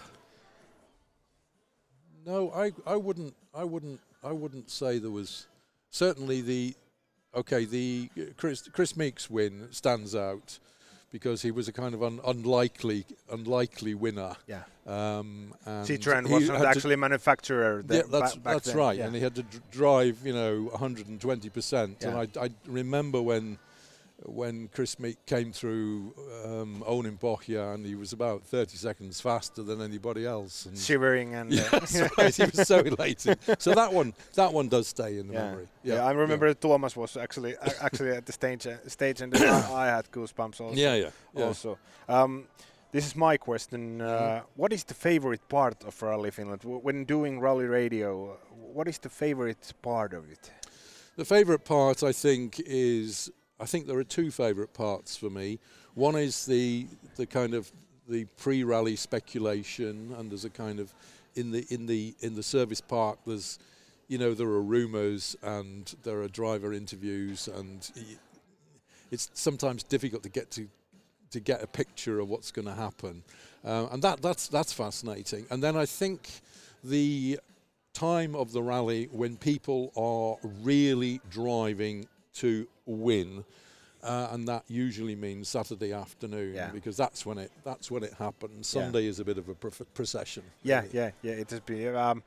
no, 2.26 2.52
I 2.52 2.72
I 2.86 2.96
wouldn't 2.96 3.34
I 3.54 3.64
wouldn't 3.64 4.00
I 4.22 4.32
wouldn't 4.32 4.70
say 4.70 4.98
there 4.98 5.10
was 5.10 5.46
certainly 5.90 6.40
the 6.40 6.74
okay 7.34 7.64
the 7.64 8.10
Kris 8.36 8.68
Kris 8.68 8.96
Meeke's 8.96 9.30
win 9.30 9.68
stands 9.70 10.14
out 10.14 10.58
because 11.12 11.42
he 11.42 11.50
was 11.50 11.68
a 11.68 11.72
kind 11.72 11.94
of 11.94 12.02
un- 12.02 12.20
unlikely 12.26 13.04
unlikely 13.30 13.94
winner. 13.94 14.36
Yeah. 14.46 14.62
Um, 14.86 15.54
Citroen 15.66 16.28
wasn't 16.28 16.64
actually 16.64 16.94
a 16.94 16.96
manufacturer. 16.96 17.84
yeah, 17.88 18.02
that's 18.10 18.34
that's 18.36 18.68
then. 18.68 18.76
right, 18.76 18.98
yeah. 18.98 19.06
and 19.06 19.14
he 19.14 19.20
had 19.20 19.34
to 19.36 19.42
d- 19.42 19.58
drive, 19.70 20.18
you 20.24 20.32
know, 20.32 20.68
120 20.72 21.48
percent. 21.50 22.02
And 22.04 22.16
I, 22.16 22.28
I 22.40 22.50
remember 22.66 23.20
when 23.22 23.58
when 24.24 24.68
Kris 24.68 24.98
Meeke 24.98 25.24
came 25.26 25.52
through 25.52 26.14
um, 26.44 26.84
Ouninpohja 26.86 27.74
and 27.74 27.86
he 27.86 27.94
was 27.94 28.12
about 28.12 28.42
30 28.42 28.76
seconds 28.76 29.20
faster 29.20 29.62
than 29.62 29.80
anybody 29.80 30.26
else. 30.26 30.66
And 30.66 30.76
Shivering 30.76 31.34
and 31.34 31.52
yeah, 31.52 31.68
uh, 31.72 32.08
right, 32.18 32.34
he 32.34 32.44
was 32.44 32.66
so 32.66 32.78
elated. 32.84 33.38
So 33.58 33.74
that 33.74 33.92
one, 33.92 34.12
that 34.34 34.52
one 34.52 34.68
does 34.68 34.88
stay 34.88 35.18
in 35.18 35.28
the 35.28 35.34
yeah. 35.34 35.44
memory. 35.44 35.68
Yeah, 35.82 35.94
yeah 35.94 36.04
I 36.04 36.12
remember 36.12 36.48
yeah. 36.48 36.54
Thomas 36.54 36.96
was 36.96 37.16
actually 37.16 37.56
actually 37.80 38.10
at 38.10 38.26
the 38.26 38.32
stage 38.32 38.66
uh, 38.66 38.76
stage 38.86 39.22
and 39.22 39.34
I, 39.36 39.72
I, 39.72 39.86
had 39.86 40.10
goosebumps 40.10 40.60
also. 40.60 40.74
Yeah, 40.74 40.94
yeah. 40.94 41.42
Also, 41.42 41.78
um, 42.08 42.44
this 42.92 43.06
is 43.06 43.16
my 43.16 43.36
question. 43.36 44.00
Uh, 44.00 44.06
mm-hmm. 44.06 44.46
what 44.56 44.72
is 44.72 44.84
the 44.84 44.94
favorite 44.94 45.48
part 45.48 45.82
of 45.84 46.02
Rally 46.02 46.30
Finland 46.30 46.62
when 46.64 47.04
doing 47.04 47.40
rally 47.40 47.66
radio? 47.66 48.36
What 48.72 48.86
is 48.86 48.98
the 48.98 49.08
favorite 49.08 49.72
part 49.82 50.12
of 50.12 50.30
it? 50.30 50.50
The 51.16 51.24
favorite 51.24 51.64
part, 51.64 52.02
I 52.02 52.12
think, 52.12 52.60
is 52.64 53.30
I 53.60 53.66
think 53.66 53.86
there 53.86 53.98
are 53.98 54.04
two 54.04 54.30
favourite 54.30 54.72
parts 54.72 55.16
for 55.16 55.28
me. 55.28 55.58
One 55.94 56.16
is 56.16 56.46
the 56.46 56.86
the 57.16 57.26
kind 57.26 57.54
of 57.54 57.70
the 58.08 58.24
pre-rally 58.38 58.96
speculation, 58.96 60.14
and 60.18 60.30
there's 60.30 60.46
a 60.46 60.50
kind 60.50 60.80
of 60.80 60.94
in 61.34 61.50
the 61.50 61.66
in 61.68 61.86
the 61.86 62.14
in 62.20 62.34
the 62.34 62.42
service 62.42 62.80
park. 62.80 63.18
There's 63.26 63.58
you 64.08 64.18
know 64.18 64.32
there 64.34 64.48
are 64.48 64.62
rumours 64.62 65.36
and 65.42 65.94
there 66.02 66.22
are 66.22 66.28
driver 66.28 66.72
interviews, 66.72 67.48
and 67.48 67.90
it's 69.10 69.30
sometimes 69.34 69.82
difficult 69.82 70.22
to 70.22 70.30
get 70.30 70.50
to 70.52 70.66
to 71.30 71.40
get 71.40 71.62
a 71.62 71.66
picture 71.66 72.18
of 72.18 72.28
what's 72.28 72.50
going 72.50 72.66
to 72.66 72.74
happen, 72.74 73.22
uh, 73.64 73.88
and 73.92 74.02
that 74.02 74.22
that's 74.22 74.48
that's 74.48 74.72
fascinating. 74.72 75.46
And 75.50 75.62
then 75.62 75.76
I 75.76 75.84
think 75.84 76.40
the 76.82 77.38
time 77.92 78.34
of 78.34 78.52
the 78.52 78.62
rally 78.62 79.08
when 79.12 79.36
people 79.36 79.92
are 79.96 80.48
really 80.62 81.20
driving 81.28 82.06
to 82.34 82.66
win. 82.86 83.44
Uh, 84.02 84.28
and 84.32 84.48
that 84.48 84.64
usually 84.66 85.14
means 85.14 85.48
Saturday 85.48 85.92
afternoon 85.92 86.54
yeah. 86.54 86.70
because 86.70 86.96
that's 86.96 87.26
when 87.26 87.36
it 87.36 87.52
that's 87.64 87.90
when 87.90 88.02
it 88.02 88.14
happens. 88.14 88.66
Sunday 88.66 89.02
yeah. 89.02 89.10
is 89.10 89.20
a 89.20 89.24
bit 89.24 89.36
of 89.36 89.48
a 89.48 89.54
procession. 89.54 90.42
Yeah, 90.62 90.80
really. 90.80 90.90
yeah, 90.92 91.10
yeah. 91.22 91.32
It 91.32 91.50
has 91.50 91.60
been. 91.60 91.94
Um, 91.94 92.22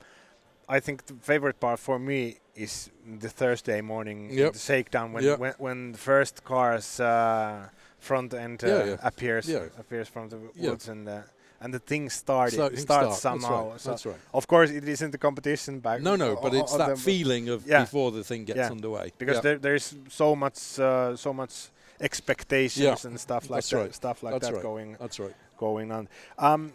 I 0.70 0.80
think 0.80 1.06
the 1.08 1.16
favorite 1.16 1.60
part 1.60 1.80
for 1.80 2.00
me 2.00 2.38
is 2.56 2.90
the 3.20 3.28
Thursday 3.28 3.82
morning, 3.82 4.30
yep. 4.32 4.54
the 4.54 4.60
shakedown 4.60 5.14
when, 5.14 5.24
yep. 5.24 5.40
when 5.40 5.54
when 5.58 5.92
the 5.94 5.98
first 5.98 6.44
car's 6.44 7.00
uh, 7.00 7.70
front 8.00 8.34
end 8.34 8.64
uh, 8.64 8.68
yeah, 8.68 8.98
appears 9.04 9.50
appears 9.50 10.08
from 10.08 10.30
the 10.30 10.38
woods 10.56 10.88
and 10.88 11.10
uh, 11.10 11.22
and 11.64 11.74
the 11.74 11.80
thing 11.80 12.10
started 12.10 12.56
so 12.56 12.70
starts 12.76 13.18
start. 13.18 13.42
somehow. 13.42 13.72
That's 13.72 13.72
right. 13.72 13.82
So 13.82 13.90
That's 13.90 14.06
right. 14.06 14.16
Of 14.34 14.48
course, 14.48 14.70
it 14.70 14.88
isn't 14.88 15.12
the 15.12 15.18
competition 15.18 15.80
back. 15.80 16.02
No, 16.02 16.16
no, 16.16 16.38
but 16.42 16.54
it's 16.54 16.76
that 16.76 16.98
feeling 17.00 17.48
of 17.50 17.66
yeah. 17.66 17.82
before 17.82 18.12
the 18.12 18.24
thing 18.24 18.44
gets 18.44 18.58
yeah. 18.58 18.70
underway. 18.70 19.14
Because 19.18 19.38
yeah. 19.38 19.42
there, 19.42 19.58
there's 19.58 19.96
so 20.10 20.36
much, 20.36 20.78
uh, 20.78 21.16
so 21.16 21.34
much 21.34 21.70
expectations 22.02 23.06
and 23.06 23.20
stuff 23.20 23.50
like 23.50 23.58
That's 23.58 23.70
that, 23.70 23.78
right. 23.78 23.96
stuff 23.96 24.24
like 24.24 24.34
That's 24.34 24.48
that 24.48 24.56
right. 24.56 24.62
going. 24.62 24.98
That's 25.00 25.20
right. 25.20 25.34
Going 25.58 25.92
on. 25.92 26.10
Um, 26.38 26.74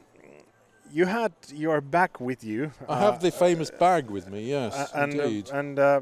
you 0.90 1.04
had 1.04 1.32
your 1.52 1.82
bag 1.82 2.12
with 2.18 2.42
you. 2.42 2.72
I 2.88 2.92
uh, 2.92 3.12
have 3.12 3.20
the 3.20 3.30
famous 3.30 3.70
bag 3.70 4.08
with 4.08 4.30
me. 4.30 4.48
Yes, 4.48 4.74
uh, 4.74 4.88
and 4.94 5.14
indeed. 5.14 5.50
and 5.52 5.78
uh, 5.78 6.00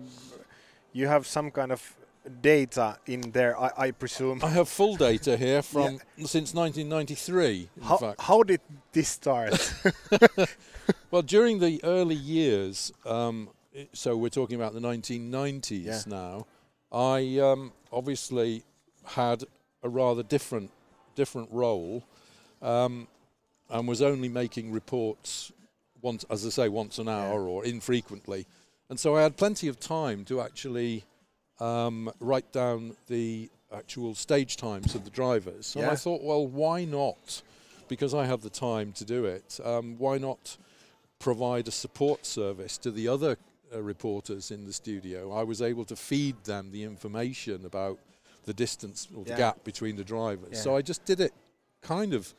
you 0.93 1.09
have 1.09 1.27
some 1.27 1.51
kind 1.51 1.73
of 1.73 1.97
data 2.43 2.99
in 3.07 3.31
there, 3.33 3.59
I, 3.59 3.71
I, 3.77 3.91
presume. 3.91 4.41
I 4.43 4.51
have 4.51 4.69
full 4.69 4.97
data 4.97 5.37
here 5.37 5.63
from 5.73 6.01
yeah. 6.17 6.27
since 6.27 6.55
1993. 6.55 7.69
How, 7.83 8.15
how 8.19 8.43
did 8.43 8.61
this 8.93 9.09
start? 9.09 9.75
well, 11.11 11.23
during 11.23 11.59
the 11.59 11.81
early 11.85 12.15
years, 12.15 12.93
um, 13.05 13.51
so 13.93 14.17
we're 14.17 14.29
talking 14.29 14.57
about 14.57 14.75
the 14.75 14.81
1990s 14.81 15.85
yeah. 15.85 16.01
now. 16.07 16.47
I 16.93 17.39
um, 17.39 17.73
obviously 17.93 18.63
had 19.05 19.45
a 19.83 19.89
rather 19.89 20.23
different 20.23 20.71
different 21.15 21.49
role, 21.51 22.05
um, 22.61 23.09
and 23.71 23.89
was 23.89 24.03
only 24.03 24.29
making 24.29 24.71
reports 24.71 25.51
once, 26.03 26.25
as 26.31 26.47
I 26.47 26.51
say, 26.51 26.69
once 26.69 26.99
an 26.99 27.09
hour 27.09 27.41
yeah. 27.41 27.49
or 27.49 27.65
infrequently, 27.65 28.47
and 28.89 29.01
so 29.01 29.17
I 29.17 29.23
had 29.23 29.37
plenty 29.37 29.69
of 29.69 29.81
time 29.81 30.25
to 30.27 30.41
actually 30.41 31.05
um, 31.61 32.11
write 32.21 32.53
down 32.53 32.97
the 33.09 33.51
actual 33.75 34.15
stage 34.15 34.57
times 34.57 34.95
of 34.95 35.05
the 35.05 35.11
drivers. 35.11 35.75
Yeah. 35.77 35.83
And 35.83 35.93
I 35.93 35.97
thought, 35.97 36.23
well, 36.23 36.47
why 36.47 36.85
not? 36.85 37.43
Because 37.89 38.15
I 38.15 38.27
have 38.27 38.43
the 38.43 38.51
time 38.51 38.93
to 38.93 39.05
do 39.05 39.25
it. 39.25 39.61
Um, 39.65 39.97
why 39.99 40.19
not 40.19 40.57
provide 41.19 41.69
a 41.69 41.71
support 41.71 42.27
service 42.27 42.79
to 42.79 42.91
the 42.91 43.09
other 43.09 43.37
uh, 43.73 43.81
reporters 43.81 44.51
in 44.51 44.65
the 44.67 44.73
studio? 44.73 45.33
I 45.33 45.43
was 45.43 45.63
able 45.63 45.85
to 45.87 45.97
feed 45.97 46.45
them 46.45 46.71
the 46.73 46.83
information 46.83 47.65
about 47.65 47.99
the 48.45 48.55
distance 48.55 49.09
or 49.15 49.25
the 49.25 49.31
yeah. 49.31 49.37
gap 49.37 49.65
between 49.65 49.97
the 49.97 50.05
drivers. 50.05 50.51
Yeah. 50.53 50.61
So 50.61 50.77
I 50.77 50.83
just 50.83 51.05
did 51.05 51.21
it 51.21 51.33
kind 51.83 52.15
of 52.15 52.33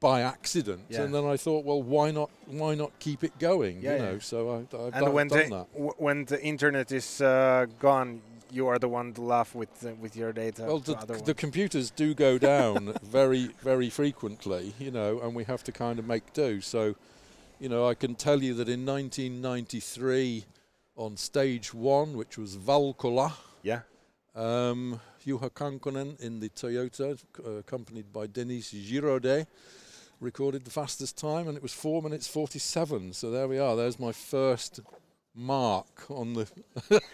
by 0.00 0.22
accident, 0.22 0.82
yeah. 0.88 1.02
and 1.02 1.14
then 1.14 1.24
I 1.24 1.36
thought, 1.36 1.64
well, 1.64 1.82
why 1.82 2.10
not? 2.10 2.30
Why 2.46 2.74
not 2.74 2.98
keep 2.98 3.24
it 3.24 3.38
going? 3.38 3.80
Yeah, 3.80 3.92
you 3.92 3.98
know, 4.02 4.12
yeah. 4.12 4.18
so 4.20 4.50
I, 4.50 4.56
have 4.58 4.94
and 4.94 5.04
done, 5.04 5.12
when 5.12 5.28
done 5.28 5.50
the 5.50 5.62
when 5.98 6.24
the 6.26 6.42
internet 6.42 6.92
is 6.92 7.20
uh, 7.20 7.66
gone, 7.78 8.20
you 8.50 8.68
are 8.68 8.78
the 8.78 8.88
one 8.88 9.12
to 9.14 9.22
laugh 9.22 9.54
with 9.54 9.84
uh, 9.84 9.94
with 10.00 10.16
your 10.16 10.32
data. 10.32 10.64
Well, 10.64 10.80
the, 10.80 11.22
the 11.24 11.34
computers 11.34 11.90
do 11.90 12.14
go 12.14 12.38
down 12.54 12.94
very 13.02 13.50
very 13.62 13.90
frequently, 13.90 14.74
you 14.78 14.90
know, 14.90 15.20
and 15.20 15.34
we 15.34 15.44
have 15.44 15.64
to 15.64 15.72
kind 15.72 15.98
of 15.98 16.06
make 16.06 16.32
do. 16.32 16.60
So, 16.60 16.94
you 17.58 17.68
know, 17.68 17.88
I 17.88 17.94
can 17.94 18.14
tell 18.14 18.42
you 18.42 18.54
that 18.54 18.68
in 18.68 18.84
1993, 18.84 20.44
on 20.96 21.16
stage 21.16 21.72
one, 21.72 22.16
which 22.16 22.36
was 22.36 22.56
Valkola, 22.56 23.32
yeah, 23.62 23.80
um, 24.34 25.00
Juha 25.26 25.50
Kankkunen 25.50 26.20
in 26.20 26.40
the 26.40 26.50
Toyota, 26.50 27.18
uh, 27.44 27.50
accompanied 27.52 28.12
by 28.12 28.26
Denis 28.26 28.72
Giraudet 28.72 29.46
recorded 30.20 30.64
the 30.64 30.70
fastest 30.70 31.18
time, 31.18 31.48
and 31.48 31.56
it 31.56 31.62
was 31.62 31.72
four 31.72 32.02
minutes 32.02 32.28
forty-seven. 32.28 33.12
So 33.12 33.30
there 33.30 33.48
we 33.48 33.58
are. 33.58 33.76
There's 33.76 33.98
my 33.98 34.12
first 34.12 34.80
mark 35.34 36.10
on 36.10 36.34
the. 36.34 36.48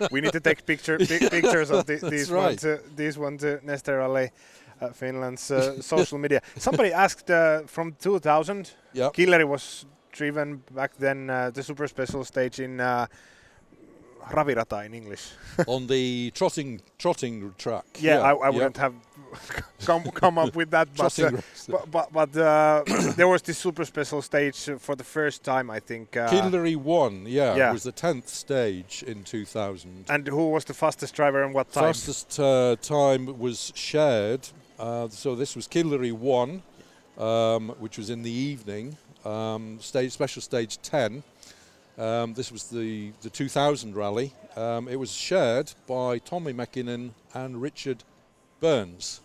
we 0.10 0.20
need 0.20 0.32
to 0.32 0.40
take 0.40 0.64
picture 0.64 0.98
pictures 1.38 1.70
of 1.70 1.86
the, 1.86 1.96
these 1.96 2.30
right. 2.30 2.44
one 2.44 2.56
to 2.56 2.80
these 2.96 3.18
one 3.18 3.38
to 3.38 3.58
Neste 3.58 3.96
Rally. 3.96 4.30
Uh, 4.80 4.88
Finland's 4.92 5.48
uh, 5.50 5.80
social 5.80 6.18
media. 6.18 6.40
Somebody 6.56 6.92
asked 7.04 7.30
uh, 7.30 7.62
from 7.66 7.94
2000. 8.00 8.72
Yep. 8.94 9.14
Killeri 9.14 9.46
was 9.46 9.86
driven 10.10 10.60
back 10.74 10.96
then 10.96 11.30
uh, 11.30 11.50
the 11.50 11.62
super 11.62 11.86
special 11.86 12.24
stage 12.24 12.58
in 12.58 12.80
uh, 12.80 13.06
Ravirata 14.30 14.84
in 14.86 14.94
English. 14.94 15.30
on 15.66 15.86
the 15.86 16.30
trotting 16.34 16.80
trotting 16.98 17.54
track. 17.58 17.84
Yeah, 17.98 18.16
yeah. 18.16 18.20
I, 18.22 18.32
I 18.34 18.50
wouldn't 18.50 18.76
have 18.76 18.94
come 19.84 20.04
come 20.10 20.38
up 20.38 20.54
with 20.54 20.70
that, 20.70 20.88
but 20.96 21.18
uh, 21.18 21.30
but, 21.68 21.90
but, 21.90 22.12
but 22.12 22.36
uh, 22.36 22.84
there 23.16 23.28
was 23.28 23.42
this 23.42 23.58
super 23.58 23.84
special 23.84 24.22
stage 24.22 24.68
for 24.78 24.94
the 24.94 25.04
first 25.04 25.42
time, 25.42 25.70
I 25.70 25.80
think. 25.80 26.16
Uh, 26.16 26.28
Killeri 26.28 26.76
won, 26.76 27.24
yeah, 27.26 27.56
yeah, 27.56 27.70
it 27.70 27.72
was 27.72 27.82
the 27.82 27.92
tenth 27.92 28.28
stage 28.28 29.02
in 29.06 29.24
2000. 29.24 30.06
And 30.08 30.26
who 30.26 30.50
was 30.50 30.64
the 30.64 30.74
fastest 30.74 31.14
driver 31.14 31.42
and 31.42 31.54
what 31.54 31.72
time? 31.72 31.84
Fastest 31.84 32.38
uh, 32.38 32.76
time 32.80 33.38
was 33.38 33.72
shared. 33.74 34.48
Uh, 34.78 35.08
so 35.08 35.34
this 35.34 35.54
was 35.54 35.68
Killeri 35.68 36.12
one, 36.12 36.62
um, 37.18 37.70
which 37.78 37.98
was 37.98 38.10
in 38.10 38.22
the 38.22 38.30
evening. 38.30 38.96
Um, 39.24 39.78
stage 39.80 40.10
special 40.10 40.42
stage 40.42 40.82
10 40.82 41.22
um, 42.02 42.34
this 42.34 42.50
was 42.50 42.64
the, 42.64 43.12
the 43.22 43.30
2000 43.30 43.94
rally. 43.94 44.32
Um, 44.56 44.88
it 44.88 44.96
was 44.96 45.12
shared 45.12 45.72
by 45.86 46.18
Tommi 46.18 46.52
Mäkinen 46.52 47.12
and 47.32 47.62
Richard 47.62 48.02
Burns. 48.58 49.20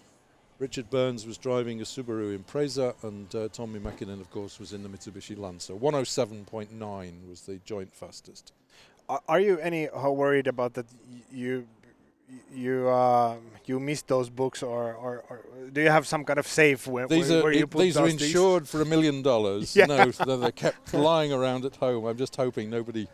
Richard 0.60 0.90
Burns 0.92 1.26
was 1.26 1.38
driving 1.40 1.82
a 1.82 1.84
Subaru 1.84 2.38
Impreza, 2.38 2.94
and 3.04 3.34
uh, 3.34 3.48
Tommi 3.50 3.80
Mäkinen, 3.80 4.22
of 4.22 4.30
course, 4.30 4.60
was 4.60 4.74
in 4.74 4.84
the 4.84 4.90
Mitsubishi 4.90 5.38
Lancer. 5.38 5.74
107.9 5.74 7.30
was 7.30 7.42
the 7.42 7.60
joint 7.66 7.94
fastest. 7.96 8.54
Are 9.28 9.40
you 9.40 9.58
any 9.60 9.88
how 9.96 10.12
worried 10.12 10.48
about 10.48 10.74
that? 10.74 10.86
You 11.32 11.66
you 12.54 12.88
uh, 12.90 13.36
you 13.66 13.80
missed 13.80 14.08
those 14.08 14.30
books, 14.30 14.64
or, 14.64 14.94
or, 14.94 15.24
or, 15.30 15.40
do 15.72 15.82
you 15.82 15.90
have 15.90 16.08
some 16.08 16.24
kind 16.24 16.40
of 16.40 16.48
safe 16.48 16.88
where, 16.88 17.08
these 17.08 17.30
where, 17.30 17.44
are, 17.44 17.52
you 17.52 17.68
put 17.68 17.80
these 17.80 17.98
are 17.98 18.08
insured 18.08 18.64
these? 18.64 18.72
for 18.72 18.82
a 18.82 18.86
million 18.86 19.22
dollars? 19.22 19.76
No, 19.88 20.12
so 20.12 20.38
they're 20.38 20.52
kept 20.52 20.94
lying 21.12 21.32
around 21.32 21.64
at 21.66 21.76
home. 21.76 22.06
I'm 22.06 22.18
just 22.18 22.36
hoping 22.36 22.70
nobody 22.70 23.08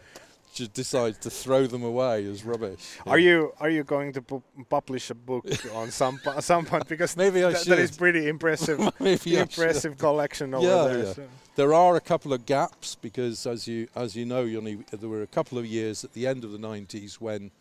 decides 0.73 1.17
to 1.19 1.29
throw 1.29 1.67
them 1.67 1.83
away 1.83 2.25
as 2.25 2.43
rubbish. 2.43 2.97
Are 3.05 3.19
you 3.19 3.53
are 3.59 3.69
you 3.69 3.83
going 3.83 4.13
to 4.13 4.21
pu- 4.21 4.43
publish 4.69 5.09
a 5.09 5.15
book 5.15 5.45
on 5.73 5.91
some 5.91 6.19
some 6.39 6.65
point 6.65 6.87
because 6.87 7.17
maybe 7.17 7.43
I 7.43 7.53
should. 7.53 7.71
that 7.71 7.79
is 7.79 7.95
pretty 7.95 8.27
impressive. 8.27 8.79
impressive 8.99 9.97
collection 9.97 10.53
over 10.53 10.65
yeah, 10.65 10.83
there. 10.83 11.05
Yeah. 11.05 11.13
So. 11.13 11.27
There 11.55 11.73
are 11.73 11.95
a 11.95 12.01
couple 12.01 12.33
of 12.33 12.47
gaps 12.47 12.95
because, 12.95 13.45
as 13.45 13.67
you 13.67 13.87
as 13.95 14.15
you 14.15 14.25
know, 14.25 14.45
there 14.47 15.09
were 15.09 15.21
a 15.21 15.27
couple 15.27 15.57
of 15.57 15.65
years 15.65 16.03
at 16.03 16.13
the 16.13 16.25
end 16.25 16.43
of 16.43 16.51
the 16.51 16.57
90s 16.57 17.15
when 17.15 17.51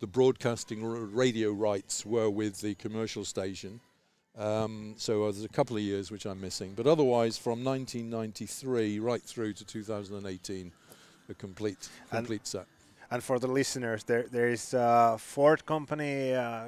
the 0.00 0.06
broadcasting 0.06 0.84
radio 0.84 1.50
rights 1.50 2.06
were 2.06 2.30
with 2.30 2.60
the 2.60 2.74
commercial 2.76 3.24
station. 3.24 3.80
Um, 4.36 4.94
so 4.96 5.24
uh, 5.24 5.32
there's 5.32 5.44
a 5.44 5.48
couple 5.48 5.76
of 5.76 5.82
years 5.82 6.12
which 6.12 6.24
I'm 6.24 6.40
missing, 6.40 6.74
but 6.76 6.86
otherwise 6.86 7.36
from 7.36 7.64
1993 7.64 9.00
right 9.00 9.22
through 9.22 9.54
to 9.54 9.64
2018, 9.64 10.72
a 11.28 11.34
complete 11.34 11.88
complete 12.10 12.40
and 12.40 12.46
set. 12.46 12.66
And 13.10 13.22
for 13.24 13.38
the 13.38 13.46
listeners, 13.46 14.04
there 14.04 14.26
there 14.30 14.48
is 14.52 14.74
uh, 14.74 15.16
Ford 15.18 15.64
Company. 15.64 16.34
Uh, 16.34 16.64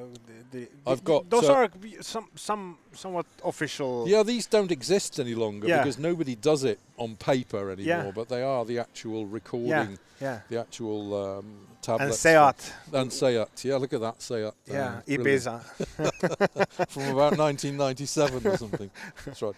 the, 0.51 0.59
the 0.59 0.69
I've 0.87 1.05
got 1.05 1.29
those 1.29 1.49
uh, 1.49 1.55
are 1.55 1.69
some 2.01 2.29
some 2.35 2.79
somewhat 2.95 3.27
official. 3.45 4.09
Yeah, 4.09 4.23
these 4.25 4.47
don't 4.47 4.71
exist 4.73 5.21
any 5.21 5.35
longer 5.35 5.69
Yeah. 5.69 5.79
because 5.83 5.99
nobody 5.99 6.35
does 6.37 6.65
it 6.65 6.79
on 6.97 7.17
paper 7.17 7.71
anymore. 7.71 8.05
Yeah. 8.05 8.11
But 8.15 8.29
they 8.29 8.43
are 8.43 8.65
the 8.65 8.79
actual 8.79 9.27
recording, 9.27 9.69
Yeah, 9.71 9.97
yeah. 10.21 10.41
the 10.49 10.61
actual 10.61 11.15
um, 11.15 11.45
And 11.45 11.83
tablets. 11.83 12.19
Seat. 12.19 12.73
And 12.93 13.13
Seat, 13.13 13.65
yeah, 13.65 13.77
look 13.77 13.93
at 13.93 14.01
that 14.01 14.23
Seat. 14.23 14.53
Yeah, 14.67 15.01
uh. 15.07 15.13
Ibiza. 15.15 15.61
From 16.89 17.03
about 17.03 17.37
1997 17.37 18.47
or 18.47 18.57
something. 18.57 18.91
That's 19.27 19.43
right. 19.43 19.55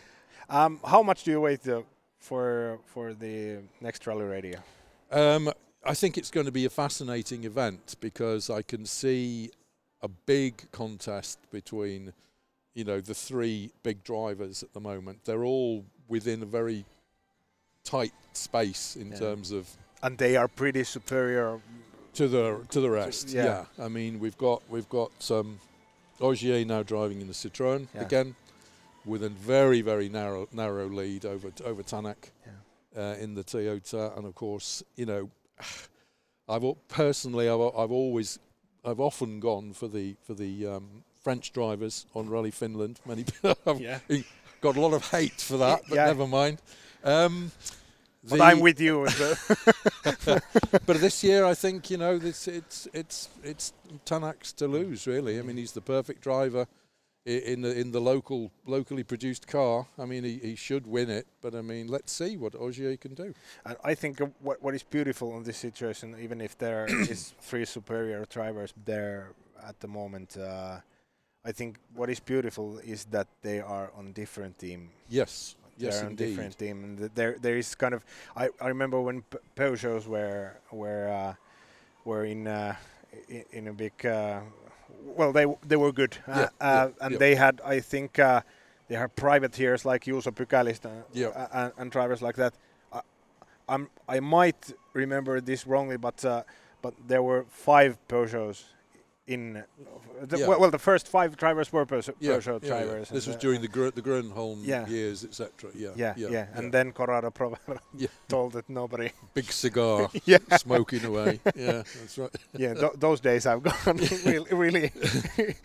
Um, 0.50 0.80
how 0.84 1.02
much 1.04 1.22
do 1.24 1.30
you 1.30 1.40
wait 1.40 1.66
uh, 1.68 1.82
for 2.18 2.78
for 2.86 3.14
the 3.14 3.58
next 3.80 4.04
rally 4.06 4.24
radio? 4.24 4.58
Um, 5.12 5.52
I 5.84 5.94
think 5.94 6.16
it's 6.16 6.30
going 6.30 6.46
to 6.46 6.52
be 6.52 6.64
a 6.64 6.70
fascinating 6.70 7.44
event 7.44 7.96
because 8.00 8.48
I 8.50 8.62
can 8.62 8.86
see 8.86 9.50
a 10.00 10.08
big 10.08 10.70
contest 10.70 11.38
between, 11.50 12.12
you 12.74 12.84
know, 12.84 13.00
the 13.00 13.14
three 13.14 13.70
big 13.82 14.04
drivers 14.04 14.62
at 14.62 14.72
the 14.72 14.80
moment. 14.80 15.24
They're 15.24 15.44
all 15.44 15.84
within 16.08 16.42
a 16.42 16.46
very 16.46 16.84
tight 17.84 18.12
space 18.32 18.96
in 18.96 19.10
Yeah. 19.10 19.18
terms 19.18 19.50
of 19.50 19.68
And 20.02 20.18
they 20.18 20.36
are 20.36 20.48
pretty 20.48 20.84
superior. 20.84 21.60
to 22.14 22.28
the 22.28 22.64
to 22.70 22.80
the 22.80 22.90
rest. 22.90 23.30
yeah. 23.30 23.44
Yeah. 23.78 23.84
I 23.84 23.88
mean 23.88 24.20
we've 24.20 24.36
got 24.36 24.62
we've 24.68 24.88
got 24.90 25.30
um, 25.30 25.58
Ogier 26.20 26.62
now 26.64 26.82
driving 26.82 27.20
in 27.22 27.26
the 27.26 27.32
Citroen 27.32 27.88
Yeah. 27.94 28.02
again, 28.02 28.36
with 29.06 29.22
a 29.24 29.30
very 29.30 29.80
very 29.80 30.08
narrow 30.10 30.46
narrow 30.52 30.88
lead 30.88 31.24
over 31.24 31.50
over 31.64 31.82
Tanak 31.82 32.30
uh, 32.96 33.16
in 33.18 33.34
the 33.34 33.42
Toyota, 33.42 34.14
and 34.16 34.26
of 34.26 34.34
course 34.34 34.82
you 34.94 35.06
know 35.06 35.30
I've 36.48 36.64
personally 36.88 37.48
I've 37.48 37.60
I've 37.60 37.92
always 37.92 38.38
I've 38.84 39.00
often 39.00 39.40
gone 39.40 39.72
for 39.72 39.88
the 39.88 40.16
for 40.22 40.34
the 40.34 40.66
um, 40.66 41.04
French 41.22 41.52
drivers 41.52 42.06
on 42.14 42.28
Rally 42.28 42.50
Finland. 42.50 43.00
Many 43.06 43.24
I've 43.66 43.80
Yeah. 43.80 43.98
got 44.60 44.76
a 44.76 44.80
lot 44.80 44.92
of 44.92 45.08
hate 45.10 45.40
for 45.40 45.56
that, 45.58 45.82
but 45.88 45.96
Yeah. 45.96 46.06
never 46.06 46.26
mind. 46.26 46.60
Um, 47.04 47.52
But 48.28 48.40
I'm 48.40 48.60
with 48.60 48.80
you. 48.80 49.04
but 50.86 51.00
this 51.00 51.24
year, 51.24 51.44
I 51.44 51.54
think 51.54 51.90
you 51.90 51.96
know 51.96 52.18
this, 52.18 52.46
it's 52.46 52.86
it's 52.92 53.28
it's 53.42 53.72
Tanak's 54.06 54.52
to 54.54 54.68
lose. 54.68 55.08
Really, 55.08 55.40
I 55.40 55.42
mean, 55.42 55.56
he's 55.56 55.72
the 55.72 55.80
perfect 55.80 56.22
driver 56.22 56.66
in 57.24 57.62
the 57.62 57.78
in 57.78 57.92
the 57.92 58.00
local 58.00 58.50
locally 58.66 59.04
produced 59.04 59.46
car. 59.46 59.86
I 59.98 60.04
mean, 60.06 60.24
he, 60.24 60.38
he 60.38 60.56
should 60.56 60.86
win 60.86 61.10
it. 61.10 61.26
But 61.40 61.54
I 61.54 61.62
mean, 61.62 61.86
let's 61.88 62.12
see 62.12 62.36
what 62.36 62.54
Ogier 62.54 62.96
can 62.96 63.14
do. 63.14 63.34
and 63.64 63.76
I 63.84 63.94
think 63.94 64.20
what 64.40 64.62
what 64.62 64.74
is 64.74 64.82
beautiful 64.82 65.36
in 65.36 65.44
this 65.44 65.56
situation, 65.56 66.16
even 66.20 66.40
if 66.40 66.58
there 66.58 66.86
is 67.10 67.32
three 67.40 67.64
superior 67.64 68.24
drivers 68.28 68.72
there 68.84 69.32
at 69.66 69.78
the 69.80 69.88
moment, 69.88 70.36
uh, 70.36 70.80
I 71.44 71.52
think 71.52 71.78
what 71.94 72.10
is 72.10 72.20
beautiful 72.20 72.78
is 72.78 73.04
that 73.06 73.28
they 73.42 73.60
are 73.60 73.90
on 73.96 74.12
different 74.12 74.58
team. 74.58 74.90
Yes, 75.08 75.54
yes, 75.78 75.94
they're 75.94 76.04
on 76.06 76.10
indeed. 76.10 76.26
different 76.26 76.58
team, 76.58 76.84
and 76.84 76.98
th- 76.98 77.10
there 77.14 77.36
there 77.40 77.56
is 77.56 77.74
kind 77.74 77.94
of. 77.94 78.04
I, 78.36 78.48
I 78.60 78.68
remember 78.68 79.00
when 79.00 79.22
P- 79.22 79.38
Peugeots 79.56 80.06
were 80.06 80.54
were 80.72 81.08
uh, 81.08 81.34
were 82.04 82.24
in 82.24 82.46
uh, 82.48 82.74
in, 83.28 83.44
in 83.52 83.68
a 83.68 83.72
big. 83.72 84.04
Uh, 84.04 84.40
well, 85.16 85.32
they 85.32 85.46
they 85.68 85.76
were 85.76 85.92
good, 85.92 86.16
uh, 86.28 86.32
Yeah, 86.36 86.48
uh, 86.60 86.88
yeah, 86.88 87.04
and 87.06 87.12
yeah. 87.12 87.18
they 87.18 87.34
had 87.34 87.60
I 87.64 87.80
think 87.80 88.18
uh, 88.18 88.40
they 88.88 88.96
had 88.98 89.14
privateers 89.16 89.84
like 89.84 90.04
Juuso 90.10 90.30
Pykälistä 90.32 90.90
uh, 91.34 91.46
and, 91.52 91.72
and 91.78 91.90
drivers 91.90 92.22
like 92.22 92.36
that. 92.36 92.54
I, 92.92 93.00
I'm 93.68 93.88
I 94.08 94.20
might 94.20 94.74
remember 94.94 95.40
this 95.40 95.66
wrongly, 95.66 95.96
but 95.98 96.24
uh, 96.24 96.42
but 96.82 96.94
there 97.08 97.22
were 97.22 97.44
five 97.50 97.96
Peugeots 98.08 98.64
in. 99.32 99.64
The, 100.28 100.38
Yeah. 100.38 100.46
well, 100.46 100.70
the 100.70 100.78
first 100.78 101.08
five 101.08 101.36
drivers 101.36 101.72
were 101.72 101.84
Peugeot, 101.84 102.14
Yeah, 102.20 102.36
Peugeot 102.38 102.62
yeah, 102.62 102.68
drivers. 102.68 103.08
This 103.08 103.26
was 103.26 103.36
uh, 103.36 103.40
during 103.40 103.60
the 103.60 103.68
Gr- 103.68 103.90
the 103.90 104.02
Grönholm 104.02 104.64
years, 104.88 105.24
etc. 105.24 105.70
Yeah, 105.74 105.94
yeah, 105.96 106.14
yeah, 106.16 106.46
and 106.54 106.70
then 106.72 106.92
Corrado 106.92 107.30
Provera 107.30 107.78
told 108.28 108.52
that 108.52 108.68
nobody. 108.68 109.10
big 109.34 109.50
cigar, 109.52 110.08
smoking 110.58 111.04
away. 111.04 111.40
Yeah, 111.56 111.82
that's 111.98 112.18
right. 112.18 112.30
yeah, 112.56 112.74
th- 112.74 112.92
those 112.98 113.20
days 113.20 113.44
have 113.44 113.62
gone 113.64 113.96
really, 114.24 114.54
really. 114.54 114.92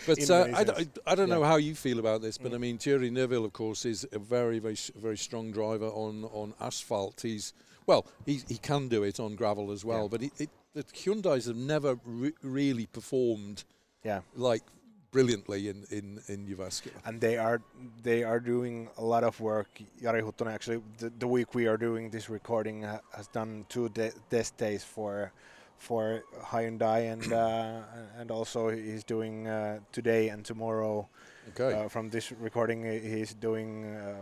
But 0.08 0.30
uh, 0.30 0.48
I, 0.56 0.64
d-. 0.64 0.72
I, 1.06 1.12
I 1.12 1.16
don't 1.16 1.30
know 1.30 1.44
how 1.44 1.58
you 1.58 1.76
feel 1.76 2.00
about 2.00 2.22
this, 2.22 2.38
but 2.38 2.52
I 2.54 2.58
Mm. 2.58 2.62
mean 2.62 2.78
Thierry 2.80 3.10
Neuville, 3.12 3.46
of 3.46 3.54
course, 3.54 3.86
is 3.86 4.08
a 4.12 4.20
very, 4.20 4.60
very, 4.60 4.78
very 4.96 5.18
strong 5.18 5.52
driver 5.52 5.88
on 5.88 6.24
on 6.34 6.54
asphalt. 6.60 7.22
He's 7.22 7.54
well, 7.86 8.06
he 8.26 8.42
he 8.48 8.58
can 8.58 8.88
do 8.90 9.04
it 9.04 9.20
on 9.20 9.36
gravel 9.36 9.72
as 9.72 9.86
well, 9.86 10.10
but 10.10 10.22
he, 10.22 10.32
it, 10.40 10.50
the 10.78 10.84
Hyundai's 10.94 11.46
have 11.48 11.56
never 11.58 11.98
re- 12.06 12.34
really 12.44 12.86
performed 12.88 13.64
yeah, 14.06 14.22
like 14.36 14.64
brilliantly 15.12 15.68
in 15.70 15.86
in 15.90 16.22
in 16.28 16.46
Jyväskylä. 16.48 16.92
and 17.06 17.22
they 17.22 17.38
are 17.38 17.60
they 18.04 18.24
are 18.24 18.40
doing 18.40 18.90
a 18.98 19.04
lot 19.04 19.24
of 19.24 19.40
work. 19.40 19.68
Jari 20.02 20.22
Huttunen, 20.22 20.54
actually, 20.54 20.82
the, 21.00 21.10
the 21.20 21.28
week 21.28 21.56
we 21.56 21.68
are 21.68 21.78
doing 21.78 22.12
this 22.12 22.30
recording, 22.30 22.84
ha- 22.84 23.02
has 23.16 23.28
done 23.34 23.66
two 23.70 23.90
de- 23.90 24.14
test 24.30 24.58
days 24.58 24.84
for 24.84 25.32
for 25.78 26.24
Hyundai, 26.52 27.12
and 27.14 27.32
uh, 27.34 27.82
and 28.20 28.32
also 28.32 28.70
he's 28.70 29.04
doing 29.04 29.48
uh, 29.48 29.80
today 29.92 30.30
and 30.34 30.46
tomorrow. 30.46 31.08
Okay, 31.50 31.74
Uh, 31.86 31.90
from 31.90 32.10
this 32.10 32.32
recording, 32.44 32.84
he's 32.84 33.34
doing 33.40 33.86
uh, 33.86 34.16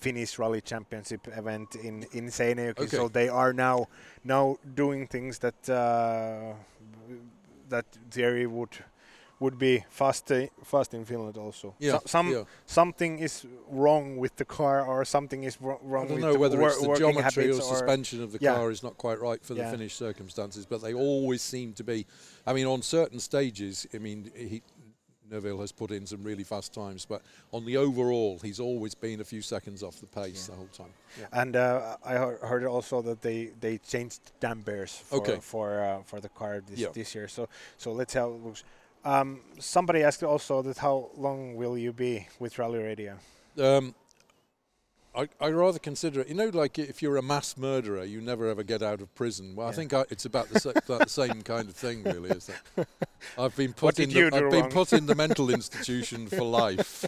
Finnish 0.00 0.38
Rally 0.38 0.60
Championship 0.60 1.28
event 1.36 1.74
in 1.74 2.04
in 2.12 2.30
Seinäjoki. 2.30 2.78
Okay. 2.84 2.96
So 2.96 3.08
they 3.08 3.28
are 3.28 3.52
now 3.52 3.86
now 4.24 4.56
doing 4.74 5.06
things 5.08 5.38
that 5.38 5.68
uh, 5.68 6.54
that 7.68 7.84
Thierry 8.10 8.46
would 8.46 8.84
would 9.40 9.58
be 9.58 9.84
fast 9.90 10.30
uh, 10.32 10.46
fast 10.64 10.92
in 10.94 11.04
Finland 11.04 11.36
also. 11.36 11.74
yeah, 11.78 11.92
So- 11.92 12.02
some 12.06 12.28
yeah. 12.32 12.44
something 12.66 13.18
is 13.22 13.46
wrong 13.70 14.18
with 14.20 14.36
the 14.36 14.44
car, 14.44 14.84
or 14.86 15.04
something 15.04 15.44
is 15.44 15.58
wro- 15.60 15.80
I 16.02 16.06
don't 16.06 16.20
know 16.20 16.32
the 16.34 16.38
whether 16.38 16.60
it's 16.62 16.80
the 16.80 16.94
geometry 16.94 17.48
or 17.50 17.60
suspension 17.62 18.22
of 18.22 18.32
the 18.32 18.38
Yeah. 18.40 18.54
car 18.56 18.70
is 18.70 18.82
not 18.82 18.96
quite 18.98 19.18
right 19.20 19.42
for 19.44 19.54
the 19.54 19.64
Finnish 19.70 19.94
circumstances, 19.96 20.66
but 20.66 20.82
they 20.82 20.92
always 20.94 21.40
seem 21.42 21.72
to 21.74 21.84
be. 21.84 22.06
I 22.46 22.52
mean, 22.52 22.66
on 22.66 22.82
certain 22.82 23.18
stages, 23.20 23.86
I 23.94 23.98
mean, 23.98 24.30
he, 24.36 24.62
Neuville 25.30 25.60
has 25.60 25.72
put 25.72 25.90
in 25.90 26.06
some 26.06 26.22
really 26.22 26.44
fast 26.44 26.72
times, 26.74 27.04
but 27.06 27.22
on 27.52 27.64
the 27.64 27.76
overall, 27.76 28.38
he's 28.42 28.60
always 28.60 28.94
been 28.94 29.20
a 29.20 29.24
few 29.24 29.42
seconds 29.42 29.82
off 29.82 30.00
the 30.00 30.06
pace 30.06 30.48
Yeah. 30.48 30.54
the 30.54 30.58
whole 30.58 30.68
time. 30.72 30.92
And 31.32 31.56
uh, 31.56 31.96
I 32.04 32.14
heard 32.14 32.64
also 32.64 33.02
that 33.02 33.22
they, 33.22 33.50
they 33.60 33.78
changed 33.78 34.20
dampers 34.40 34.96
for 34.96 35.16
Okay. 35.18 35.38
for 35.40 35.80
uh, 35.82 36.02
for 36.04 36.20
the 36.20 36.28
car 36.28 36.60
this, 36.66 36.78
Yeah. 36.78 36.88
this 36.92 37.14
year. 37.14 37.28
So 37.28 37.48
so 37.78 37.92
let's 37.92 38.12
see 38.12 38.18
how 38.18 38.30
it 38.32 38.42
looks. 38.44 38.64
Um, 39.04 39.40
somebody 39.58 40.02
asked 40.02 40.22
also 40.22 40.62
that 40.62 40.78
how 40.78 41.10
long 41.16 41.56
will 41.56 41.78
you 41.78 41.92
be 41.92 42.26
with 42.38 42.58
Rally 42.58 42.78
Radio? 42.80 43.16
Um, 43.58 43.94
I, 45.14 45.28
I 45.40 45.48
rather 45.48 45.80
consider 45.80 46.20
it. 46.20 46.28
You 46.28 46.34
know, 46.34 46.50
like 46.52 46.78
if 46.78 47.02
you're 47.02 47.16
a 47.16 47.22
mass 47.22 47.56
murderer, 47.56 48.04
you 48.04 48.20
never 48.20 48.48
ever 48.48 48.62
get 48.62 48.80
out 48.80 49.00
of 49.00 49.12
prison. 49.16 49.56
Well, 49.56 49.66
I 49.66 49.72
think 49.72 49.92
I, 49.92 50.04
it's 50.08 50.24
about 50.24 50.48
the, 50.50 50.82
the 50.86 51.06
same 51.06 51.42
kind 51.42 51.68
of 51.68 51.74
thing, 51.74 52.04
really. 52.04 52.30
Is 52.30 52.46
that 52.76 52.86
I've 53.38 53.56
been 53.56 53.72
put 53.72 53.98
in 53.98 54.10
the, 54.10 54.26
I've 54.26 54.50
been 54.50 54.68
put 54.68 54.92
in 54.92 55.06
the 55.06 55.16
mental 55.16 55.50
institution 55.54 56.28
for 56.28 56.42
life. 56.42 57.04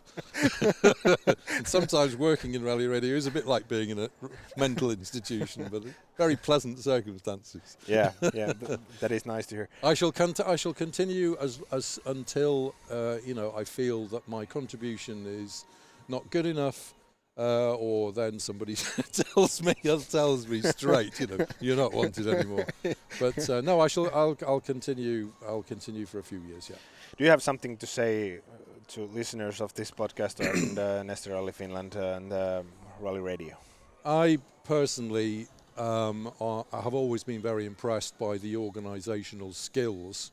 and 1.49 1.67
sometimes 1.67 2.17
working 2.17 2.55
in 2.55 2.65
rally 2.65 2.89
radio 2.89 3.15
is 3.15 3.27
a 3.27 3.31
bit 3.31 3.47
like 3.47 3.69
being 3.69 3.91
in 3.91 3.99
a 4.01 4.11
r- 4.21 4.31
mental 4.57 4.91
institution, 4.91 5.69
but 5.71 5.85
very 6.19 6.35
pleasant 6.35 6.81
circumstances. 6.81 7.77
Yeah, 7.87 8.13
yeah, 8.35 8.53
th- 8.53 8.81
that 8.99 9.13
is 9.13 9.27
nice 9.27 9.47
to 9.47 9.55
hear. 9.55 9.69
I 9.85 9.95
shall 9.95 10.13
I 10.45 10.57
shall 10.57 10.75
continue 10.75 11.37
as 11.41 11.61
as 11.71 12.01
until 12.05 12.75
uh, 12.91 13.19
you 13.25 13.35
know 13.35 13.55
I 13.57 13.63
feel 13.63 14.07
that 14.07 14.27
my 14.27 14.45
contribution 14.45 15.25
is 15.27 15.65
not 16.09 16.31
good 16.31 16.47
enough, 16.47 16.95
uh, 17.39 17.75
or 17.75 18.13
then 18.13 18.39
somebody 18.39 18.75
tells 19.13 19.63
me 19.63 19.75
tells 20.11 20.47
me 20.47 20.61
straight, 20.63 21.19
you 21.21 21.27
know, 21.27 21.47
you're 21.61 21.77
not 21.77 21.93
wanted 21.93 22.27
anymore. 22.27 22.67
But 23.21 23.49
uh, 23.49 23.61
no, 23.61 23.81
I 23.81 23.89
shall. 23.89 24.11
I'll 24.15 24.37
I'll 24.47 24.61
continue. 24.61 25.33
I'll 25.47 25.63
continue 25.63 26.07
for 26.07 26.19
a 26.19 26.23
few 26.23 26.41
years. 26.41 26.69
Yeah. 26.71 26.77
Do 27.17 27.25
you 27.25 27.31
have 27.31 27.43
something 27.43 27.77
to 27.77 27.87
say 27.87 28.39
uh, 28.39 28.41
to 28.89 29.05
listeners 29.15 29.61
of 29.61 29.73
this 29.75 29.91
podcast 29.91 30.41
and 30.41 30.79
uh, 30.79 31.03
Neste 31.09 31.31
Rally 31.31 31.53
Finland 31.53 31.95
and 31.95 32.33
um, 32.33 32.67
Rally 33.01 33.21
Radio? 33.21 33.57
I 34.05 34.39
personally 34.65 35.47
um, 35.77 36.33
are, 36.41 36.65
I 36.73 36.81
have 36.81 36.95
always 36.95 37.23
been 37.23 37.41
very 37.41 37.67
impressed 37.67 38.19
by 38.19 38.39
the 38.39 38.55
organisational 38.55 39.55
skills 39.55 40.33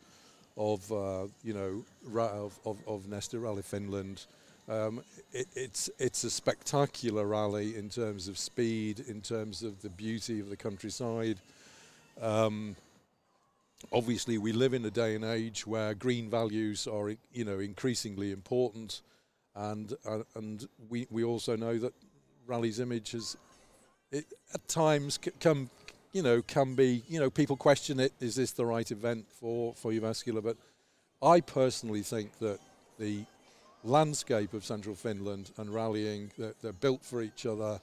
of 0.57 0.91
uh, 0.91 1.27
you 1.43 1.53
know 1.53 1.83
of, 2.17 2.59
of, 2.65 2.77
of 2.87 3.07
Neste 3.07 3.41
Rally 3.41 3.61
Finland. 3.61 4.25
Um, 4.69 5.01
it, 5.33 5.47
it's 5.55 5.89
it's 5.97 6.23
a 6.23 6.29
spectacular 6.29 7.25
rally 7.25 7.75
in 7.75 7.89
terms 7.89 8.27
of 8.27 8.37
speed, 8.37 8.99
in 9.07 9.19
terms 9.21 9.63
of 9.63 9.81
the 9.81 9.89
beauty 9.89 10.39
of 10.39 10.49
the 10.49 10.55
countryside. 10.55 11.39
Um, 12.21 12.75
obviously, 13.91 14.37
we 14.37 14.51
live 14.51 14.75
in 14.75 14.85
a 14.85 14.91
day 14.91 15.15
and 15.15 15.25
age 15.25 15.65
where 15.65 15.95
green 15.95 16.29
values 16.29 16.85
are 16.85 17.09
you 17.33 17.45
know 17.45 17.57
increasingly 17.57 18.31
important, 18.31 19.01
and 19.55 19.93
uh, 20.05 20.19
and 20.35 20.67
we 20.87 21.07
we 21.09 21.23
also 21.23 21.55
know 21.55 21.79
that 21.79 21.93
rally's 22.45 22.79
image 22.79 23.11
has 23.11 23.37
it, 24.11 24.25
at 24.53 24.67
times 24.67 25.17
c- 25.23 25.31
come 25.39 25.71
you 26.13 26.21
know 26.21 26.43
can 26.43 26.75
be 26.75 27.03
you 27.07 27.19
know 27.19 27.29
people 27.29 27.55
question 27.55 27.99
it 27.99 28.13
is 28.19 28.35
this 28.35 28.51
the 28.51 28.65
right 28.65 28.91
event 28.91 29.25
for 29.39 29.73
for 29.75 29.91
Jyväskylä 29.91 30.43
but 30.43 30.57
I 31.21 31.41
personally 31.41 32.01
think 32.01 32.37
that 32.39 32.59
the 32.97 33.25
landscape 33.83 34.53
of 34.53 34.65
central 34.65 34.95
Finland 34.95 35.51
and 35.57 35.73
rallying 35.73 36.31
they're, 36.37 36.55
they're 36.61 36.73
built 36.73 37.03
for 37.03 37.21
each 37.21 37.45
other 37.45 37.79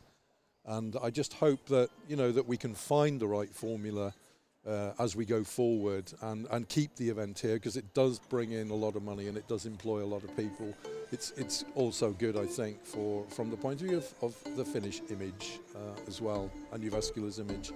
and 0.66 0.96
I 1.02 1.10
just 1.10 1.34
hope 1.34 1.66
that 1.66 1.90
you 2.08 2.16
know 2.16 2.32
that 2.32 2.46
we 2.46 2.56
can 2.56 2.74
find 2.74 3.20
the 3.20 3.26
right 3.26 3.52
formula 3.52 4.12
uh, 4.66 4.92
as 4.98 5.14
we 5.14 5.24
go 5.24 5.44
forward 5.44 6.12
and, 6.22 6.46
and 6.50 6.68
keep 6.68 6.94
the 6.96 7.08
event 7.08 7.38
here 7.38 7.54
because 7.54 7.76
it 7.76 7.94
does 7.94 8.18
bring 8.18 8.52
in 8.52 8.70
a 8.70 8.74
lot 8.74 8.96
of 8.96 9.02
money 9.02 9.28
and 9.28 9.38
it 9.38 9.46
does 9.46 9.64
employ 9.64 10.02
a 10.02 10.06
lot 10.06 10.24
of 10.24 10.36
people. 10.36 10.74
It's 11.12 11.30
it's 11.36 11.64
also 11.76 12.10
good, 12.12 12.36
I 12.36 12.46
think, 12.46 12.84
for 12.84 13.24
from 13.28 13.50
the 13.50 13.56
point 13.56 13.80
of 13.80 13.88
view 13.88 13.98
of, 13.98 14.14
of 14.22 14.56
the 14.56 14.64
Finnish 14.64 15.02
image 15.08 15.60
uh, 15.74 15.78
as 16.08 16.20
well 16.20 16.50
and 16.72 16.82
Jyväskylä's 16.82 17.38
image. 17.38 17.72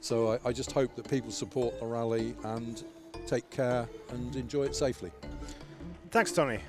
So 0.00 0.32
I, 0.32 0.48
I 0.48 0.52
just 0.52 0.72
hope 0.72 0.96
that 0.96 1.08
people 1.08 1.30
support 1.30 1.78
the 1.78 1.86
rally 1.86 2.34
and 2.44 2.82
take 3.26 3.48
care 3.50 3.86
and 4.10 4.34
enjoy 4.34 4.64
it 4.64 4.74
safely. 4.74 5.10
Thanks, 6.10 6.32
Tony. 6.32 6.60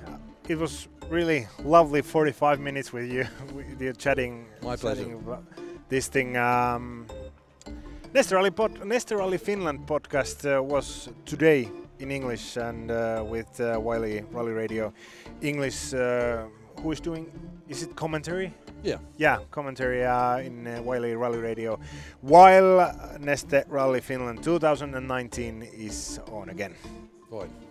It 0.46 0.58
was 0.58 0.88
really 1.08 1.46
lovely 1.64 2.02
45 2.02 2.60
minutes 2.60 2.92
with 2.92 3.10
you, 3.10 3.26
with 3.54 3.80
you 3.80 3.92
chatting. 3.94 4.46
My 4.62 4.76
pleasure. 4.76 5.18
this 5.88 6.08
thing. 6.08 6.36
Um, 6.36 7.06
Neste 8.12 8.32
Rally, 8.32 8.50
pod, 8.50 8.78
Finland 9.40 9.86
podcast 9.86 10.44
uh, 10.44 10.62
was 10.62 11.08
today 11.24 11.68
in 11.98 12.10
English 12.10 12.56
and 12.56 12.90
uh, 12.90 13.24
with 13.26 13.58
uh, 13.58 13.80
Yle 13.80 14.22
Rally 14.30 14.52
Radio 14.52 14.92
English. 15.40 15.94
Uh, 15.94 16.44
who 16.82 16.92
is 16.92 17.00
doing? 17.00 17.26
Is 17.68 17.82
it 17.82 17.96
commentary? 17.96 18.52
Yeah. 18.82 18.98
Yeah, 19.16 19.38
commentary 19.50 20.04
uh, 20.04 20.38
in 20.38 20.66
uh, 20.66 20.82
Yle 20.84 21.16
Rally 21.16 21.38
Radio. 21.38 21.78
While 22.20 22.92
Neste 23.18 23.64
Rally 23.68 24.00
Finland 24.00 24.42
2019 24.42 25.62
is 25.62 26.20
on 26.30 26.50
again. 26.50 26.74
Fine. 27.30 27.63